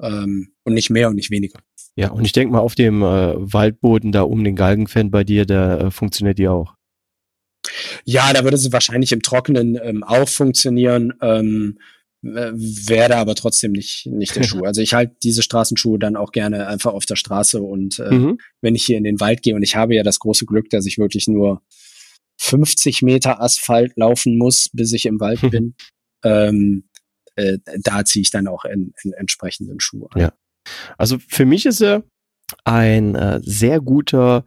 [0.01, 1.61] Ähm, und nicht mehr und nicht weniger.
[1.97, 5.45] Ja, und ich denke mal, auf dem äh, Waldboden da um den Galgenfan bei dir,
[5.45, 6.75] da äh, funktioniert die auch.
[8.05, 11.13] Ja, da würde sie wahrscheinlich im Trockenen ähm, auch funktionieren.
[11.21, 11.79] Ähm,
[12.23, 14.65] wäre aber trotzdem nicht, nicht der Schuh.
[14.65, 18.39] Also ich halte diese Straßenschuhe dann auch gerne einfach auf der Straße und äh, mhm.
[18.61, 20.87] wenn ich hier in den Wald gehe und ich habe ja das große Glück, dass
[20.87, 21.63] ich wirklich nur
[22.39, 25.75] 50 Meter Asphalt laufen muss, bis ich im Wald bin,
[26.23, 26.85] ähm,
[27.37, 30.21] äh, da ziehe ich dann auch in, in entsprechenden Schuhe an.
[30.21, 30.33] Ja.
[30.99, 32.03] Also für mich ist er
[32.65, 34.45] ein äh, sehr guter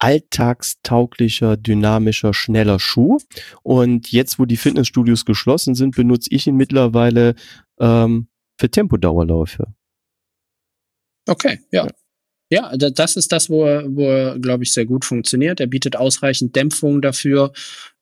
[0.00, 3.18] alltagstauglicher, dynamischer, schneller Schuh.
[3.62, 7.34] Und jetzt, wo die Fitnessstudios geschlossen sind, benutze ich ihn mittlerweile
[7.78, 8.26] ähm,
[8.58, 9.74] für Tempodauerläufe.
[11.28, 11.86] Okay, ja.
[12.50, 12.76] ja.
[12.76, 15.60] Das ist das, wo er, wo er glaube ich, sehr gut funktioniert.
[15.60, 17.52] Er bietet ausreichend Dämpfung dafür,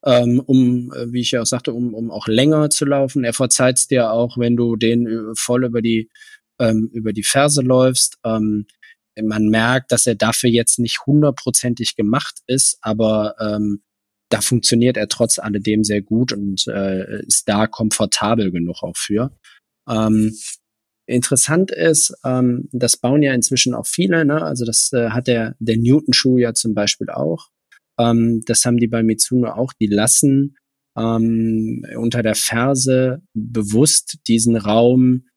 [0.05, 3.25] ähm, um, äh, wie ich ja auch sagte, um, um auch länger zu laufen.
[3.25, 6.09] Er verzeiht dir auch, wenn du den äh, voll über die,
[6.61, 8.19] ähm, über die Ferse läufst.
[8.25, 8.67] Ähm,
[9.23, 13.83] man merkt, dass er dafür jetzt nicht hundertprozentig gemacht ist, aber ähm,
[14.31, 19.33] da funktioniert er trotz alledem sehr gut und äh, ist da komfortabel genug auch für.
[19.89, 20.35] Ähm,
[21.07, 24.43] interessant ist, ähm, das bauen ja inzwischen auch viele, ne?
[24.43, 27.49] also das äh, hat der, der Newton-Schuh ja zum Beispiel auch.
[27.99, 30.57] Ähm, das haben die bei Mitsuno auch, die lassen
[30.97, 35.29] ähm, unter der Ferse bewusst diesen Raum,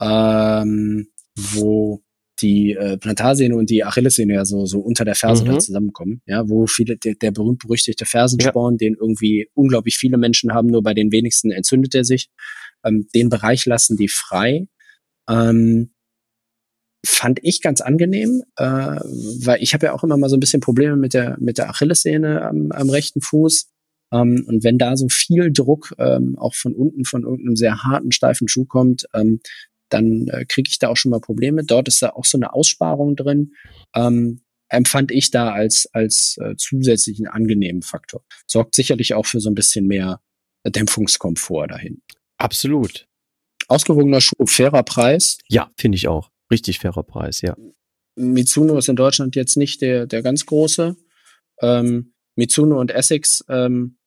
[0.00, 2.02] ähm, wo
[2.40, 5.60] die äh, Plantarsehne und die Achillessehne ja so, so unter der Ferse mhm.
[5.60, 8.78] zusammenkommen, ja, wo viele, der, der berühmt-berüchtigte Fersensporn, ja.
[8.78, 12.28] den irgendwie unglaublich viele Menschen haben, nur bei den wenigsten entzündet er sich.
[12.84, 14.68] Ähm, den Bereich lassen die frei.
[15.28, 15.90] Ähm,
[17.04, 20.60] fand ich ganz angenehm, äh, weil ich habe ja auch immer mal so ein bisschen
[20.60, 23.68] Probleme mit der mit der Achillessehne am, am rechten Fuß.
[24.12, 28.12] Ähm, und wenn da so viel Druck ähm, auch von unten von irgendeinem sehr harten,
[28.12, 29.40] steifen Schuh kommt, ähm,
[29.88, 31.64] dann äh, kriege ich da auch schon mal Probleme.
[31.64, 33.52] Dort ist da auch so eine Aussparung drin.
[33.94, 38.22] Ähm, empfand ich da als, als äh, zusätzlichen angenehmen Faktor.
[38.46, 40.20] Sorgt sicherlich auch für so ein bisschen mehr
[40.66, 42.02] Dämpfungskomfort dahin.
[42.36, 43.06] Absolut.
[43.68, 45.38] Ausgewogener Schuh, fairer Preis.
[45.48, 46.30] Ja, finde ich auch.
[46.50, 47.56] Richtig fairer Preis, ja.
[48.16, 50.96] Mitsuno ist in Deutschland jetzt nicht der, der ganz große.
[51.60, 53.98] Ähm, Mitsuno und Essex ähm,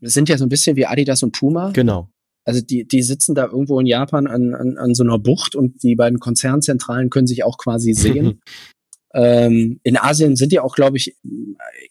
[0.00, 1.70] sind ja so ein bisschen wie Adidas und Puma.
[1.72, 2.10] Genau.
[2.48, 5.82] Also die, die sitzen da irgendwo in Japan an, an, an so einer Bucht und
[5.82, 8.40] die beiden Konzernzentralen können sich auch quasi sehen.
[9.14, 11.14] ähm, in Asien sind die auch, glaube ich,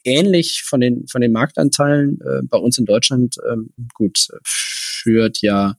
[0.02, 2.20] ähnlich von den, von den Marktanteilen.
[2.22, 5.76] Äh, bei uns in Deutschland, ähm, gut, führt ja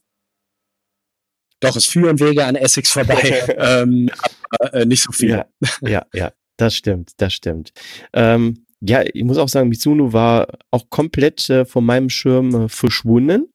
[1.60, 4.10] doch, es führen Wege an Essex vorbei, ähm,
[4.50, 5.32] aber äh, nicht so viel.
[5.32, 5.46] Ja,
[5.82, 7.74] ja, ja, das stimmt, das stimmt.
[8.14, 12.70] Ähm, ja, ich muss auch sagen, Mizuno war auch komplett äh, von meinem Schirm äh,
[12.70, 13.52] verschwunden.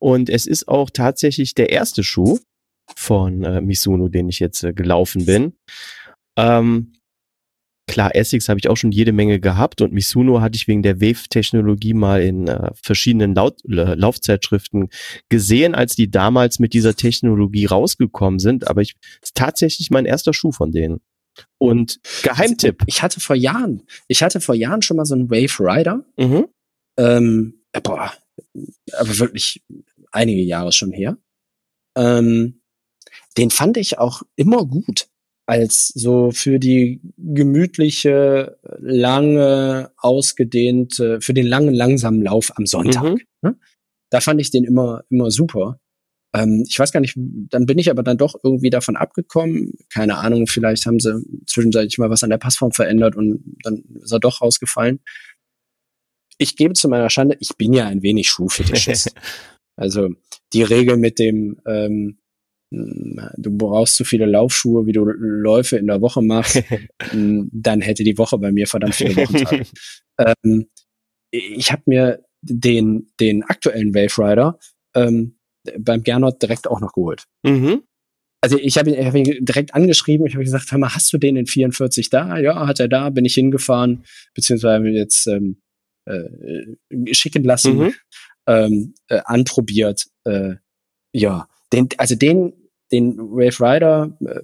[0.00, 2.38] Und es ist auch tatsächlich der erste Schuh
[2.96, 5.52] von äh, Misuno, den ich jetzt äh, gelaufen bin.
[6.36, 6.94] Ähm,
[7.86, 11.00] klar, Essex habe ich auch schon jede Menge gehabt und Misuno hatte ich wegen der
[11.00, 14.88] Wave-Technologie mal in äh, verschiedenen Laut Laufzeitschriften
[15.28, 18.68] gesehen, als die damals mit dieser Technologie rausgekommen sind.
[18.68, 21.00] Aber ich ist tatsächlich mein erster Schuh von denen.
[21.58, 22.82] Und Geheimtipp.
[22.86, 26.04] Ich hatte vor Jahren, ich hatte vor Jahren schon mal so einen Wave Rider.
[26.16, 26.48] Mhm.
[26.98, 28.12] Ähm, boah,
[28.92, 29.62] aber wirklich
[30.10, 31.18] einige Jahre schon her.
[31.96, 32.62] Ähm,
[33.36, 35.08] den fand ich auch immer gut
[35.46, 43.02] als so für die gemütliche, lange, ausgedehnte, für den langen, langsamen Lauf am Sonntag.
[43.02, 43.20] Mhm.
[43.42, 43.58] Ne?
[44.10, 45.80] Da fand ich den immer, immer super.
[46.32, 49.72] Ähm, ich weiß gar nicht, dann bin ich aber dann doch irgendwie davon abgekommen.
[49.92, 54.12] Keine Ahnung, vielleicht haben sie zwischenzeitlich mal was an der Passform verändert und dann ist
[54.12, 55.00] er doch rausgefallen
[56.40, 59.14] ich gebe zu meiner Schande, ich bin ja ein wenig Schuhfetischist.
[59.80, 60.10] also
[60.52, 62.18] die Regel mit dem, ähm,
[62.70, 66.62] du brauchst zu viele Laufschuhe, wie du Läufe in der Woche machst,
[67.12, 69.64] dann hätte die Woche bei mir verdammt viele Wochentage.
[70.18, 70.68] ähm,
[71.32, 74.58] ich habe mir den, den aktuellen Wave Rider
[74.94, 75.38] ähm,
[75.78, 77.24] beim Gernot direkt auch noch geholt.
[77.42, 77.82] Mhm.
[78.42, 81.18] Also ich habe ihn, hab ihn direkt angeschrieben, ich habe gesagt, hör mal, hast du
[81.18, 82.38] den in 44 da?
[82.38, 84.04] Ja, hat er da, bin ich hingefahren,
[84.34, 85.60] beziehungsweise jetzt ähm,
[86.06, 87.94] äh, schicken lassen, mhm.
[88.46, 90.06] Ähm, äh, anprobiert.
[90.24, 90.54] Äh,
[91.12, 92.52] ja, den, also den,
[92.92, 94.40] den Wave Rider äh,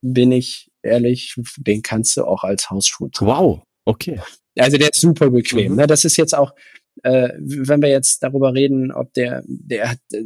[0.00, 3.30] bin ich ehrlich, den kannst du auch als Hausschuh tragen.
[3.30, 4.20] Wow, okay.
[4.58, 5.72] Also der ist super bequem.
[5.72, 5.78] Mhm.
[5.78, 5.86] Ne?
[5.86, 6.54] Das ist jetzt auch,
[7.02, 10.22] äh, wenn wir jetzt darüber reden, ob der, der hat äh,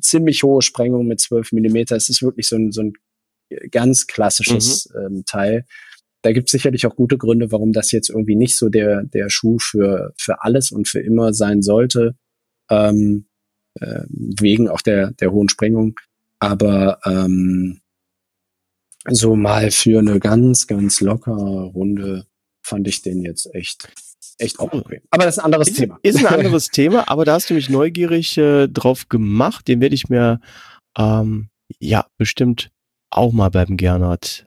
[0.00, 1.96] ziemlich hohe Sprengung mit 12 Millimeter.
[1.96, 2.92] Es ist wirklich so ein, so ein
[3.70, 5.00] ganz klassisches mhm.
[5.00, 5.64] ähm, Teil
[6.22, 9.30] da gibt es sicherlich auch gute Gründe, warum das jetzt irgendwie nicht so der, der
[9.30, 12.16] Schuh für, für alles und für immer sein sollte,
[12.70, 13.26] ähm,
[13.80, 15.98] äh, wegen auch der, der hohen Sprengung.
[16.38, 17.80] Aber ähm,
[19.08, 22.26] so mal für eine ganz, ganz lockere Runde
[22.62, 23.88] fand ich den jetzt echt
[24.38, 25.00] echt auch okay.
[25.10, 25.98] Aber das ist ein anderes ist, Thema.
[26.02, 29.68] Ist ein anderes Thema, aber da hast du mich neugierig äh, drauf gemacht.
[29.68, 30.40] Den werde ich mir
[30.96, 31.48] ähm,
[31.78, 32.70] ja bestimmt
[33.10, 34.46] auch mal beim Gernot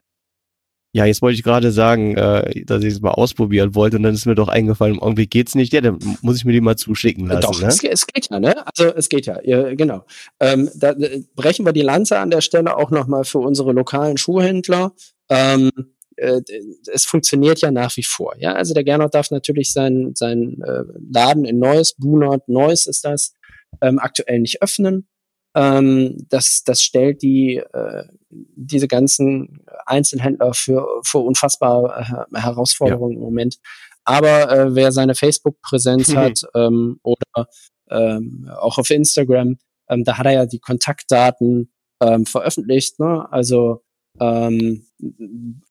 [0.94, 4.12] ja, jetzt wollte ich gerade sagen, äh, dass ich es mal ausprobieren wollte und dann
[4.14, 5.72] ist mir doch eingefallen, irgendwie geht's nicht.
[5.72, 7.40] Ja, dann muss ich mir die mal zuschicken lassen.
[7.40, 7.68] Doch, ne?
[7.68, 8.54] es, es, geht ja, ne?
[8.66, 10.04] Also es geht ja, ja genau.
[10.38, 14.18] Ähm, da äh, brechen wir die Lanze an der Stelle auch nochmal für unsere lokalen
[14.18, 14.92] Schuhhändler.
[15.30, 15.70] Ähm,
[16.16, 16.42] äh,
[16.92, 18.34] es funktioniert ja nach wie vor.
[18.38, 23.06] Ja, also der Gernot darf natürlich seinen sein, äh, Laden in Neuss, Bunert, Neuss ist
[23.06, 23.32] das,
[23.80, 25.08] ähm, aktuell nicht öffnen.
[25.54, 33.18] Ähm, das, das stellt die, äh, diese ganzen Einzelhändler für, für unfassbare äh, Herausforderungen ja.
[33.18, 33.58] im Moment.
[34.04, 36.16] Aber äh, wer seine Facebook-Präsenz mhm.
[36.16, 37.46] hat ähm, oder
[37.90, 42.98] ähm, auch auf Instagram, ähm, da hat er ja die Kontaktdaten ähm, veröffentlicht.
[42.98, 43.30] Ne?
[43.30, 43.82] Also
[44.20, 44.86] ähm,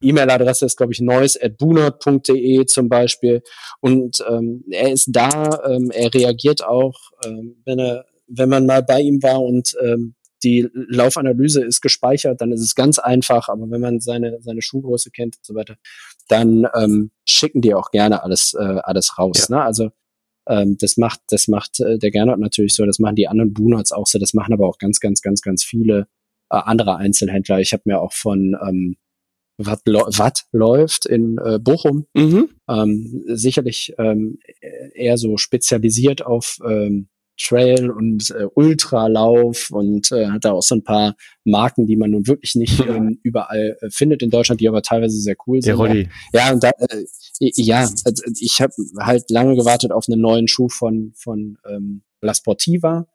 [0.01, 3.43] E-Mail-Adresse ist, glaube ich, neues.bunert.de zum Beispiel.
[3.79, 8.83] Und ähm, er ist da, ähm, er reagiert auch, ähm, wenn er wenn man mal
[8.83, 13.49] bei ihm war und ähm, die Laufanalyse ist gespeichert, dann ist es ganz einfach.
[13.49, 15.75] Aber wenn man seine, seine Schuhgröße kennt und so weiter,
[16.27, 19.47] dann ähm, schicken die auch gerne alles, äh, alles raus.
[19.49, 19.57] Ja.
[19.57, 19.63] Ne?
[19.63, 19.89] Also
[20.49, 23.91] Ähm, das macht, das macht äh, der Gernot natürlich so, das machen die anderen Boonuts
[23.91, 26.07] auch so, das machen aber auch ganz, ganz, ganz, ganz viele
[26.49, 27.59] äh, andere Einzelhändler.
[27.59, 28.97] Ich habe mir auch von ähm,
[29.57, 32.49] was, was läuft in äh, Bochum, mhm.
[32.67, 34.39] ähm, sicherlich ähm,
[34.95, 37.09] eher so spezialisiert auf ähm,
[37.41, 42.11] Trail und äh, Ultralauf und äh, hat da auch so ein paar Marken, die man
[42.11, 45.67] nun wirklich nicht ähm, überall äh, findet in Deutschland, die aber teilweise sehr cool sind.
[45.67, 46.09] Der Rolli.
[46.33, 47.03] Ja, und da, äh,
[47.39, 52.33] ja, also ich habe halt lange gewartet auf einen neuen Schuh von von ähm, La
[52.33, 53.07] Sportiva,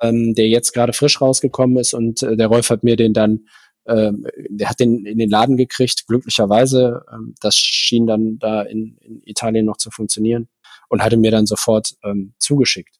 [0.00, 3.46] ähm, der jetzt gerade frisch rausgekommen ist und äh, der Rolf hat mir den dann
[3.86, 7.04] ähm, der hat den in den Laden gekriegt, glücklicherweise.
[7.12, 10.48] Ähm, das schien dann da in, in Italien noch zu funktionieren
[10.88, 12.96] und hatte mir dann sofort ähm, zugeschickt.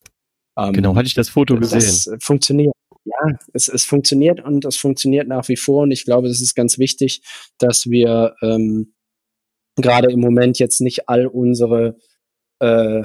[0.57, 1.79] Ähm, genau, hatte ich das Foto gesehen.
[1.79, 2.73] Das funktioniert.
[3.05, 5.83] Ja, es, es funktioniert und es funktioniert nach wie vor.
[5.83, 7.21] Und ich glaube, es ist ganz wichtig,
[7.57, 8.93] dass wir ähm,
[9.75, 11.97] gerade im Moment jetzt nicht all unsere
[12.59, 13.03] äh,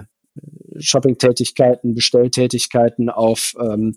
[0.78, 3.96] Shopping-Tätigkeiten, Bestelltätigkeiten auf ähm,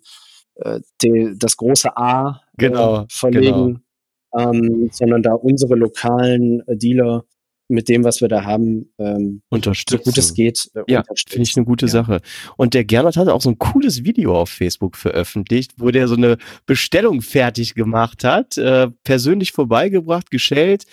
[0.55, 3.83] äh, die, das große A äh, genau, verlegen,
[4.31, 4.51] genau.
[4.51, 7.25] Ähm, sondern da unsere lokalen äh, Dealer
[7.71, 10.03] mit dem, was wir da haben, ähm, unterstützen.
[10.03, 10.69] so gut es geht.
[10.75, 11.91] Äh, ja, finde ich eine gute ja.
[11.91, 12.21] Sache.
[12.57, 16.15] Und der Gernot hat auch so ein cooles Video auf Facebook veröffentlicht, wo der so
[16.15, 20.83] eine Bestellung fertig gemacht hat, äh, persönlich vorbeigebracht, gestellt.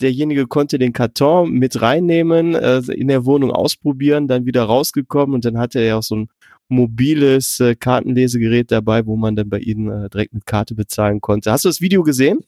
[0.00, 5.44] Derjenige konnte den Karton mit reinnehmen, äh, in der Wohnung ausprobieren, dann wieder rausgekommen und
[5.44, 6.28] dann hatte er auch so ein
[6.68, 11.50] mobiles äh, Kartenlesegerät dabei, wo man dann bei ihnen äh, direkt mit Karte bezahlen konnte.
[11.50, 12.40] Hast du das Video gesehen?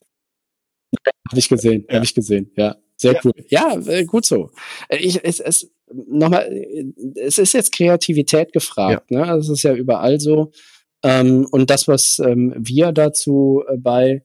[1.29, 1.95] Habe ich gesehen, ja.
[1.95, 2.77] habe ich gesehen, ja.
[3.01, 3.33] Sehr cool.
[3.49, 4.51] Ja, äh, gut so.
[4.89, 6.85] Äh, ich, es, es, nochmal, äh,
[7.17, 9.11] es ist jetzt Kreativität gefragt.
[9.11, 9.21] Ja.
[9.21, 9.27] Ne?
[9.27, 10.53] Das ist ja überall so.
[11.03, 14.23] Ähm, und das, was ähm, wir dazu äh, bei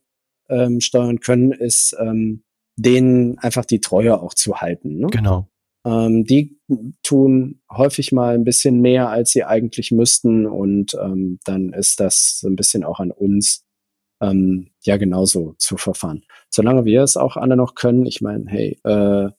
[0.49, 2.43] ähm, steuern können, ist, ähm,
[2.75, 4.97] denen einfach die Treue auch zu halten.
[4.97, 5.07] Ne?
[5.07, 5.47] Genau.
[5.85, 6.59] Ähm, die
[7.01, 10.45] tun häufig mal ein bisschen mehr, als sie eigentlich müssten.
[10.45, 13.64] Und ähm, dann ist das so ein bisschen auch an uns,
[14.25, 16.23] ähm, ja genauso zu verfahren.
[16.49, 19.29] Solange wir es auch alle noch können, ich meine, hey, äh,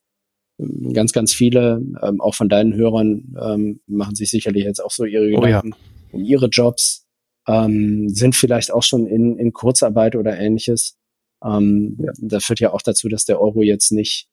[0.92, 5.04] ganz, ganz viele, ähm, auch von deinen Hörern, ähm, machen sich sicherlich jetzt auch so
[5.04, 6.12] ihre Gedanken oh, ja.
[6.12, 7.06] um ihre Jobs,
[7.46, 10.96] ähm, sind vielleicht auch schon in, in Kurzarbeit oder ähnliches.
[11.44, 12.12] Ähm, ja.
[12.20, 14.28] Das führt ja auch dazu, dass der Euro jetzt nicht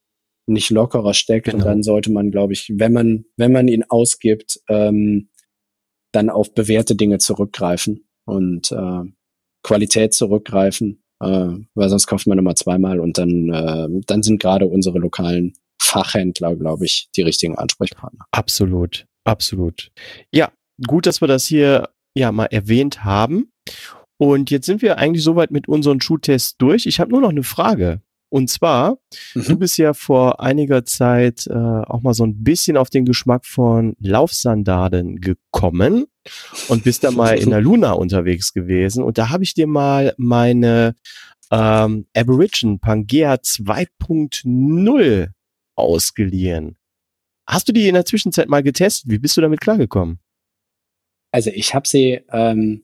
[0.46, 1.58] nicht lockerer steckt genau.
[1.58, 5.30] und dann sollte man, glaube ich, wenn man wenn man ihn ausgibt, ähm,
[6.12, 9.04] dann auf bewährte Dinge zurückgreifen und äh,
[9.64, 14.66] Qualität zurückgreifen, äh, weil sonst kauft man immer zweimal und dann, äh, dann sind gerade
[14.66, 18.26] unsere lokalen Fachhändler, glaube ich, die richtigen Ansprechpartner.
[18.32, 19.92] Absolut, absolut.
[20.32, 20.52] Ja,
[20.88, 23.50] gut, dass wir das hier ja mal erwähnt haben.
[24.18, 26.86] Und jetzt sind wir eigentlich soweit mit unseren Schuhtests durch.
[26.86, 28.02] Ich habe nur noch eine Frage.
[28.34, 28.98] Und zwar,
[29.36, 29.44] mhm.
[29.44, 33.46] du bist ja vor einiger Zeit äh, auch mal so ein bisschen auf den Geschmack
[33.46, 36.08] von Laufsandalen gekommen
[36.68, 39.04] und bist da mal in der Luna unterwegs gewesen.
[39.04, 40.96] Und da habe ich dir mal meine
[41.52, 45.28] ähm, Aborigin Pangea 2.0
[45.76, 46.78] ausgeliehen.
[47.48, 49.12] Hast du die in der Zwischenzeit mal getestet?
[49.12, 50.18] Wie bist du damit klargekommen?
[51.32, 52.82] Also ich habe sie ähm,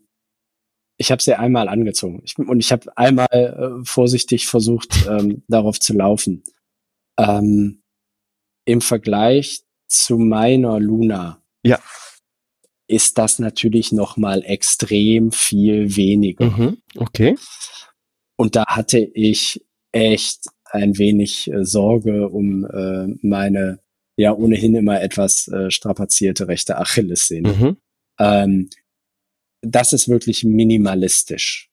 [1.00, 5.80] ich habe sie einmal angezogen ich, und ich habe einmal äh, vorsichtig versucht, ähm, darauf
[5.80, 6.44] zu laufen.
[7.18, 7.82] Ähm,
[8.66, 11.80] Im Vergleich zu meiner Luna ja.
[12.88, 16.46] ist das natürlich noch mal extrem viel weniger.
[16.46, 17.36] Mhm, okay.
[18.36, 23.80] Und da hatte ich echt ein wenig äh, Sorge um äh, meine
[24.18, 27.54] ja ohnehin immer etwas äh, strapazierte rechte Achillessehne.
[27.54, 27.78] Mhm.
[28.20, 28.70] Ähm,
[29.62, 31.70] das ist wirklich minimalistisch.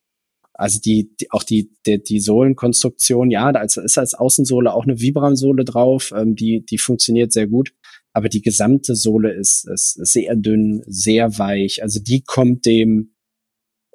[0.58, 5.00] Also die, die auch die, die, die Sohlenkonstruktion, ja, da ist als Außensohle auch eine
[5.00, 7.74] Vibram-Sohle drauf, ähm, die, die funktioniert sehr gut.
[8.14, 11.82] Aber die gesamte Sohle ist, ist sehr dünn, sehr weich.
[11.82, 13.12] Also die kommt dem,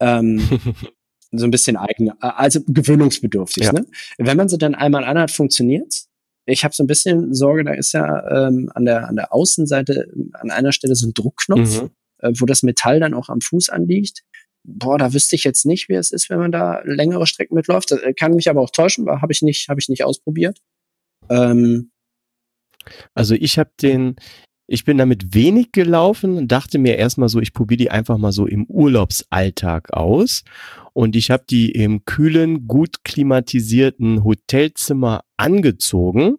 [0.02, 0.42] ähm,
[1.32, 3.64] so ein bisschen eigen, äh, also gewöhnungsbedürftig.
[3.66, 3.74] Ja.
[3.74, 3.86] Ne?
[4.18, 6.08] Wenn man sie dann einmal anhat, funktioniert's.
[6.46, 10.12] Ich habe so ein bisschen Sorge, da ist ja ähm, an der an der Außenseite
[10.34, 11.90] an einer Stelle so ein Druckknopf, mhm.
[12.20, 14.24] äh, wo das Metall dann auch am Fuß anliegt.
[14.64, 17.92] Boah, da wüsste ich jetzt nicht, wie es ist, wenn man da längere Strecken mitläuft.
[17.92, 20.60] Das äh, kann mich aber auch täuschen, habe ich nicht, habe ich nicht ausprobiert.
[21.30, 21.92] Ähm,
[23.14, 24.16] also ich habe den,
[24.72, 28.32] ich bin damit wenig gelaufen und dachte mir erstmal so, ich probiere die einfach mal
[28.32, 30.44] so im Urlaubsalltag aus.
[30.94, 36.38] Und ich habe die im kühlen, gut klimatisierten Hotelzimmer angezogen.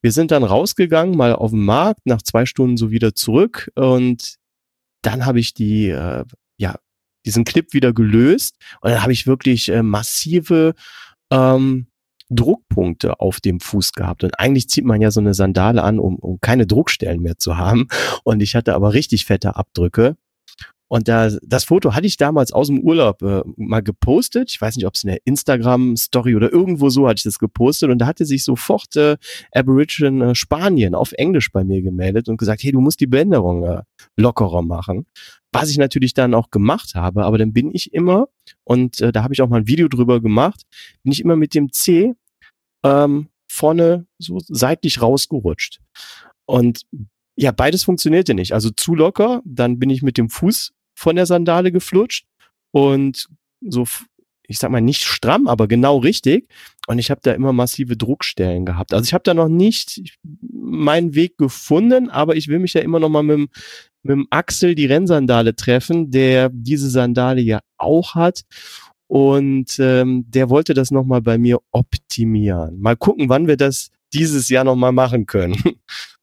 [0.00, 4.36] Wir sind dann rausgegangen, mal auf den Markt, nach zwei Stunden so wieder zurück und
[5.02, 6.24] dann habe ich die, äh,
[6.58, 6.76] ja,
[7.24, 10.74] diesen Clip wieder gelöst und dann habe ich wirklich äh, massive
[11.32, 11.88] ähm,
[12.30, 14.24] Druckpunkte auf dem Fuß gehabt.
[14.24, 17.56] Und eigentlich zieht man ja so eine Sandale an, um, um keine Druckstellen mehr zu
[17.56, 17.88] haben.
[18.24, 20.16] Und ich hatte aber richtig fette Abdrücke.
[20.88, 24.50] Und da, das Foto hatte ich damals aus dem Urlaub äh, mal gepostet.
[24.52, 27.90] Ich weiß nicht, ob es eine Instagram-Story oder irgendwo so hatte ich das gepostet.
[27.90, 29.16] Und da hatte sich sofort äh,
[29.52, 33.64] Aboriginal äh, Spanien auf Englisch bei mir gemeldet und gesagt, hey, du musst die Beänderung
[33.64, 33.82] äh,
[34.16, 35.06] lockerer machen.
[35.52, 37.24] Was ich natürlich dann auch gemacht habe.
[37.24, 38.28] Aber dann bin ich immer,
[38.62, 40.62] und äh, da habe ich auch mal ein Video drüber gemacht,
[41.02, 42.14] bin ich immer mit dem C
[42.84, 45.80] ähm, vorne so seitlich rausgerutscht.
[46.44, 46.82] Und
[47.36, 48.52] ja, beides funktionierte nicht.
[48.52, 52.26] Also zu locker, dann bin ich mit dem Fuß von der Sandale geflutscht
[52.72, 53.28] und
[53.60, 53.86] so,
[54.48, 56.48] ich sag mal, nicht stramm, aber genau richtig.
[56.86, 58.92] Und ich habe da immer massive Druckstellen gehabt.
[58.92, 60.02] Also ich habe da noch nicht
[60.52, 63.48] meinen Weg gefunden, aber ich will mich ja immer noch mal mit, dem,
[64.02, 68.42] mit dem Axel die Rennsandale treffen, der diese Sandale ja auch hat.
[69.08, 72.80] Und ähm, der wollte das nochmal bei mir optimieren.
[72.80, 75.56] Mal gucken, wann wir das dieses Jahr nochmal machen können.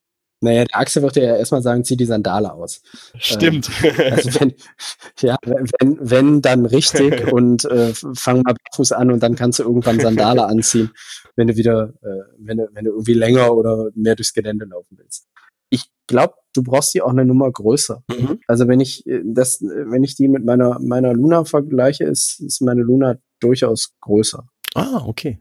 [0.44, 2.82] Naja, der Axel wird ja erstmal sagen, zieh die Sandale aus.
[3.18, 3.70] Stimmt.
[3.82, 4.54] Ähm, also wenn,
[5.22, 9.64] ja, wenn, wenn dann richtig und äh, fang mal Fuß an und dann kannst du
[9.64, 10.92] irgendwann Sandale anziehen,
[11.38, 14.98] wenn du wieder, äh, wenn du, wenn du irgendwie länger oder mehr durchs Gelände laufen
[14.98, 15.30] willst.
[15.70, 18.04] Ich glaube, du brauchst die auch eine Nummer größer.
[18.10, 18.42] Mhm.
[18.46, 22.62] Also wenn ich äh, das, wenn ich die mit meiner meiner Luna vergleiche, ist, ist
[22.62, 24.46] meine Luna durchaus größer.
[24.76, 25.40] Ah, okay.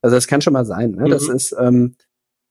[0.00, 0.92] Also das kann schon mal sein.
[0.92, 1.06] Ne?
[1.06, 1.10] Mhm.
[1.10, 1.96] Das ist ähm,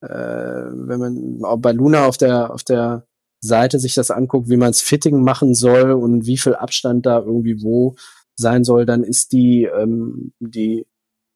[0.02, 3.08] äh, wenn man auch bei Luna auf der, auf der
[3.40, 7.20] Seite sich das anguckt, wie man es Fitting machen soll und wie viel Abstand da
[7.20, 7.96] irgendwie wo
[8.36, 10.86] sein soll, dann ist die, ähm, die,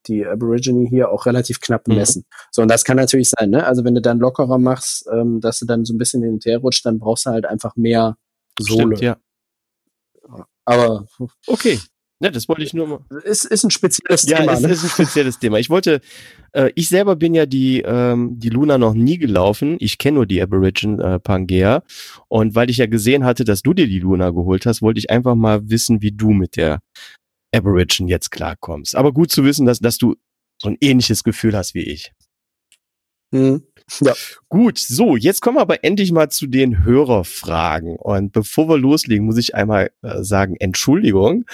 [0.08, 1.94] die Aborigine hier auch relativ knapp mhm.
[1.94, 2.22] bemessen.
[2.22, 2.36] Mhm.
[2.52, 3.66] So, und das kann natürlich sein, ne?
[3.66, 6.58] Also wenn du dann lockerer machst, ähm, dass du dann so ein bisschen in den
[6.58, 8.18] rutscht, dann brauchst du halt einfach mehr
[8.60, 8.98] Sohle.
[8.98, 9.18] Stimmt, ja.
[10.66, 11.08] Aber
[11.48, 11.80] okay.
[12.22, 13.00] Ja, das wollte ich nur mal.
[13.24, 14.52] Ist, ist ein spezielles ja, Thema.
[14.52, 14.70] Ja, ist, ne?
[14.70, 15.58] ist ein spezielles Thema.
[15.58, 16.02] Ich wollte,
[16.52, 19.76] äh, ich selber bin ja die, ähm, die Luna noch nie gelaufen.
[19.80, 21.84] Ich kenne nur die Aborigine äh, Pangea.
[22.28, 25.10] Und weil ich ja gesehen hatte, dass du dir die Luna geholt hast, wollte ich
[25.10, 26.82] einfach mal wissen, wie du mit der
[27.56, 28.96] Aborigine jetzt klarkommst.
[28.96, 30.16] Aber gut zu wissen, dass, dass du
[30.62, 32.14] so ein ähnliches Gefühl hast wie ich.
[33.32, 33.64] Mhm.
[34.02, 34.14] Ja.
[34.50, 37.96] Gut, so, jetzt kommen wir aber endlich mal zu den Hörerfragen.
[37.96, 41.46] Und bevor wir loslegen, muss ich einmal äh, sagen, Entschuldigung,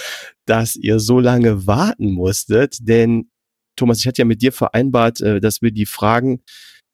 [0.45, 3.30] dass ihr so lange warten musstet, denn
[3.75, 6.41] Thomas, ich hatte ja mit dir vereinbart, äh, dass wir die Fragen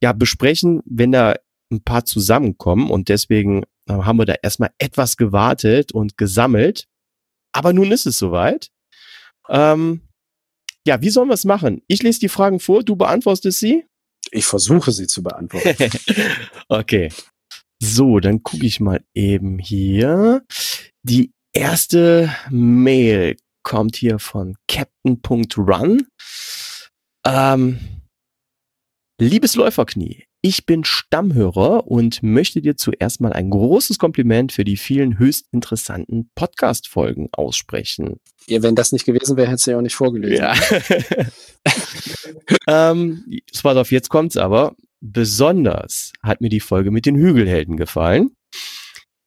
[0.02, 1.36] ja besprechen, wenn da
[1.72, 6.88] ein paar zusammenkommen und deswegen äh, haben wir da erstmal etwas gewartet und gesammelt.
[7.54, 8.70] Aber nun ist es soweit.
[9.50, 10.02] Ähm,
[10.86, 11.82] ja, wie sollen wir es machen?
[11.88, 13.86] Ich lese die Fragen vor, du beantwortest sie.
[14.34, 15.92] Ich versuche sie zu beantworten.
[16.68, 17.10] okay.
[17.80, 20.44] So, dann gucke ich mal eben hier.
[21.04, 26.08] Die erste Mail kommt hier von Captain.run.
[27.26, 27.80] Ähm,
[29.20, 34.76] liebes Läuferknie, ich bin Stammhörer und möchte dir zuerst mal ein großes Kompliment für die
[34.76, 38.18] vielen höchst interessanten Podcast-Folgen aussprechen.
[38.48, 40.44] Ja, wenn das nicht gewesen wäre, hättest du ja auch nicht vorgelesen.
[40.44, 40.54] Ja.
[42.68, 43.24] ähm,
[43.62, 44.76] pass auf, jetzt kommt's aber.
[45.00, 48.36] Besonders hat mir die Folge mit den Hügelhelden gefallen.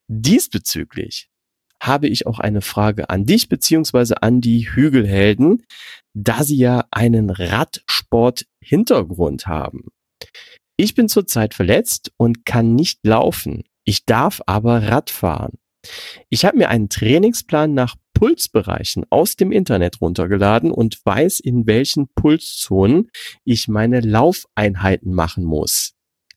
[0.08, 1.30] Diesbezüglich
[1.80, 5.64] habe ich auch eine Frage an dich beziehungsweise an die Hügelhelden,
[6.12, 9.86] da sie ja einen Radsport-Hintergrund haben.
[10.76, 13.64] Ich bin zurzeit verletzt und kann nicht laufen.
[13.84, 15.58] Ich darf aber Rad fahren.
[16.28, 22.08] Ich habe mir einen Trainingsplan nach Pulsbereichen aus dem Internet runtergeladen und weiß, in welchen
[22.14, 23.10] Pulszonen
[23.44, 25.94] ich meine Laufeinheiten machen muss.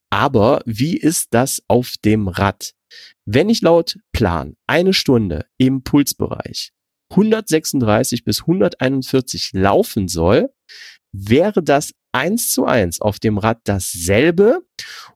[0.09, 2.73] Aber wie ist das auf dem Rad?
[3.25, 6.71] Wenn ich laut Plan eine Stunde im Pulsbereich
[7.11, 10.49] 136 bis 141 laufen soll,
[11.11, 14.61] wäre das eins zu eins auf dem Rad dasselbe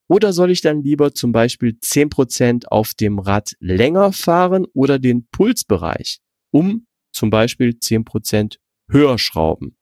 [0.08, 5.28] oder soll ich dann lieber zum Beispiel 10% auf dem Rad länger fahren oder den
[5.32, 6.20] Pulsbereich
[6.52, 8.58] um zum Beispiel 10%
[8.90, 9.78] höher schrauben?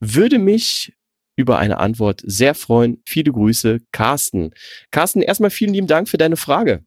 [0.00, 0.92] Würde mich
[1.36, 3.02] über eine Antwort sehr freuen.
[3.06, 4.52] Viele Grüße, Carsten.
[4.90, 6.84] Carsten, erstmal vielen lieben Dank für deine Frage.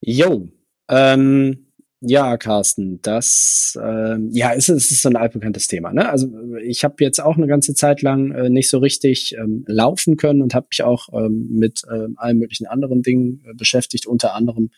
[0.00, 0.48] Jo,
[0.90, 1.65] ähm,
[2.06, 5.92] ja, Carsten, das äh, ja, es ist, ist so ein altbekanntes Thema.
[5.92, 6.08] Ne?
[6.08, 6.28] Also
[6.62, 10.42] ich habe jetzt auch eine ganze Zeit lang äh, nicht so richtig ähm, laufen können
[10.42, 14.70] und habe mich auch ähm, mit äh, allen möglichen anderen Dingen äh, beschäftigt, unter anderem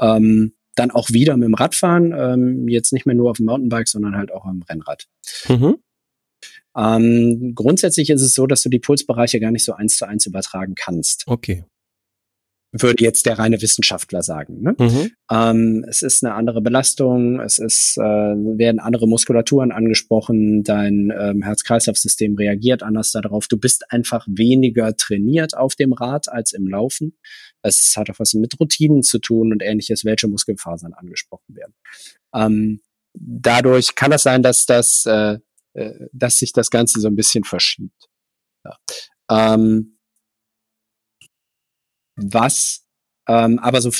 [0.00, 3.88] ähm, dann auch wieder mit dem Radfahren, ähm, jetzt nicht mehr nur auf dem Mountainbike,
[3.88, 5.06] sondern halt auch am Rennrad.
[5.48, 5.78] Mhm.
[6.76, 10.26] Ähm, grundsätzlich ist es so, dass du die Pulsbereiche gar nicht so eins zu eins
[10.26, 11.24] übertragen kannst.
[11.26, 11.64] Okay
[12.72, 14.60] würde jetzt der reine Wissenschaftler sagen.
[14.60, 14.74] Ne?
[14.78, 15.10] Mhm.
[15.30, 21.42] Ähm, es ist eine andere Belastung, es ist, äh, werden andere Muskulaturen angesprochen, dein ähm,
[21.42, 23.46] Herz-Kreislauf-System reagiert anders darauf.
[23.48, 27.16] Du bist einfach weniger trainiert auf dem Rad als im Laufen.
[27.62, 31.74] Es hat auch was mit Routinen zu tun und ähnliches, welche Muskelfasern angesprochen werden.
[32.34, 32.80] Ähm,
[33.14, 35.38] dadurch kann es sein, dass das, äh,
[35.74, 38.08] äh, dass sich das Ganze so ein bisschen verschiebt.
[38.64, 38.76] Ja.
[39.54, 39.95] Ähm,
[42.16, 42.86] was
[43.28, 43.90] ähm, aber so,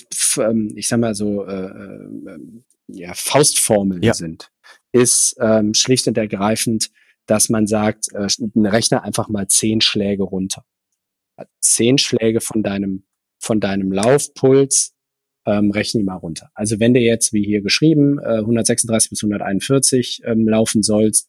[0.40, 2.38] ähm, ich sag mal so, äh, äh,
[2.88, 4.14] ja, Faustformeln ja.
[4.14, 4.50] sind,
[4.92, 6.90] ist ähm, schlicht und ergreifend,
[7.26, 10.64] dass man sagt, äh, rechne einfach mal zehn Schläge runter.
[11.60, 13.04] Zehn Schläge von deinem,
[13.38, 14.94] von deinem Laufpuls,
[15.44, 16.50] ähm, rechne mal runter.
[16.54, 21.28] Also wenn du jetzt, wie hier geschrieben, äh, 136 bis 141 ähm, laufen sollst,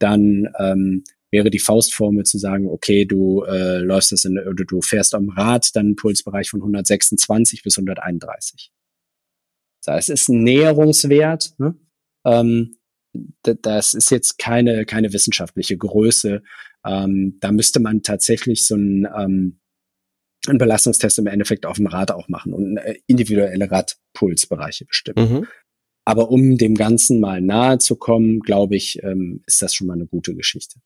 [0.00, 4.80] dann ähm, wäre die Faustformel zu sagen, okay, du äh, läufst das in, oder du
[4.80, 8.72] fährst am Rad, dann Pulsbereich von 126 bis 131.
[9.84, 11.52] Das ist ein Näherungswert.
[11.58, 11.74] Ne?
[12.24, 12.76] Ähm,
[13.42, 16.42] das ist jetzt keine, keine wissenschaftliche Größe.
[16.84, 19.60] Ähm, da müsste man tatsächlich so ein ähm,
[20.46, 25.32] einen Belastungstest im Endeffekt auf dem Rad auch machen und äh, individuelle Radpulsbereiche bestimmen.
[25.32, 25.46] Mhm.
[26.08, 29.92] Aber um dem Ganzen mal nahe zu kommen, glaube ich, ähm, ist das schon mal
[29.92, 30.80] eine gute Geschichte.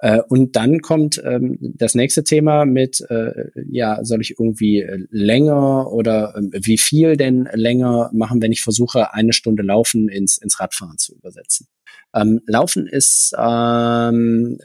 [0.00, 3.30] Äh, und dann kommt ähm, das nächste Thema mit, äh,
[3.70, 8.62] ja, soll ich irgendwie äh, länger oder äh, wie viel denn länger machen, wenn ich
[8.62, 11.68] versuche, eine Stunde Laufen ins, ins Radfahren zu übersetzen.
[12.12, 14.58] Ähm, Laufen ist ähm,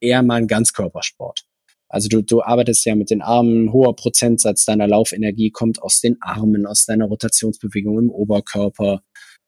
[0.00, 1.44] eher mal ein Ganzkörpersport.
[1.88, 6.16] Also du, du arbeitest ja mit den Armen, hoher Prozentsatz deiner Laufenergie kommt aus den
[6.20, 9.02] Armen, aus deiner Rotationsbewegung im Oberkörper.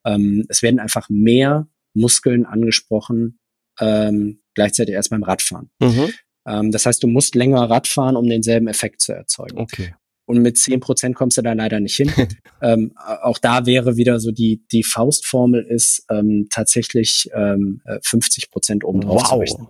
[0.05, 3.39] Ähm, es werden einfach mehr Muskeln angesprochen,
[3.81, 5.71] ähm, gleichzeitig erst beim Radfahren.
[5.81, 6.13] Mhm.
[6.47, 9.59] Ähm, das heißt, du musst länger Radfahren, um denselben Effekt zu erzeugen.
[9.59, 9.95] Okay.
[10.27, 12.13] Und mit zehn Prozent kommst du da leider nicht hin.
[12.63, 18.47] ähm, auch da wäre wieder so die, die Faustformel ist ähm, tatsächlich ähm, 50 äh,
[18.49, 19.29] Prozent oben drauf wow.
[19.29, 19.69] zu rechnen.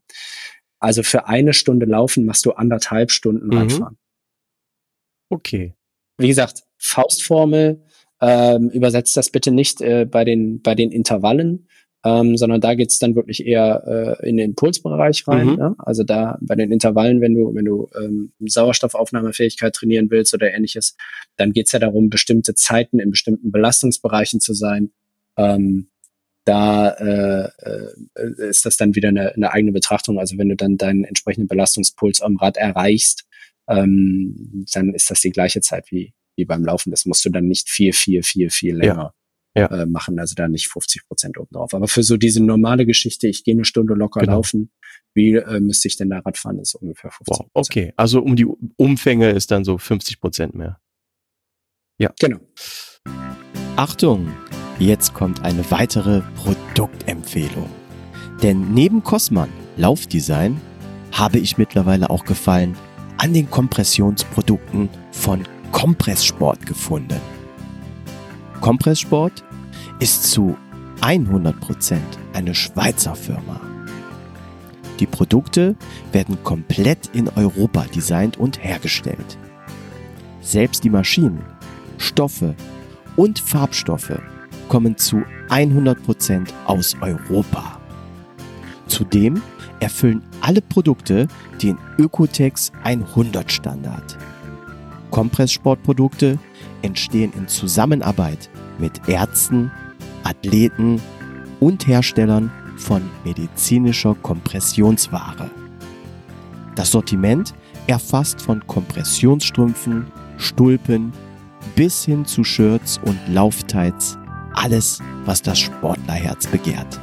[0.80, 3.58] Also für eine Stunde Laufen machst du anderthalb Stunden mhm.
[3.58, 3.98] Radfahren.
[5.28, 5.74] Okay.
[6.16, 7.84] Wie gesagt, Faustformel,
[8.20, 11.68] ähm, übersetzt das bitte nicht äh, bei, den, bei den Intervallen,
[12.04, 15.46] ähm, sondern da geht's dann wirklich eher äh, in den Pulsbereich rein.
[15.48, 15.54] Mhm.
[15.56, 15.74] Ne?
[15.78, 20.96] Also da bei den Intervallen, wenn du, wenn du ähm, Sauerstoffaufnahmefähigkeit trainieren willst oder ähnliches,
[21.36, 24.90] dann geht's ja darum, bestimmte Zeiten in bestimmten Belastungsbereichen zu sein.
[25.36, 25.88] Ähm,
[26.44, 27.50] da äh,
[28.14, 30.18] äh, ist das dann wieder eine, eine eigene Betrachtung.
[30.18, 33.26] Also wenn du dann deinen entsprechenden Belastungspuls am Rad erreichst,
[33.68, 36.90] ähm, dann ist das die gleiche Zeit wie, wie beim Laufen.
[36.90, 39.12] Das musst du dann nicht viel, viel, viel, viel länger
[39.54, 39.68] ja.
[39.70, 39.82] Ja.
[39.82, 41.74] Äh, machen, also da nicht 50 Prozent oben drauf.
[41.74, 44.34] Aber für so diese normale Geschichte, ich gehe eine Stunde locker genau.
[44.34, 44.70] laufen,
[45.14, 47.50] wie äh, müsste ich denn da Rad fahren, ist ungefähr 50 wow.
[47.54, 50.80] Okay, also um die Umfänge ist dann so 50 Prozent mehr.
[51.98, 52.12] Ja.
[52.20, 52.38] Genau.
[53.74, 54.32] Achtung,
[54.78, 57.68] jetzt kommt eine weitere Produktempfehlung.
[58.42, 60.60] Denn neben Cosman Laufdesign
[61.10, 62.76] habe ich mittlerweile auch gefallen
[63.16, 65.42] an den Kompressionsprodukten von
[65.72, 67.20] Kompresssport gefunden.
[68.60, 69.44] Kompresssport
[70.00, 70.56] ist zu
[71.00, 71.98] 100%
[72.32, 73.60] eine Schweizer Firma.
[74.98, 75.76] Die Produkte
[76.12, 79.38] werden komplett in Europa designt und hergestellt.
[80.40, 81.44] Selbst die Maschinen,
[81.98, 82.54] Stoffe
[83.16, 84.18] und Farbstoffe
[84.68, 87.78] kommen zu 100% aus Europa.
[88.86, 89.42] Zudem
[89.80, 91.28] erfüllen alle Produkte
[91.62, 94.18] den Ökotex 100 Standard.
[95.10, 96.38] Kompresssportprodukte
[96.82, 99.70] entstehen in Zusammenarbeit mit Ärzten,
[100.24, 101.00] Athleten
[101.60, 105.50] und Herstellern von medizinischer Kompressionsware.
[106.74, 107.54] Das Sortiment
[107.88, 110.06] erfasst von Kompressionsstrümpfen,
[110.36, 111.12] Stulpen
[111.74, 114.16] bis hin zu Shirts und Lauftights
[114.54, 117.00] alles, was das Sportlerherz begehrt.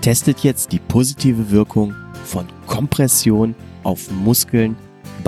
[0.00, 4.76] Testet jetzt die positive Wirkung von Kompression auf Muskeln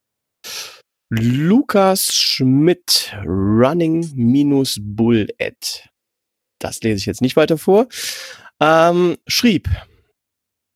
[1.09, 5.94] Lukas Schmidt, Running-Bullet.
[6.65, 7.89] Das lese ich jetzt nicht weiter vor.
[8.59, 9.69] Ähm, schrieb,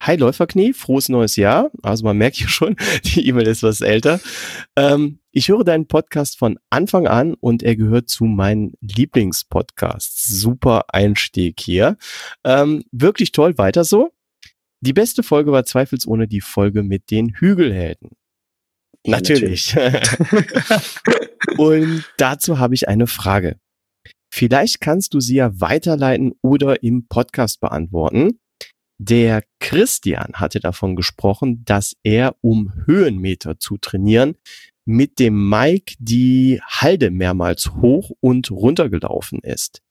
[0.02, 1.70] Hi Läuferknie, frohes neues Jahr.
[1.82, 4.20] Also man merkt hier schon, die E-Mail ist was älter.
[4.76, 10.28] Ähm, ich höre deinen Podcast von Anfang an und er gehört zu meinen Lieblingspodcasts.
[10.28, 11.96] Super Einstieg hier.
[12.44, 14.12] Ähm, wirklich toll, weiter so.
[14.80, 18.10] Die beste Folge war zweifelsohne die Folge mit den Hügelhelden.
[19.06, 19.74] Ja, natürlich.
[19.74, 20.58] natürlich.
[21.56, 23.58] und dazu habe ich eine Frage.
[24.30, 28.38] Vielleicht kannst du sie ja weiterleiten oder im Podcast beantworten.
[28.98, 34.36] Der Christian hatte davon gesprochen, dass er, um Höhenmeter zu trainieren,
[34.84, 39.82] mit dem Mike die Halde mehrmals hoch und runter gelaufen ist.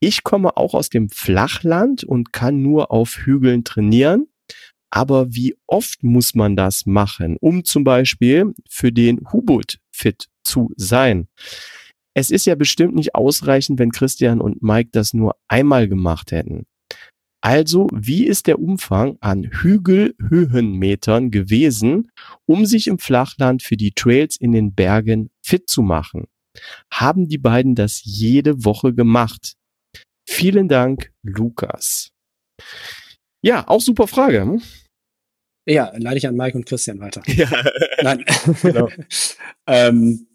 [0.00, 4.26] Ich komme auch aus dem Flachland und kann nur auf Hügeln trainieren.
[4.90, 10.72] Aber wie oft muss man das machen, um zum Beispiel für den Hubut fit zu
[10.76, 11.28] sein?
[12.14, 16.66] Es ist ja bestimmt nicht ausreichend, wenn Christian und Mike das nur einmal gemacht hätten.
[17.42, 22.10] Also, wie ist der Umfang an Hügelhöhenmetern gewesen,
[22.46, 26.26] um sich im Flachland für die Trails in den Bergen fit zu machen?
[26.92, 29.54] Haben die beiden das jede Woche gemacht?
[30.28, 32.10] Vielen Dank, Lukas.
[33.42, 34.42] Ja, auch super Frage.
[34.42, 34.62] Hm?
[35.66, 37.22] Ja, leite ich an Mike und Christian weiter.
[37.26, 37.48] Ja.
[38.02, 38.24] Nein.
[38.62, 38.88] Genau.
[39.66, 40.26] ähm,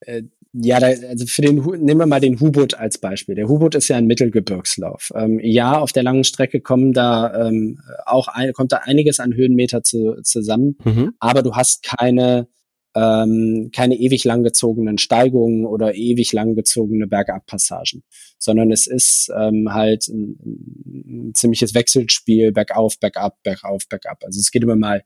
[0.00, 0.22] äh,
[0.56, 3.34] ja, da, also für den, nehmen wir mal den Hubut als Beispiel.
[3.34, 5.10] Der Hubut ist ja ein Mittelgebirgslauf.
[5.16, 9.34] Ähm, ja, auf der langen Strecke kommen da ähm, auch ein, kommt da einiges an
[9.34, 11.14] Höhenmeter zu, zusammen, mhm.
[11.18, 12.46] aber du hast keine
[12.94, 18.04] ähm, keine ewig langgezogenen Steigungen oder ewig langgezogene Bergabpassagen,
[18.38, 20.38] sondern es ist ähm, halt ein,
[20.84, 24.22] ein ziemliches Wechselspiel bergauf, bergab, bergauf, bergab.
[24.24, 25.02] Also es geht immer mal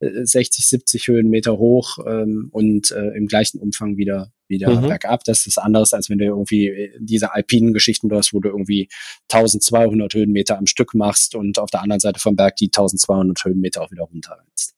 [0.00, 4.88] 60, 70 Höhenmeter hoch ähm, und äh, im gleichen Umfang wieder wieder mhm.
[4.88, 5.24] bergab.
[5.24, 8.48] Das ist anderes, als wenn du irgendwie äh, diese alpinen Geschichten du hast, wo du
[8.48, 8.88] irgendwie
[9.30, 13.82] 1200 Höhenmeter am Stück machst und auf der anderen Seite vom Berg die 1200 Höhenmeter
[13.82, 14.74] auch wieder runterrennst.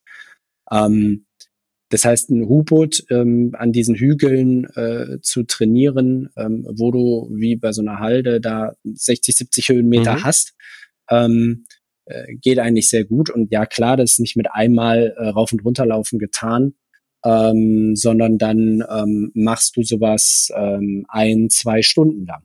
[0.70, 1.26] Ähm,
[1.92, 7.56] das heißt, ein U-Boot ähm, an diesen Hügeln äh, zu trainieren, ähm, wo du wie
[7.56, 10.24] bei so einer Halde da 60, 70 Höhenmeter mhm.
[10.24, 10.54] hast,
[11.10, 11.66] ähm,
[12.06, 13.28] äh, geht eigentlich sehr gut.
[13.28, 16.72] Und ja, klar, das ist nicht mit einmal äh, rauf und runter laufen getan,
[17.26, 22.42] ähm, sondern dann ähm, machst du sowas ähm, ein, zwei Stunden lang.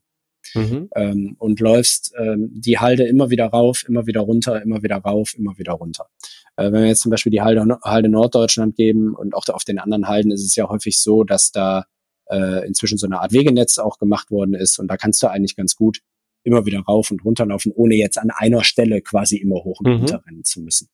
[0.55, 0.89] Mhm.
[0.95, 5.35] Ähm, und läufst ähm, die Halde immer wieder rauf, immer wieder runter, immer wieder rauf,
[5.37, 6.07] immer wieder runter.
[6.57, 9.79] Äh, wenn wir jetzt zum Beispiel die Halde, Halde Norddeutschland geben und auch auf den
[9.79, 11.85] anderen Halden ist es ja häufig so, dass da
[12.29, 15.55] äh, inzwischen so eine Art Wegenetz auch gemacht worden ist und da kannst du eigentlich
[15.55, 16.01] ganz gut
[16.43, 19.91] immer wieder rauf und runter laufen, ohne jetzt an einer Stelle quasi immer hoch und
[19.91, 19.97] mhm.
[19.97, 20.89] runter rennen zu müssen.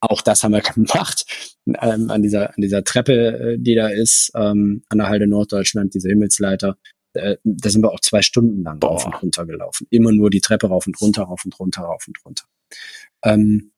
[0.00, 1.24] Auch das haben wir gemacht
[1.66, 5.94] ähm, an dieser an dieser Treppe, äh, die da ist, ähm, an der Halde Norddeutschland,
[5.94, 6.76] diese Himmelsleiter.
[7.14, 8.92] Äh, da sind wir auch zwei Stunden lang Boah.
[8.92, 9.86] rauf und runter gelaufen.
[9.90, 12.44] Immer nur die Treppe rauf und runter, rauf und runter, rauf und runter.
[13.24, 13.71] Ähm,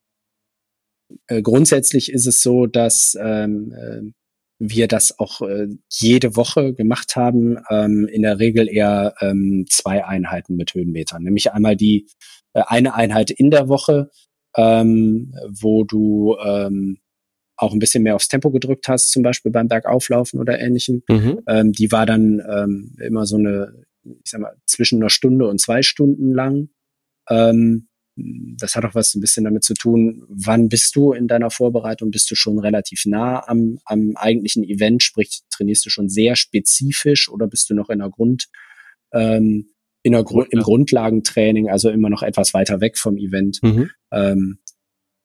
[1.27, 4.11] äh, grundsätzlich ist es so, dass ähm, äh,
[4.59, 10.05] wir das auch äh, jede Woche gemacht haben, ähm, in der Regel eher ähm, zwei
[10.05, 11.23] Einheiten mit Höhenmetern.
[11.23, 12.07] Nämlich einmal die
[12.53, 14.09] äh, eine Einheit in der Woche,
[14.55, 16.99] ähm, wo du ähm,
[17.57, 21.03] auch ein bisschen mehr aufs Tempo gedrückt hast, zum Beispiel beim Bergauflaufen oder ähnlichem.
[21.09, 21.41] Mhm.
[21.47, 25.59] Ähm, die war dann ähm, immer so eine, ich sag mal, zwischen einer Stunde und
[25.59, 26.69] zwei Stunden lang.
[27.29, 31.51] Ähm, das hat auch was ein bisschen damit zu tun, wann bist du in deiner
[31.51, 32.11] Vorbereitung?
[32.11, 35.03] Bist du schon relativ nah am, am eigentlichen Event?
[35.03, 38.47] Sprich, trainierst du schon sehr spezifisch oder bist du noch in der Grund,
[39.11, 39.67] ähm,
[40.01, 43.59] in der Gru im Grundlagentraining, also immer noch etwas weiter weg vom Event?
[43.61, 43.89] Mhm.
[44.11, 44.59] Ähm,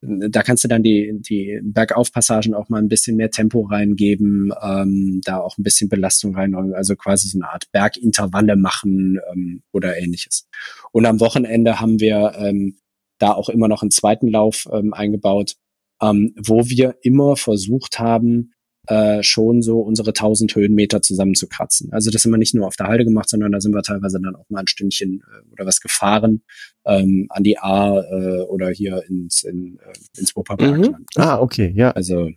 [0.02, 5.20] da kannst du dann die, die Bergaufpassagen auch mal ein bisschen mehr Tempo reingeben, ähm,
[5.24, 9.98] da auch ein bisschen Belastung rein, also quasi so eine Art Bergintervalle machen ähm, oder
[9.98, 10.48] ähnliches.
[10.92, 12.78] Und am Wochenende haben wir ähm,
[13.18, 15.56] da auch immer noch einen zweiten Lauf ähm, eingebaut,
[16.00, 18.52] ähm, wo wir immer versucht haben,
[18.86, 21.92] äh, schon so unsere 1000 Höhenmeter zusammenzukratzen.
[21.92, 24.20] Also das haben wir nicht nur auf der Halde gemacht, sondern da sind wir teilweise
[24.20, 26.42] dann auch mal ein Stündchen äh, oder was gefahren
[26.86, 30.98] ähm, an die A äh, oder hier ins, in, äh, ins Wupperbergland.
[30.98, 31.04] Mhm.
[31.16, 31.90] Ah, okay, ja.
[31.92, 32.30] Also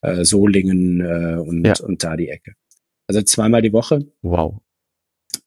[0.00, 1.74] äh, Solingen äh, und, Ja.
[1.84, 2.54] und da die Ecke.
[3.06, 4.60] Also zweimal die Woche Wow.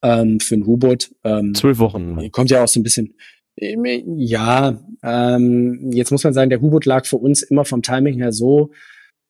[0.02, 1.14] ähm, für ein U-Boot.
[1.24, 2.30] Ähm, Zwölf Wochen.
[2.30, 3.14] kommt ja auch so ein bisschen.
[3.58, 8.32] Ja, ähm, jetzt muss man sagen, der U-Boot lag für uns immer vom Timing her
[8.32, 8.70] so,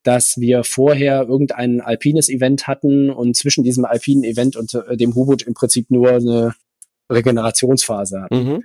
[0.07, 5.13] dass wir vorher irgendein alpines Event hatten und zwischen diesem alpinen Event und äh, dem
[5.17, 6.55] U-Boot im Prinzip nur eine
[7.11, 8.37] Regenerationsphase hatten.
[8.45, 8.65] Mhm.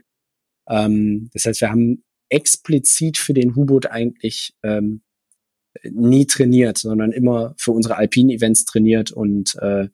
[0.69, 5.01] Ähm, das heißt, wir haben explizit für den U-Boot eigentlich ähm,
[5.83, 9.87] nie trainiert, sondern immer für unsere alpinen Events trainiert und äh,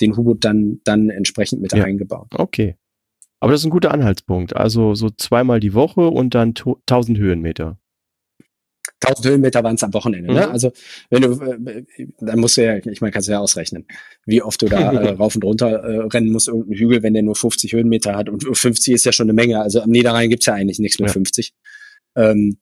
[0.00, 1.84] den U-Boot dann, dann entsprechend mit Ja.
[1.84, 2.28] eingebaut.
[2.34, 2.76] Okay.
[3.40, 4.56] Aber das ist ein guter Anhaltspunkt.
[4.56, 7.78] Also so zweimal die Woche und dann to- 1000 Höhenmeter.
[9.00, 10.32] 1000 Höhenmeter waren es am Wochenende.
[10.32, 10.46] Ne?
[10.46, 10.52] Mhm.
[10.52, 10.72] Also
[11.10, 11.84] wenn du, äh,
[12.20, 13.86] dann musst du ja, ich meine, kannst du ja ausrechnen,
[14.26, 17.22] wie oft du da äh, rauf und runter äh, rennen musst, irgendein Hügel, wenn der
[17.22, 18.28] nur 50 Höhenmeter hat.
[18.28, 19.60] Und 50 ist ja schon eine Menge.
[19.60, 21.12] Also am Niederrhein gibt's ja eigentlich nichts mit Ja.
[21.12, 21.52] 50.
[22.16, 22.58] Ähm,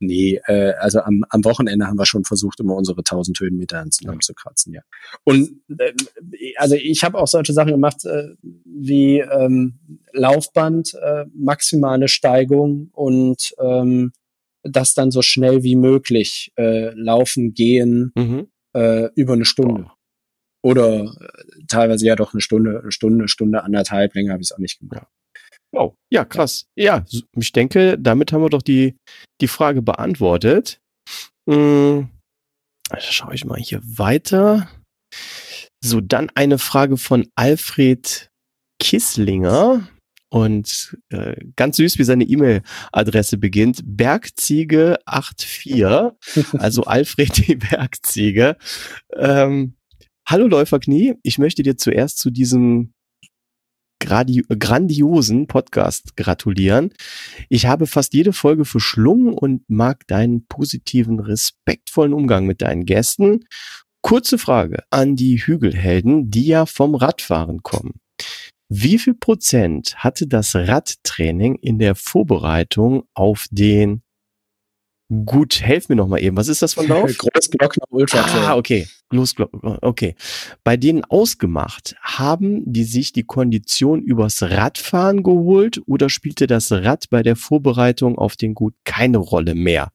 [0.00, 4.74] nee, äh, also am, am Wochenende haben wir schon versucht, immer unsere 1000 Höhenmeter zusammenzukratzen,
[4.74, 4.82] ja.
[5.24, 5.92] Und äh,
[6.56, 8.34] also ich habe auch solche Sachen gemacht, äh,
[8.64, 9.78] wie ähm,
[10.12, 14.12] Laufband, äh, maximale Steigung und ähm,
[14.68, 18.48] das dann so schnell wie möglich äh, laufen, gehen Mhm.
[18.76, 19.82] äh, über eine Stunde.
[19.84, 19.96] Boah.
[20.64, 24.52] Oder äh, teilweise ja doch eine Stunde, eine Stunde, Stunde, anderthalb, länger habe ich es
[24.52, 25.06] auch nicht gemacht.
[25.72, 25.94] Wow.
[26.12, 26.66] Ja, krass.
[26.76, 28.96] Ja, s- ich denke, damit haben wir doch die,
[29.40, 30.80] die Frage beantwortet.
[31.48, 32.08] Hm,
[32.98, 34.68] schaue ich mal hier weiter.
[35.84, 38.28] So, dann eine Frage von Alfred
[38.82, 39.86] Kisslinger.
[40.36, 43.82] Und äh, ganz süß, wie seine E-Mail-Adresse beginnt.
[43.86, 46.12] Bergziege84,
[46.58, 48.58] also Alfred die Bergziege.
[49.16, 49.76] Ähm,
[50.28, 52.92] Hallo Läuferknie, ich möchte dir zuerst zu diesem
[53.98, 56.92] gradi grandiosen Podcast gratulieren.
[57.48, 63.46] Ich habe fast jede Folge verschlungen und mag deinen positiven, respektvollen Umgang mit deinen Gästen.
[64.02, 67.94] Kurze Frage an die Hügelhelden, die ja vom Radfahren kommen.
[68.68, 74.02] Wie viel Prozent hatte das Radtraining in der Vorbereitung auf den
[75.08, 76.36] Gut, helf mir noch mal eben.
[76.36, 77.08] Was ist das ein Lauf?
[77.18, 78.44] Großglockner Ultra Trail.
[78.44, 78.88] Ah, okay.
[79.12, 79.60] Losglocken.
[79.80, 80.16] Okay.
[80.64, 87.04] Bei denen ausgemacht, haben die sich die Kondition übers Radfahren geholt oder spielte das Rad
[87.08, 89.92] bei der Vorbereitung auf den Gut keine Rolle mehr?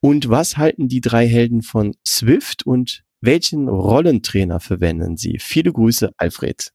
[0.00, 5.38] Und was halten die drei Helden von Swift und welchen Rollentrainer verwenden sie?
[5.40, 6.72] Viele Grüße, Alfred.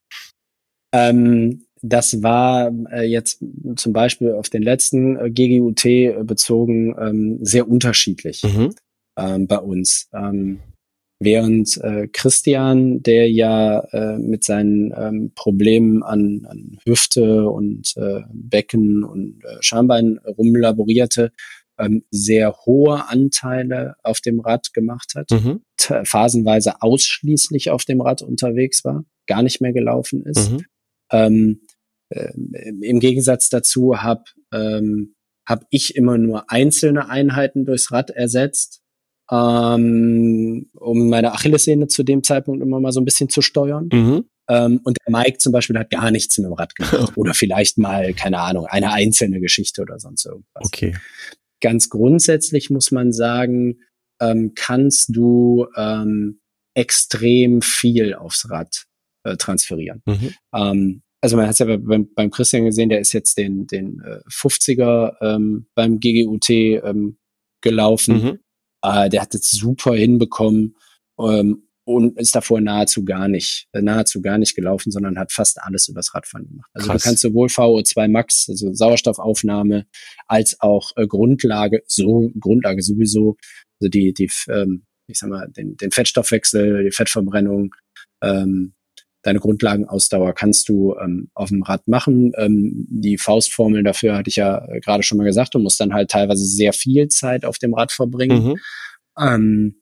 [0.93, 3.43] Ähm, das war äh, jetzt
[3.75, 8.73] zum Beispiel auf den letzten äh, GGUT äh, bezogen ähm, sehr unterschiedlich Mhm.
[9.17, 10.07] ähm, bei uns.
[10.13, 10.59] Ähm,
[11.19, 18.21] während äh, Christian, der ja äh, mit seinen ähm, Problemen an, an Hüfte und äh,
[18.31, 21.31] Becken und äh, Schambein rumlaborierte,
[21.79, 25.61] ähm, sehr hohe Anteile auf dem Rad gemacht hat, Mhm.
[26.05, 30.51] phasenweise ausschließlich auf dem Rad unterwegs war, gar nicht mehr gelaufen ist.
[30.51, 30.65] Mhm.
[31.13, 31.61] Ähm,
[32.11, 34.23] ähm, Im Gegensatz dazu habe
[34.53, 35.15] ähm,
[35.47, 38.81] hab ich immer nur einzelne Einheiten durchs Rad ersetzt,
[39.31, 43.89] ähm, um meine Achillessehne zu dem Zeitpunkt immer mal so ein bisschen zu steuern.
[43.91, 44.25] Mhm.
[44.49, 47.13] Ähm, und der Mike zum Beispiel hat gar nichts mit dem Rad gemacht.
[47.17, 50.95] oder vielleicht mal, keine Ahnung, eine einzelne Geschichte oder sonst irgendwas Okay.
[51.61, 53.79] ganz grundsätzlich muss man sagen,
[54.21, 56.41] ähm, kannst du ähm,
[56.75, 58.85] extrem viel aufs Rad
[59.23, 60.01] äh, transferieren.
[60.05, 60.33] Mhm.
[60.53, 64.01] Ähm, also man hat es ja beim, beim Christian gesehen, der ist jetzt den, den
[64.01, 67.17] äh, 50er ähm, beim GGUT ähm,
[67.61, 68.21] gelaufen.
[68.21, 68.39] Mhm.
[68.81, 70.75] Äh, der hat es super hinbekommen
[71.17, 75.61] ähm, und ist davor nahezu gar nicht, äh, nahezu gar nicht gelaufen, sondern hat fast
[75.61, 76.69] alles übers Radfahren gemacht.
[76.73, 77.01] Also Krass.
[77.01, 79.85] du kannst sowohl VO2 Max, also Sauerstoffaufnahme,
[80.27, 83.37] als auch äh, Grundlage, so Grundlage sowieso,
[83.79, 87.73] also die, die, ähm, ich sag mal, den, den Fettstoffwechsel, die Fettverbrennung,
[88.21, 88.73] ähm,
[89.23, 92.33] deine Grundlagenausdauer kannst du ähm, auf dem Rad machen.
[92.37, 95.93] Ähm, die Faustformel dafür hatte ich ja äh, gerade schon mal gesagt, du musst dann
[95.93, 98.43] halt teilweise sehr viel Zeit auf dem Rad verbringen.
[98.43, 98.55] Mhm.
[99.17, 99.81] Ähm,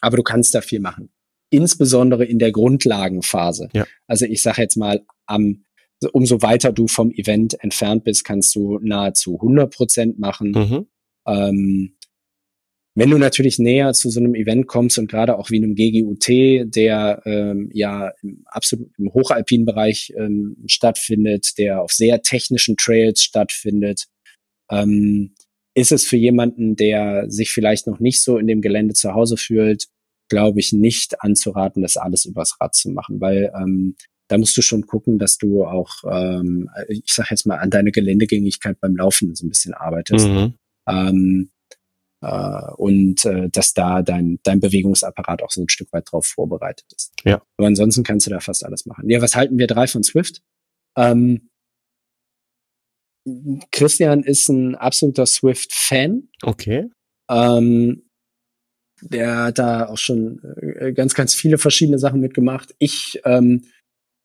[0.00, 1.10] aber du kannst da viel machen.
[1.50, 3.70] Insbesondere in der Grundlagenphase.
[3.72, 3.86] Ja.
[4.06, 5.64] Also ich sage jetzt mal, am,
[6.12, 10.50] umso weiter du vom Event entfernt bist, kannst du nahezu 100 Prozent machen.
[10.52, 10.86] Mhm.
[11.26, 11.96] Ähm,
[13.00, 16.28] wenn du natürlich näher zu so einem Event kommst und gerade auch wie einem GGUT,
[16.74, 23.22] der ähm, ja im absolut im hochalpinen Bereich ähm, stattfindet, der auf sehr technischen Trails
[23.22, 24.04] stattfindet,
[24.70, 25.34] ähm,
[25.74, 29.38] ist es für jemanden, der sich vielleicht noch nicht so in dem Gelände zu Hause
[29.38, 29.86] fühlt,
[30.28, 33.96] glaube ich, nicht anzuraten, das alles übers Rad zu machen, weil ähm,
[34.28, 37.92] da musst du schon gucken, dass du auch, ähm, ich sag jetzt mal, an deine
[37.92, 40.28] Geländegängigkeit beim Laufen so ein bisschen arbeitest.
[40.28, 40.54] Mhm.
[40.86, 41.59] Ähm, Äh,
[42.20, 47.12] und äh, dass da dein, dein Bewegungsapparat auch so ein Stück weit drauf vorbereitet ist.
[47.24, 47.42] Ja.
[47.56, 49.08] Aber ansonsten kannst du da fast alles machen.
[49.08, 50.42] Ja, was halten wir drei von Swift?
[50.96, 51.48] Ähm,
[53.70, 56.28] Christian ist ein absoluter Swift-Fan.
[56.42, 56.90] Okay.
[57.30, 58.02] Ähm,
[59.02, 62.74] der hat da auch schon äh, ganz, ganz viele verschiedene Sachen mitgemacht.
[62.78, 63.64] Ich ähm,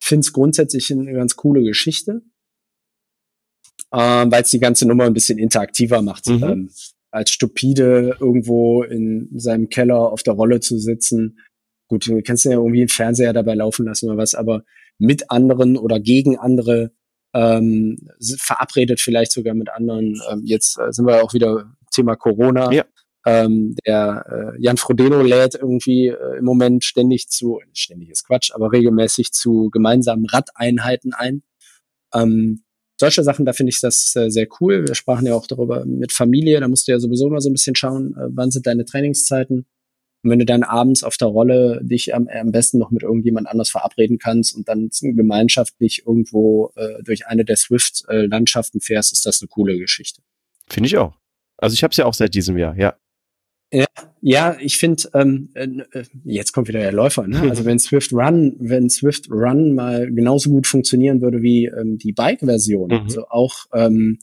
[0.01, 2.21] finde es grundsätzlich eine ganz coole Geschichte,
[3.93, 6.27] ähm, weil es die ganze Nummer ein bisschen interaktiver macht.
[6.27, 6.43] Mhm.
[6.43, 6.69] Ähm,
[7.15, 11.39] als stupide irgendwo in seinem Keller auf der Rolle zu sitzen.
[11.87, 14.63] Gut, du kannst ja irgendwie einen Fernseher dabei laufen lassen oder was, aber
[14.97, 16.91] mit anderen oder gegen andere
[17.33, 20.19] ähm, verabredet vielleicht sogar mit anderen.
[20.29, 22.71] Ähm, jetzt äh, sind wir auch wieder Thema Corona.
[22.71, 22.85] Ja.
[23.25, 28.51] Ähm, der äh, Jan Frodeno lädt irgendwie äh, im Moment ständig zu, ständig ist Quatsch,
[28.53, 31.43] aber regelmäßig zu gemeinsamen Radeinheiten ein.
[32.13, 32.64] Ähm,
[32.97, 34.87] solche Sachen, da finde ich das äh, sehr cool.
[34.87, 37.53] Wir sprachen ja auch darüber mit Familie, da musst du ja sowieso mal so ein
[37.53, 39.65] bisschen schauen, äh, wann sind deine Trainingszeiten.
[40.23, 43.47] Und wenn du dann abends auf der Rolle dich am, am besten noch mit irgendjemand
[43.47, 49.41] anders verabreden kannst und dann gemeinschaftlich irgendwo äh, durch eine der Swift-Landschaften fährst, ist das
[49.41, 50.23] eine coole Geschichte.
[50.67, 51.15] Finde ich auch.
[51.57, 52.95] Also ich habe es ja auch seit diesem Jahr, ja.
[54.21, 55.67] Ja, ich finde, ähm, äh,
[56.23, 57.27] jetzt kommt wieder der Läufer.
[57.27, 57.41] Ne?
[57.41, 62.13] Also wenn Swift Run, wenn Swift Run mal genauso gut funktionieren würde wie ähm, die
[62.13, 62.97] Bike-Version, Mhm.
[63.03, 64.17] also auch ähm,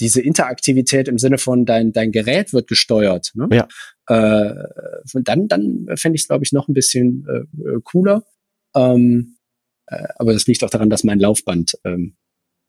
[0.00, 3.48] diese Interaktivität im Sinne von dein dein Gerät wird gesteuert, ne?
[3.52, 3.68] Ja.
[4.08, 4.54] Äh,
[5.14, 8.24] dann dann fände ich es glaube ich noch ein bisschen äh, äh, cooler.
[8.74, 9.36] Ähm,
[9.86, 12.16] äh, aber das liegt auch daran, dass mein Laufband, ähm,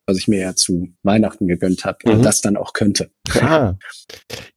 [0.08, 2.22] was ich mir ja zu Weihnachten gegönnt habe, Mhm.
[2.22, 3.10] das dann auch könnte.
[3.34, 3.76] Ah.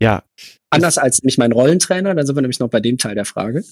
[0.01, 0.25] Ja,
[0.71, 3.65] Anders als nämlich mein Rollentrainer, da sind wir nämlich noch bei dem Teil der Frage.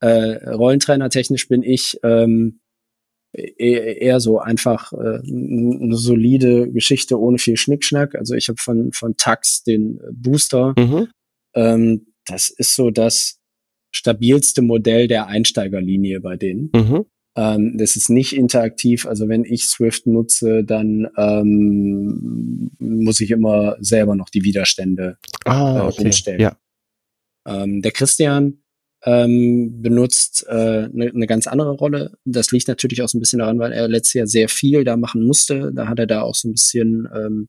[0.00, 2.60] Äh, Rollentrainer technisch bin ich ähm,
[3.32, 8.14] eher, eher so einfach äh, eine solide Geschichte ohne viel Schnickschnack.
[8.14, 10.74] Also ich habe von von Tax den Booster.
[10.78, 11.08] mhm.
[11.54, 13.38] Ähm, das ist so das
[13.94, 16.70] stabilste Modell der Einsteigerlinie bei denen.
[16.74, 17.06] Mhm.
[17.36, 19.06] Ähm, das ist nicht interaktiv.
[19.06, 25.78] Also wenn ich Swift nutze, dann ähm, muss ich immer selber noch die Widerstände Ah,
[25.78, 26.04] äh, okay.
[26.04, 26.40] umstellen.
[26.40, 26.56] Ja.
[27.46, 28.62] Ähm, der Christian
[29.04, 32.16] ähm, benutzt eine äh, ne- ne ganz andere Rolle.
[32.24, 34.96] Das liegt natürlich auch so ein bisschen daran, weil er letztes Jahr sehr viel da
[34.96, 35.72] machen musste.
[35.74, 37.48] Da hat er da auch so ein bisschen ähm,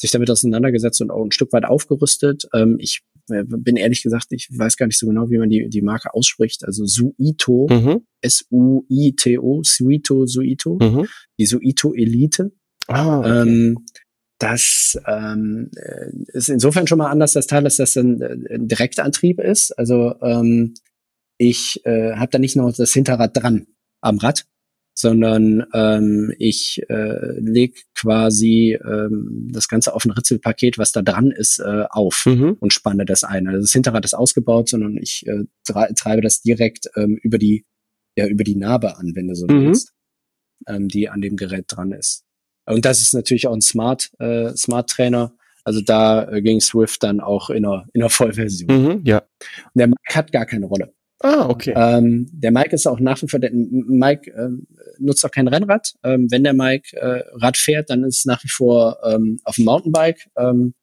[0.00, 2.48] sich damit auseinandergesetzt und auch ein Stück weit aufgerüstet.
[2.54, 3.02] Ähm, ich
[3.44, 6.64] bin ehrlich gesagt, ich weiß gar nicht so genau, wie man die, die Marke ausspricht.
[6.64, 8.02] Also Suito, Mhm.
[8.20, 11.06] S-U-I-T-O, Suito, Suito, Mhm.
[11.38, 12.52] die Suito Elite.
[12.88, 13.42] Ah, okay.
[13.42, 13.78] Ähm,
[14.38, 18.68] das ähm, äh, ist insofern schon mal anders, das Teil, dass das ein, äh, ein
[18.68, 19.72] Direktantrieb ist.
[19.78, 20.74] Also ähm,
[21.38, 23.66] ich äh, habe da nicht noch das Hinterrad dran
[24.00, 24.46] am Rad,
[25.00, 31.30] sondern ähm, ich äh, leg quasi ähm, das Ganze auf ein Ritzelpaket, was da dran
[31.30, 32.56] ist, äh, auf mhm.
[32.60, 33.48] und spanne das ein.
[33.48, 37.64] Also das Hinterrad ist ausgebaut, sondern ich äh, tre- treibe das direkt ähm, über die
[38.16, 39.66] ja über die Narbe an, wenn du so Mhm.
[39.68, 39.92] willst,
[40.66, 42.24] ähm, die an dem Gerät dran ist.
[42.66, 45.32] Und das ist natürlich auch ein Smart äh, Smart Trainer.
[45.64, 48.68] Also da äh, ging Swift dann auch in einer in einer Vollversion.
[48.68, 49.00] Mhm.
[49.04, 49.18] Ja.
[49.18, 50.92] Und der Mike hat gar keine Rolle.
[51.22, 51.74] Ah, okay.
[51.76, 54.66] Ähm, der Mike ist auch nach wie vor, der Mike ähm,
[54.98, 55.92] nutzt auch kein Rennrad.
[56.02, 59.56] Ähm, wenn der Mike äh, Rad fährt, dann ist es nach wie vor ähm, auf
[59.56, 60.30] dem Mountainbike.
[60.36, 60.74] Ähm,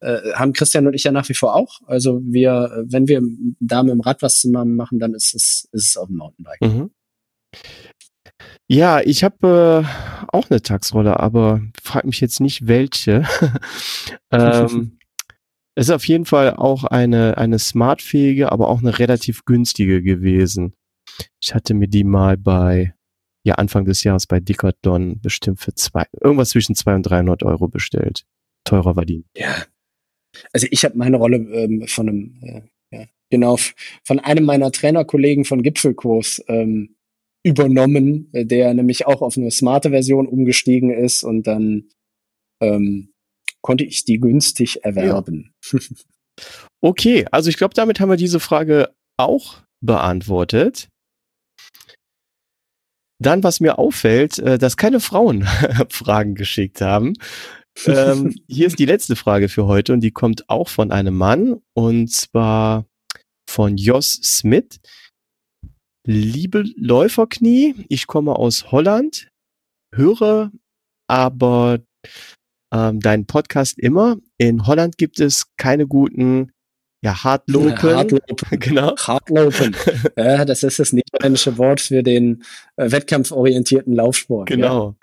[0.00, 1.80] äh, haben Christian und ich ja nach wie vor auch.
[1.86, 3.22] Also wir, wenn wir
[3.60, 6.60] da mit dem Rad was zusammen machen, dann ist es, ist es auf dem Mountainbike.
[6.62, 6.90] Mhm.
[8.68, 13.24] Ja, ich habe äh, auch eine Taxrolle, aber frag mich jetzt nicht welche.
[14.30, 14.98] ähm,
[15.74, 20.74] ist auf jeden Fall auch eine, eine smartfähige, aber auch eine relativ günstige gewesen.
[21.42, 22.94] Ich hatte mir die mal bei,
[23.44, 27.68] ja, Anfang des Jahres bei Decathlon bestimmt für zwei, irgendwas zwischen 200 und 300 Euro
[27.68, 28.24] bestellt.
[28.64, 29.24] Teurer war die.
[29.36, 29.64] Ja.
[30.52, 33.56] Also ich habe meine Rolle ähm, von einem, äh, ja, genau,
[34.04, 36.96] von einem meiner Trainerkollegen von Gipfelkurs ähm,
[37.42, 41.88] übernommen, äh, der nämlich auch auf eine smarte Version umgestiegen ist und dann
[42.60, 43.11] ähm,
[43.62, 45.54] konnte ich die günstig erwerben.
[46.80, 50.88] Okay, also ich glaube, damit haben wir diese Frage auch beantwortet.
[53.20, 55.44] Dann, was mir auffällt, äh, dass keine Frauen
[55.90, 57.14] Fragen geschickt haben.
[57.86, 61.60] ähm, hier ist die letzte Frage für heute und die kommt auch von einem Mann
[61.74, 62.86] und zwar
[63.48, 64.80] von Jos Smith.
[66.04, 69.28] Liebe Läuferknie, ich komme aus Holland,
[69.94, 70.50] höre
[71.08, 71.78] aber
[72.72, 74.16] ähm, deinen Podcast immer.
[74.38, 76.52] In Holland gibt es keine guten
[77.04, 77.82] ja, Hardlopen.
[77.82, 78.36] Hardlopen.
[78.60, 78.96] genau.
[78.96, 79.76] Hardlopen.
[80.16, 82.44] ja, das ist das niederländische Wort für den
[82.76, 84.48] äh, wettkampforientierten Laufsport.
[84.48, 84.94] Genau.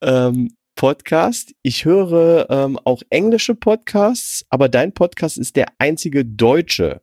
[0.00, 1.52] Ähm, Podcast.
[1.62, 7.02] Ich höre ähm, auch englische Podcasts, aber dein Podcast ist der einzige deutsche.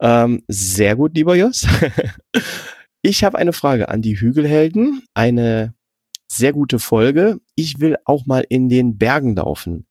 [0.00, 1.66] Ähm, sehr gut, lieber Jos.
[3.02, 5.02] ich habe eine Frage an die Hügelhelden.
[5.14, 5.74] Eine
[6.32, 7.40] sehr gute Folge.
[7.54, 9.86] Ich will auch mal in den Bergen laufen.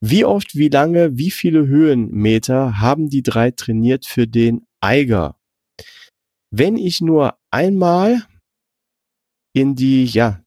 [0.00, 5.36] Wie oft, wie lange, wie viele Höhenmeter haben die drei trainiert für den Eiger?
[6.50, 8.26] Wenn ich nur einmal
[9.54, 10.42] in die, ja,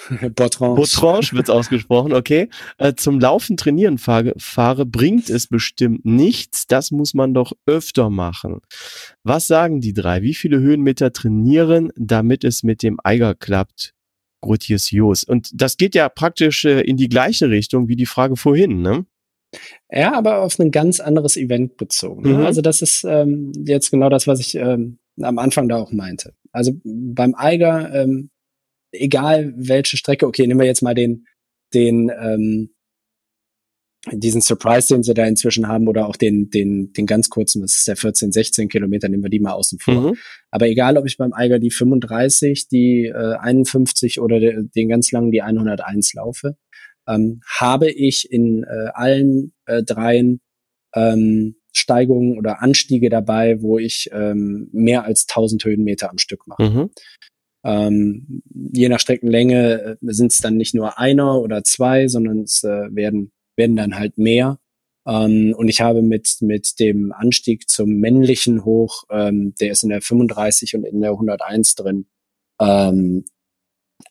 [0.34, 0.80] Botranche.
[0.80, 2.48] Botranche wird ausgesprochen, okay.
[2.78, 6.66] Äh, zum Laufen trainieren fahre, fahre, bringt es bestimmt nichts.
[6.66, 8.60] Das muss man doch öfter machen.
[9.24, 10.22] Was sagen die drei?
[10.22, 13.94] Wie viele Höhenmeter trainieren, damit es mit dem Eiger klappt?
[14.40, 15.24] Grotius Jos.
[15.24, 19.06] Und das geht ja praktisch äh, in die gleiche Richtung wie die Frage vorhin, ne?
[19.90, 22.22] Ja, aber auf ein ganz anderes Event bezogen.
[22.22, 22.38] Ne?
[22.38, 22.46] Mhm.
[22.46, 26.34] Also das ist ähm, jetzt genau das, was ich ähm, am Anfang da auch meinte.
[26.52, 28.30] Also beim Eiger, ähm,
[28.92, 31.26] egal welche Strecke, okay, nehmen wir jetzt mal den,
[31.74, 32.70] den, ähm,
[34.12, 37.76] diesen Surprise, den sie da inzwischen haben, oder auch den, den, den ganz kurzen, das
[37.76, 40.12] ist der 14, 16 Kilometer, nehmen wir die mal außen vor.
[40.12, 40.16] Mhm.
[40.50, 45.12] Aber egal, ob ich beim Eiger die 35, die äh, 51 oder de, den ganz
[45.12, 46.56] langen die 101 laufe,
[47.06, 50.40] ähm, habe ich in äh, allen äh, dreien
[50.94, 56.62] ähm, Steigungen oder Anstiege dabei, wo ich ähm, mehr als 1000 Höhenmeter am Stück mache.
[56.62, 56.90] Mhm.
[57.62, 62.64] Ähm, je nach Streckenlänge äh, sind es dann nicht nur einer oder zwei, sondern es
[62.64, 64.58] äh, werden, werden dann halt mehr.
[65.06, 69.90] Ähm, und ich habe mit, mit dem Anstieg zum männlichen Hoch, ähm, der ist in
[69.90, 72.06] der 35 und in der 101 drin,
[72.58, 73.24] ähm,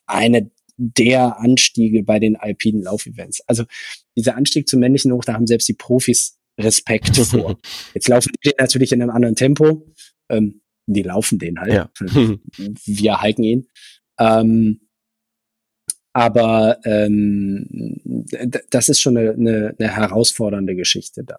[0.06, 3.42] eine der Anstiege bei den alpinen Laufevents.
[3.46, 3.64] Also
[4.16, 7.58] dieser Anstieg zum männlichen Hoch, da haben selbst die Profis Respekt vor.
[7.92, 9.92] Jetzt laufen die natürlich in einem anderen Tempo.
[10.28, 11.72] Ähm, die laufen den halt.
[11.72, 11.90] Ja.
[12.84, 13.66] Wir hiken ihn.
[14.18, 14.80] Ähm,
[16.12, 18.00] aber ähm,
[18.70, 21.38] das ist schon eine, eine, eine herausfordernde Geschichte da.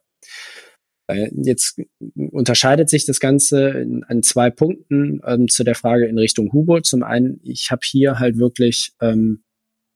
[1.43, 1.81] Jetzt
[2.15, 6.79] unterscheidet sich das Ganze an zwei Punkten ähm, zu der Frage in Richtung Hugo.
[6.79, 9.43] Zum einen, ich habe hier halt wirklich ähm,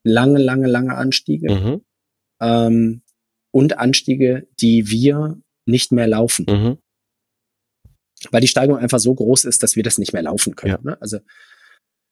[0.04, 1.80] lange, lange, lange Anstiege mhm.
[2.42, 3.02] ähm,
[3.50, 6.44] und Anstiege, die wir nicht mehr laufen.
[6.48, 6.78] Mhm
[8.30, 10.78] weil die Steigung einfach so groß ist, dass wir das nicht mehr laufen können.
[10.84, 10.90] Ja.
[10.90, 11.00] Ne?
[11.00, 11.18] Also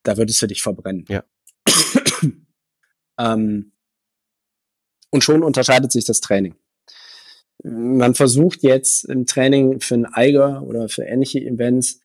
[0.03, 1.05] da würdest du dich verbrennen.
[1.09, 1.25] Ja.
[3.19, 3.73] Ähm,
[5.11, 6.55] und schon unterscheidet sich das Training.
[7.63, 12.01] Man versucht jetzt im Training für ein Eiger oder für ähnliche Events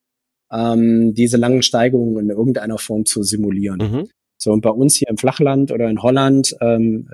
[0.52, 3.80] ähm, diese langen Steigungen in irgendeiner Form zu simulieren.
[3.80, 4.10] Mhm.
[4.38, 7.10] So, und bei uns hier im Flachland oder in Holland, ähm,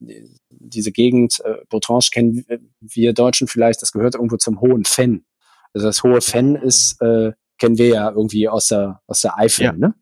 [0.00, 2.44] äh, diese Gegend, äh, Botrange kennen
[2.80, 5.24] wir Deutschen vielleicht, das gehört irgendwo zum Hohen Fenn.
[5.72, 9.64] Also das hohe Fenn ist, äh, kennen wir ja irgendwie aus der, aus der Eifel,
[9.66, 9.72] ja.
[9.72, 9.94] ne?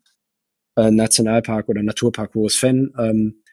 [0.75, 2.93] Äh, Nationalpark oder Naturpark Hohes Fenn.
[2.97, 3.43] Ähm,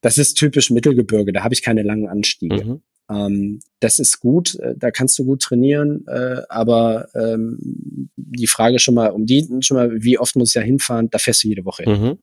[0.00, 2.64] das ist typisch Mittelgebirge, da habe ich keine langen Anstiege.
[2.64, 2.82] Mhm.
[3.10, 7.58] Ähm, das ist gut, äh, da kannst du gut trainieren, äh, aber ähm,
[8.16, 11.18] die Frage schon mal um die, schon mal, wie oft muss ich da hinfahren, da
[11.18, 12.00] fährst du jede Woche hin.
[12.00, 12.18] Mhm.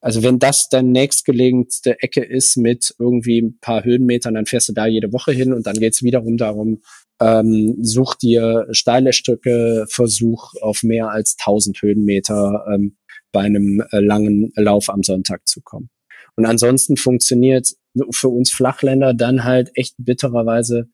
[0.00, 4.72] Also wenn das deine nächstgelegenste Ecke ist mit irgendwie ein paar Höhenmetern, dann fährst du
[4.72, 6.82] da jede Woche hin und dann geht's wiederum darum,
[7.20, 12.96] ähm, such dir steile Stücke, versuch auf mehr als 1000 Höhenmeter ähm,
[13.36, 15.90] bei einem äh, langen Lauf am Sonntag zu kommen.
[16.36, 17.68] Und ansonsten funktioniert
[18.12, 20.88] für uns Flachländer dann halt echt bittererweise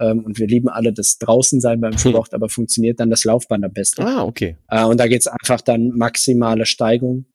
[0.00, 1.98] ähm, und wir lieben alle das draußen sein beim hm.
[1.98, 2.34] Sport, hm.
[2.34, 4.02] aber funktioniert dann das Laufband am besten.
[4.02, 4.56] Ah, okay.
[4.68, 7.26] Äh, und da geht's einfach dann maximale Steigung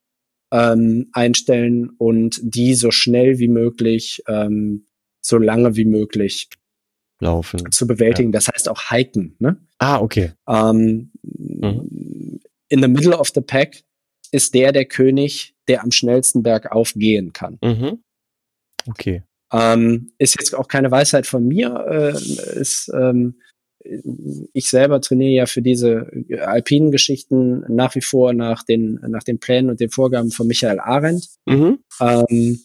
[0.51, 4.87] ähm, einstellen und die so schnell wie möglich, ähm,
[5.21, 6.49] so lange wie möglich
[7.21, 7.71] laufen.
[7.71, 8.33] Zu bewältigen.
[8.33, 8.39] Ja.
[8.39, 9.37] Das heißt auch hiken.
[9.39, 9.55] Ne?
[9.77, 10.33] Ah, okay.
[10.49, 12.41] Ähm, mhm.
[12.67, 13.85] In the middle of the pack
[14.31, 17.57] ist der der König, der am schnellsten bergauf gehen kann.
[17.63, 18.03] Mhm.
[18.87, 19.23] Okay.
[19.51, 21.85] Ähm, ist jetzt auch keine Weisheit von mir.
[21.89, 23.39] Äh, ist, ähm,
[23.81, 26.11] ich selber trainiere ja für diese
[26.41, 30.79] alpinen Geschichten nach wie vor nach den, nach den Plänen und den Vorgaben von Michael
[30.79, 31.27] Arendt.
[31.45, 31.79] Mhm.
[32.01, 32.59] Ähm,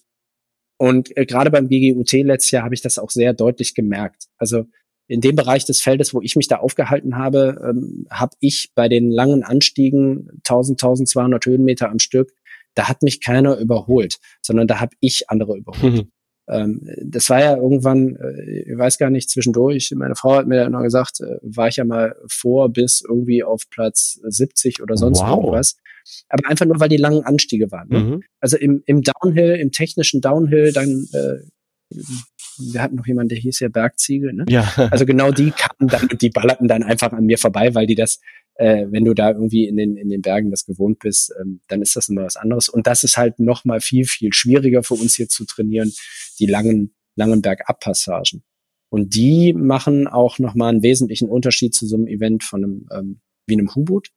[0.77, 4.25] und äh, gerade beim GGUT letztes Jahr habe ich das auch sehr deutlich gemerkt.
[4.39, 4.65] Also
[5.07, 8.89] in dem Bereich des Feldes, wo ich mich da aufgehalten habe, ähm, habe ich bei
[8.89, 12.33] den langen Anstiegen 1000, 1200 Höhenmeter am Stück,
[12.75, 15.95] da hat mich keiner überholt, sondern da habe ich andere überholt.
[15.95, 16.11] Mhm.
[16.47, 20.57] Ähm, das war ja irgendwann, äh, ich weiß gar nicht, zwischendurch, meine Frau hat mir
[20.57, 24.97] ja noch gesagt, äh, war ich ja mal vor bis irgendwie auf Platz 70 oder
[24.97, 25.39] sonst wow.
[25.39, 25.77] irgendwas
[26.29, 27.89] aber einfach nur, weil die langen Anstiege waren.
[27.89, 27.99] Ne?
[27.99, 28.23] Mhm.
[28.41, 31.47] Also im, im Downhill, im technischen Downhill, dann äh,
[32.59, 34.45] wir hatten noch jemanden, der hieß ja Bergziegel, ne?
[34.49, 34.73] Ja.
[34.91, 37.95] Also genau die kamen dann und die ballerten dann einfach an mir vorbei, weil die
[37.95, 38.21] das
[38.57, 41.83] äh, wenn du da irgendwie in den, in den Bergen das gewohnt bist, ähm, dann
[41.83, 42.69] ist das immer was anderes.
[42.69, 45.93] Und das ist halt noch mal viel, viel schwieriger für uns hier zu trainieren,
[46.39, 48.45] die langen, langen Bergabpassagen.
[48.91, 52.89] Und die machen auch noch mal einen wesentlichen Unterschied zu so einem Event von einem,
[52.93, 54.11] ähm, wie einem Hubut.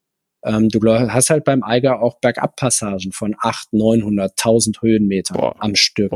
[0.45, 5.55] Ähm, du hast halt beim Eiger auch Bergabpassagen von 8, 900, 1000 Höhenmetern Boah.
[5.59, 6.11] am Stück.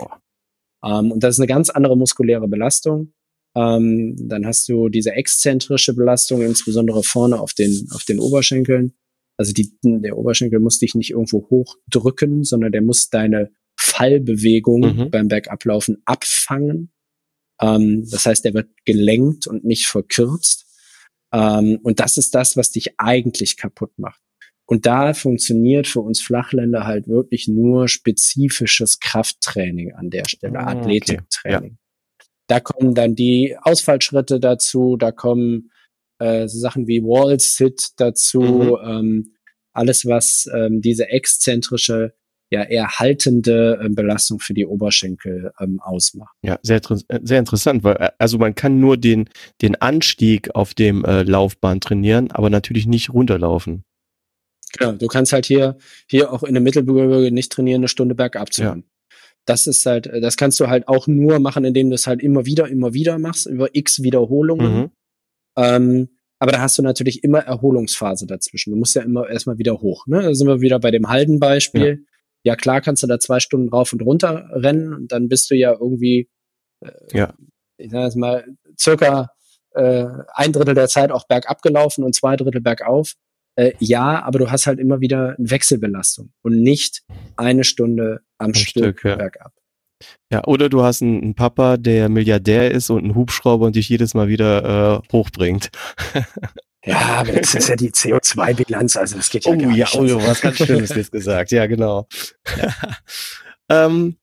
[0.84, 3.14] Ähm, und das ist eine ganz andere muskuläre Belastung.
[3.56, 8.94] Ähm, dann hast du diese exzentrische Belastung, insbesondere vorne auf den, auf den Oberschenkeln.
[9.38, 15.12] Also die, der Oberschenkel muss dich nicht irgendwo hochdrücken, sondern der muss deine Fallbewegung mhm.
[15.12, 16.92] beim Bergablaufen abfangen.
[17.60, 20.66] Ähm, das heißt, der wird gelenkt und nicht verkürzt.
[21.34, 24.22] Ähm, und das ist das, was dich eigentlich kaputt macht.
[24.72, 30.68] Und da funktioniert für uns Flachländer halt wirklich nur spezifisches Krafttraining an der Stelle, ah,
[30.68, 31.72] Athletiktraining.
[31.72, 32.26] Ja.
[32.48, 35.72] Da kommen dann die Ausfallschritte dazu, da kommen
[36.20, 38.78] äh, so Sachen wie Wall Sit dazu, mhm.
[38.90, 39.34] ähm,
[39.74, 42.14] alles was ähm, diese exzentrische
[42.50, 46.34] ja eher haltende äh, Belastung für die Oberschenkel ähm, ausmacht.
[46.44, 46.80] Ja, sehr,
[47.10, 49.28] äh, sehr interessant, weil äh, also man kann nur den,
[49.62, 53.84] den Anstieg auf dem äh, Laufbahn trainieren, aber natürlich nicht runterlaufen.
[54.78, 55.78] Genau, du kannst halt hier,
[56.08, 58.78] hier auch in der Mittelgebirge nicht trainieren, eine Stunde bergab zu ja.
[59.46, 62.46] Das ist halt, das kannst du halt auch nur machen, indem du es halt immer
[62.46, 64.74] wieder, immer wieder machst, über x Wiederholungen.
[64.74, 64.92] Mhm.
[65.58, 68.72] Ähm, aber da hast du natürlich immer Erholungsphase dazwischen.
[68.72, 70.06] Du musst ja immer erstmal wieder hoch.
[70.06, 70.22] Ne?
[70.22, 71.90] Da sind wir wieder bei dem Halden-Beispiel.
[71.90, 72.12] Ja
[72.44, 75.56] ja klar kannst du da zwei Stunden rauf und runter rennen und dann bist du
[75.56, 76.30] ja irgendwie,
[76.82, 77.34] äh, ja.
[77.78, 78.46] ich sag jetzt mal,
[78.80, 79.32] circa
[79.72, 83.14] äh, ein Drittel der Zeit auch bergab gelaufen und zwei Drittel bergauf.
[83.62, 87.04] Äh, ja, aber du hast halt immer wieder eine Wechselbelastung und nicht
[87.36, 89.16] eine Stunde am Ein Stück, Stück ja.
[89.18, 89.54] bergab.
[90.32, 93.88] Ja, oder du hast einen, einen, Papa, der Milliardär ist und einen Hubschrauber und dich
[93.88, 95.70] jedes Mal wieder äh, hochbringt.
[96.84, 99.96] Ja, aber das ist ja die CO2-Bilanz, also das geht ja oh, gar ja, nicht.
[99.96, 102.08] Oh, ja, was ganz Schönes jetzt gesagt, ja, genau.
[102.58, 102.76] Ja.
[103.86, 104.18] ähm,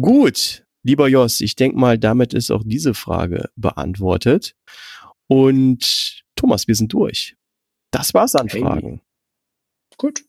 [0.00, 4.54] gut, lieber Jos, ich denke mal, damit ist auch diese Frage beantwortet.
[5.26, 7.36] Und Thomas, wir sind durch.
[7.90, 8.60] Das war's an hey.
[8.60, 9.00] Fragen.
[9.96, 10.24] Gut.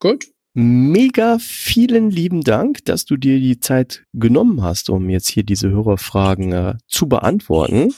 [0.00, 0.26] Gut.
[0.54, 5.68] Mega vielen lieben Dank, dass du dir die Zeit genommen hast, um jetzt hier diese
[5.68, 7.94] Hörerfragen äh, zu beantworten.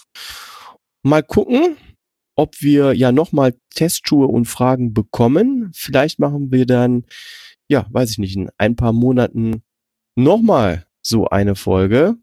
[1.04, 1.76] Mal gucken,
[2.34, 5.70] ob wir ja nochmal Testschuhe und Fragen bekommen.
[5.72, 7.04] Vielleicht machen wir dann,
[7.68, 9.62] ja, weiß ich nicht, in ein paar Monaten
[10.16, 12.16] nochmal so eine Folge.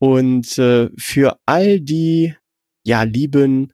[0.00, 2.36] Und äh, für all die,
[2.86, 3.72] ja, lieben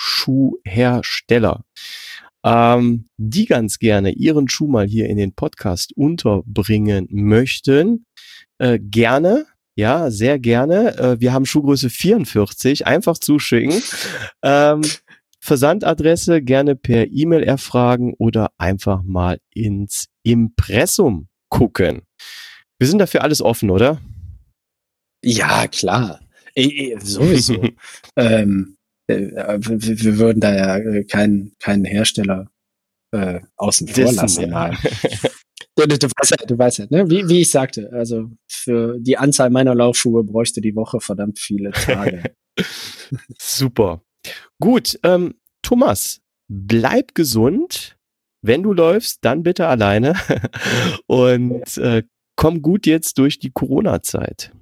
[0.00, 1.64] Laufschuhhersteller,
[2.44, 8.06] ähm, die ganz gerne ihren Schuh mal hier in den Podcast unterbringen möchten,
[8.58, 9.46] äh, gerne
[9.76, 10.98] ja, sehr gerne.
[10.98, 12.86] Äh, wir haben Schuhgröße 44.
[12.86, 13.82] Einfach zuschicken.
[14.42, 14.82] Ähm,
[15.38, 22.02] Versandadresse gerne per E-Mail erfragen oder einfach mal ins Impressum gucken.
[22.78, 24.00] Wir sind dafür alles offen, oder?
[25.24, 26.20] Ja, klar.
[26.54, 27.62] E sowieso.
[28.16, 28.79] ähm, äh,
[29.10, 32.50] wir, würden da ja keinen keinen Hersteller
[33.12, 34.50] äh, außen vor lassen.
[34.50, 34.72] Ja.
[35.76, 37.08] Du, du, weißt ja, du weißt ja, ne?
[37.08, 41.70] wie, wie ich sagte, also für die Anzahl meiner Laufschuhe bräuchte die Woche verdammt viele
[41.70, 42.22] Tage.
[43.38, 44.02] Super.
[44.60, 47.96] Gut, ähm, Thomas, bleib gesund.
[48.42, 50.14] Wenn du läufst, dann bitte alleine.
[51.06, 52.02] Und äh,
[52.36, 54.52] komm gut jetzt durch die Corona-Zeit.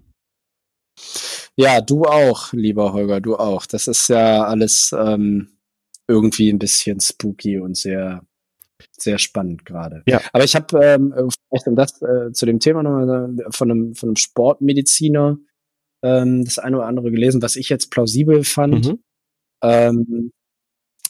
[1.56, 3.66] Ja, du auch, lieber Holger, du auch.
[3.66, 5.48] Das ist ja alles ähm,
[6.06, 8.22] irgendwie ein bisschen spooky und sehr
[8.92, 10.02] sehr spannend gerade.
[10.06, 10.20] Ja.
[10.32, 14.10] Aber ich habe ähm, vielleicht um das äh, zu dem Thema nochmal von einem, von
[14.10, 15.38] einem Sportmediziner
[16.02, 18.86] ähm, das eine oder andere gelesen, was ich jetzt plausibel fand.
[18.86, 18.98] Mhm.
[19.62, 20.32] Ähm,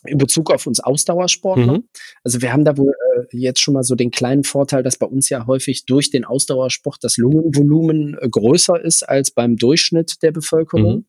[0.05, 1.79] in Bezug auf uns Ausdauersportler.
[1.79, 1.89] Mhm.
[2.25, 5.07] Also wir haben da wohl äh, jetzt schon mal so den kleinen Vorteil, dass bei
[5.07, 10.33] uns ja häufig durch den Ausdauersport das Lungenvolumen äh, größer ist als beim Durchschnitt der
[10.33, 10.97] Bevölkerung.
[10.97, 11.07] Mhm.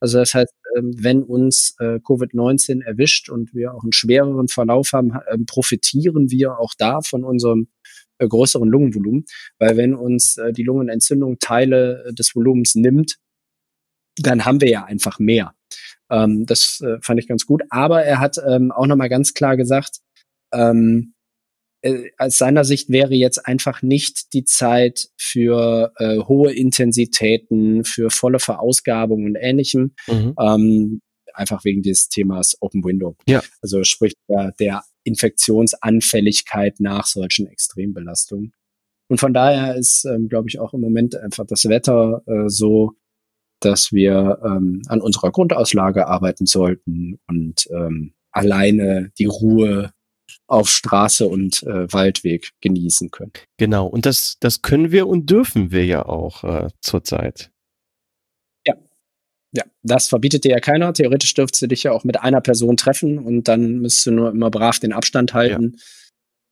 [0.00, 4.92] Also das heißt, ähm, wenn uns äh, Covid-19 erwischt und wir auch einen schwereren Verlauf
[4.92, 7.68] haben, ähm, profitieren wir auch da von unserem
[8.18, 9.24] äh, größeren Lungenvolumen.
[9.58, 13.16] Weil wenn uns äh, die Lungenentzündung Teile des Volumens nimmt,
[14.16, 15.54] dann haben wir ja einfach mehr.
[16.10, 17.62] Ähm, das fand ich ganz gut.
[17.70, 20.00] Aber er hat auch nochmal ganz klar gesagt,
[21.82, 28.10] äh, aus seiner Sicht wäre jetzt einfach nicht die Zeit für äh, hohe Intensitäten, für
[28.10, 29.94] volle Verausgabung und ähnlichem.
[30.06, 30.34] Mhm.
[30.40, 31.00] Ähm,
[31.34, 33.16] einfach wegen dieses Themas Open Window.
[33.28, 33.42] Ja.
[33.62, 38.52] Also sprich der, der Infektionsanfälligkeit nach solchen Extrembelastungen.
[39.08, 42.94] Und von daher ist, ähm, glaube ich, auch im Moment einfach das Wetter äh, so,
[43.60, 49.92] dass wir ähm, an unserer Grundauslage arbeiten sollten und ähm, alleine die Ruhe
[50.46, 53.32] auf Straße und äh, Waldweg genießen können.
[53.58, 57.50] Genau, und das, das können wir und dürfen wir ja auch äh, zurzeit.
[58.66, 58.74] Ja.
[59.52, 60.92] Ja, das verbietet dir ja keiner.
[60.92, 64.30] Theoretisch dürftest du dich ja auch mit einer Person treffen und dann müsstest du nur
[64.30, 65.76] immer brav den Abstand halten.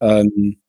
[0.01, 0.20] Ja.
[0.20, 0.61] Ähm,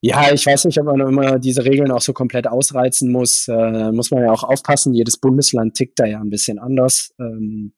[0.00, 3.48] ja, ich weiß nicht, ob man immer diese Regeln auch so komplett ausreizen muss.
[3.48, 4.94] Äh, muss man ja auch aufpassen.
[4.94, 7.12] Jedes Bundesland tickt da ja ein bisschen anders.
[7.18, 7.72] Ähm,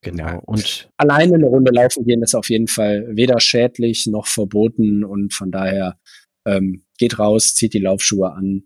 [0.00, 0.40] genau.
[0.44, 5.32] Und alleine eine Runde laufen gehen ist auf jeden Fall weder schädlich noch verboten und
[5.32, 5.98] von daher
[6.44, 8.64] ähm, geht raus, zieht die Laufschuhe an.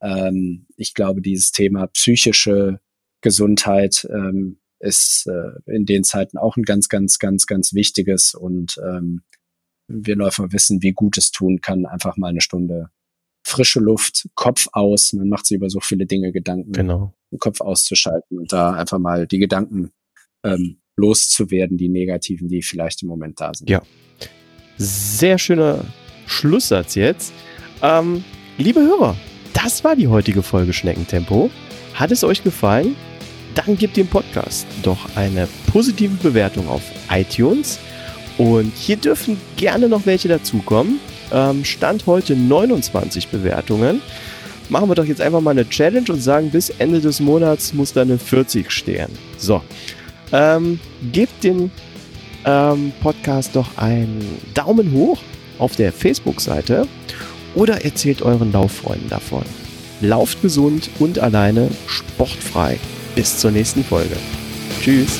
[0.00, 2.78] Ähm, ich glaube, dieses Thema psychische
[3.22, 8.76] Gesundheit ähm, ist äh, in den Zeiten auch ein ganz, ganz, ganz, ganz wichtiges und
[8.86, 9.22] ähm,
[9.88, 12.90] wir Läufer wissen, wie gut es tun kann, einfach mal eine Stunde
[13.46, 15.12] frische Luft, Kopf aus.
[15.12, 16.72] Man macht sich über so viele Dinge Gedanken.
[16.72, 17.14] Genau.
[17.38, 19.90] Kopf auszuschalten und da einfach mal die Gedanken
[20.42, 23.68] ähm, loszuwerden, die negativen, die vielleicht im Moment da sind.
[23.68, 23.82] Ja.
[24.78, 25.84] Sehr schöner
[26.26, 27.32] Schlusssatz jetzt.
[27.82, 28.24] Ähm,
[28.58, 29.16] liebe Hörer,
[29.52, 31.50] das war die heutige Folge Schneckentempo.
[31.94, 32.96] Hat es euch gefallen?
[33.54, 37.78] Dann gebt dem Podcast doch eine positive Bewertung auf iTunes
[38.38, 41.00] und hier dürfen gerne noch welche dazukommen.
[41.32, 44.00] Ähm, Stand heute 29 Bewertungen.
[44.68, 47.92] Machen wir doch jetzt einfach mal eine Challenge und sagen, bis Ende des Monats muss
[47.92, 49.08] da eine 40 stehen.
[49.38, 49.62] So.
[50.32, 50.80] Ähm,
[51.12, 51.70] gebt den
[52.44, 55.18] ähm, Podcast doch einen Daumen hoch
[55.58, 56.88] auf der Facebook-Seite
[57.54, 59.44] oder erzählt euren Lauffreunden davon.
[60.00, 62.78] Lauft gesund und alleine sportfrei.
[63.14, 64.16] Bis zur nächsten Folge.
[64.82, 65.18] Tschüss.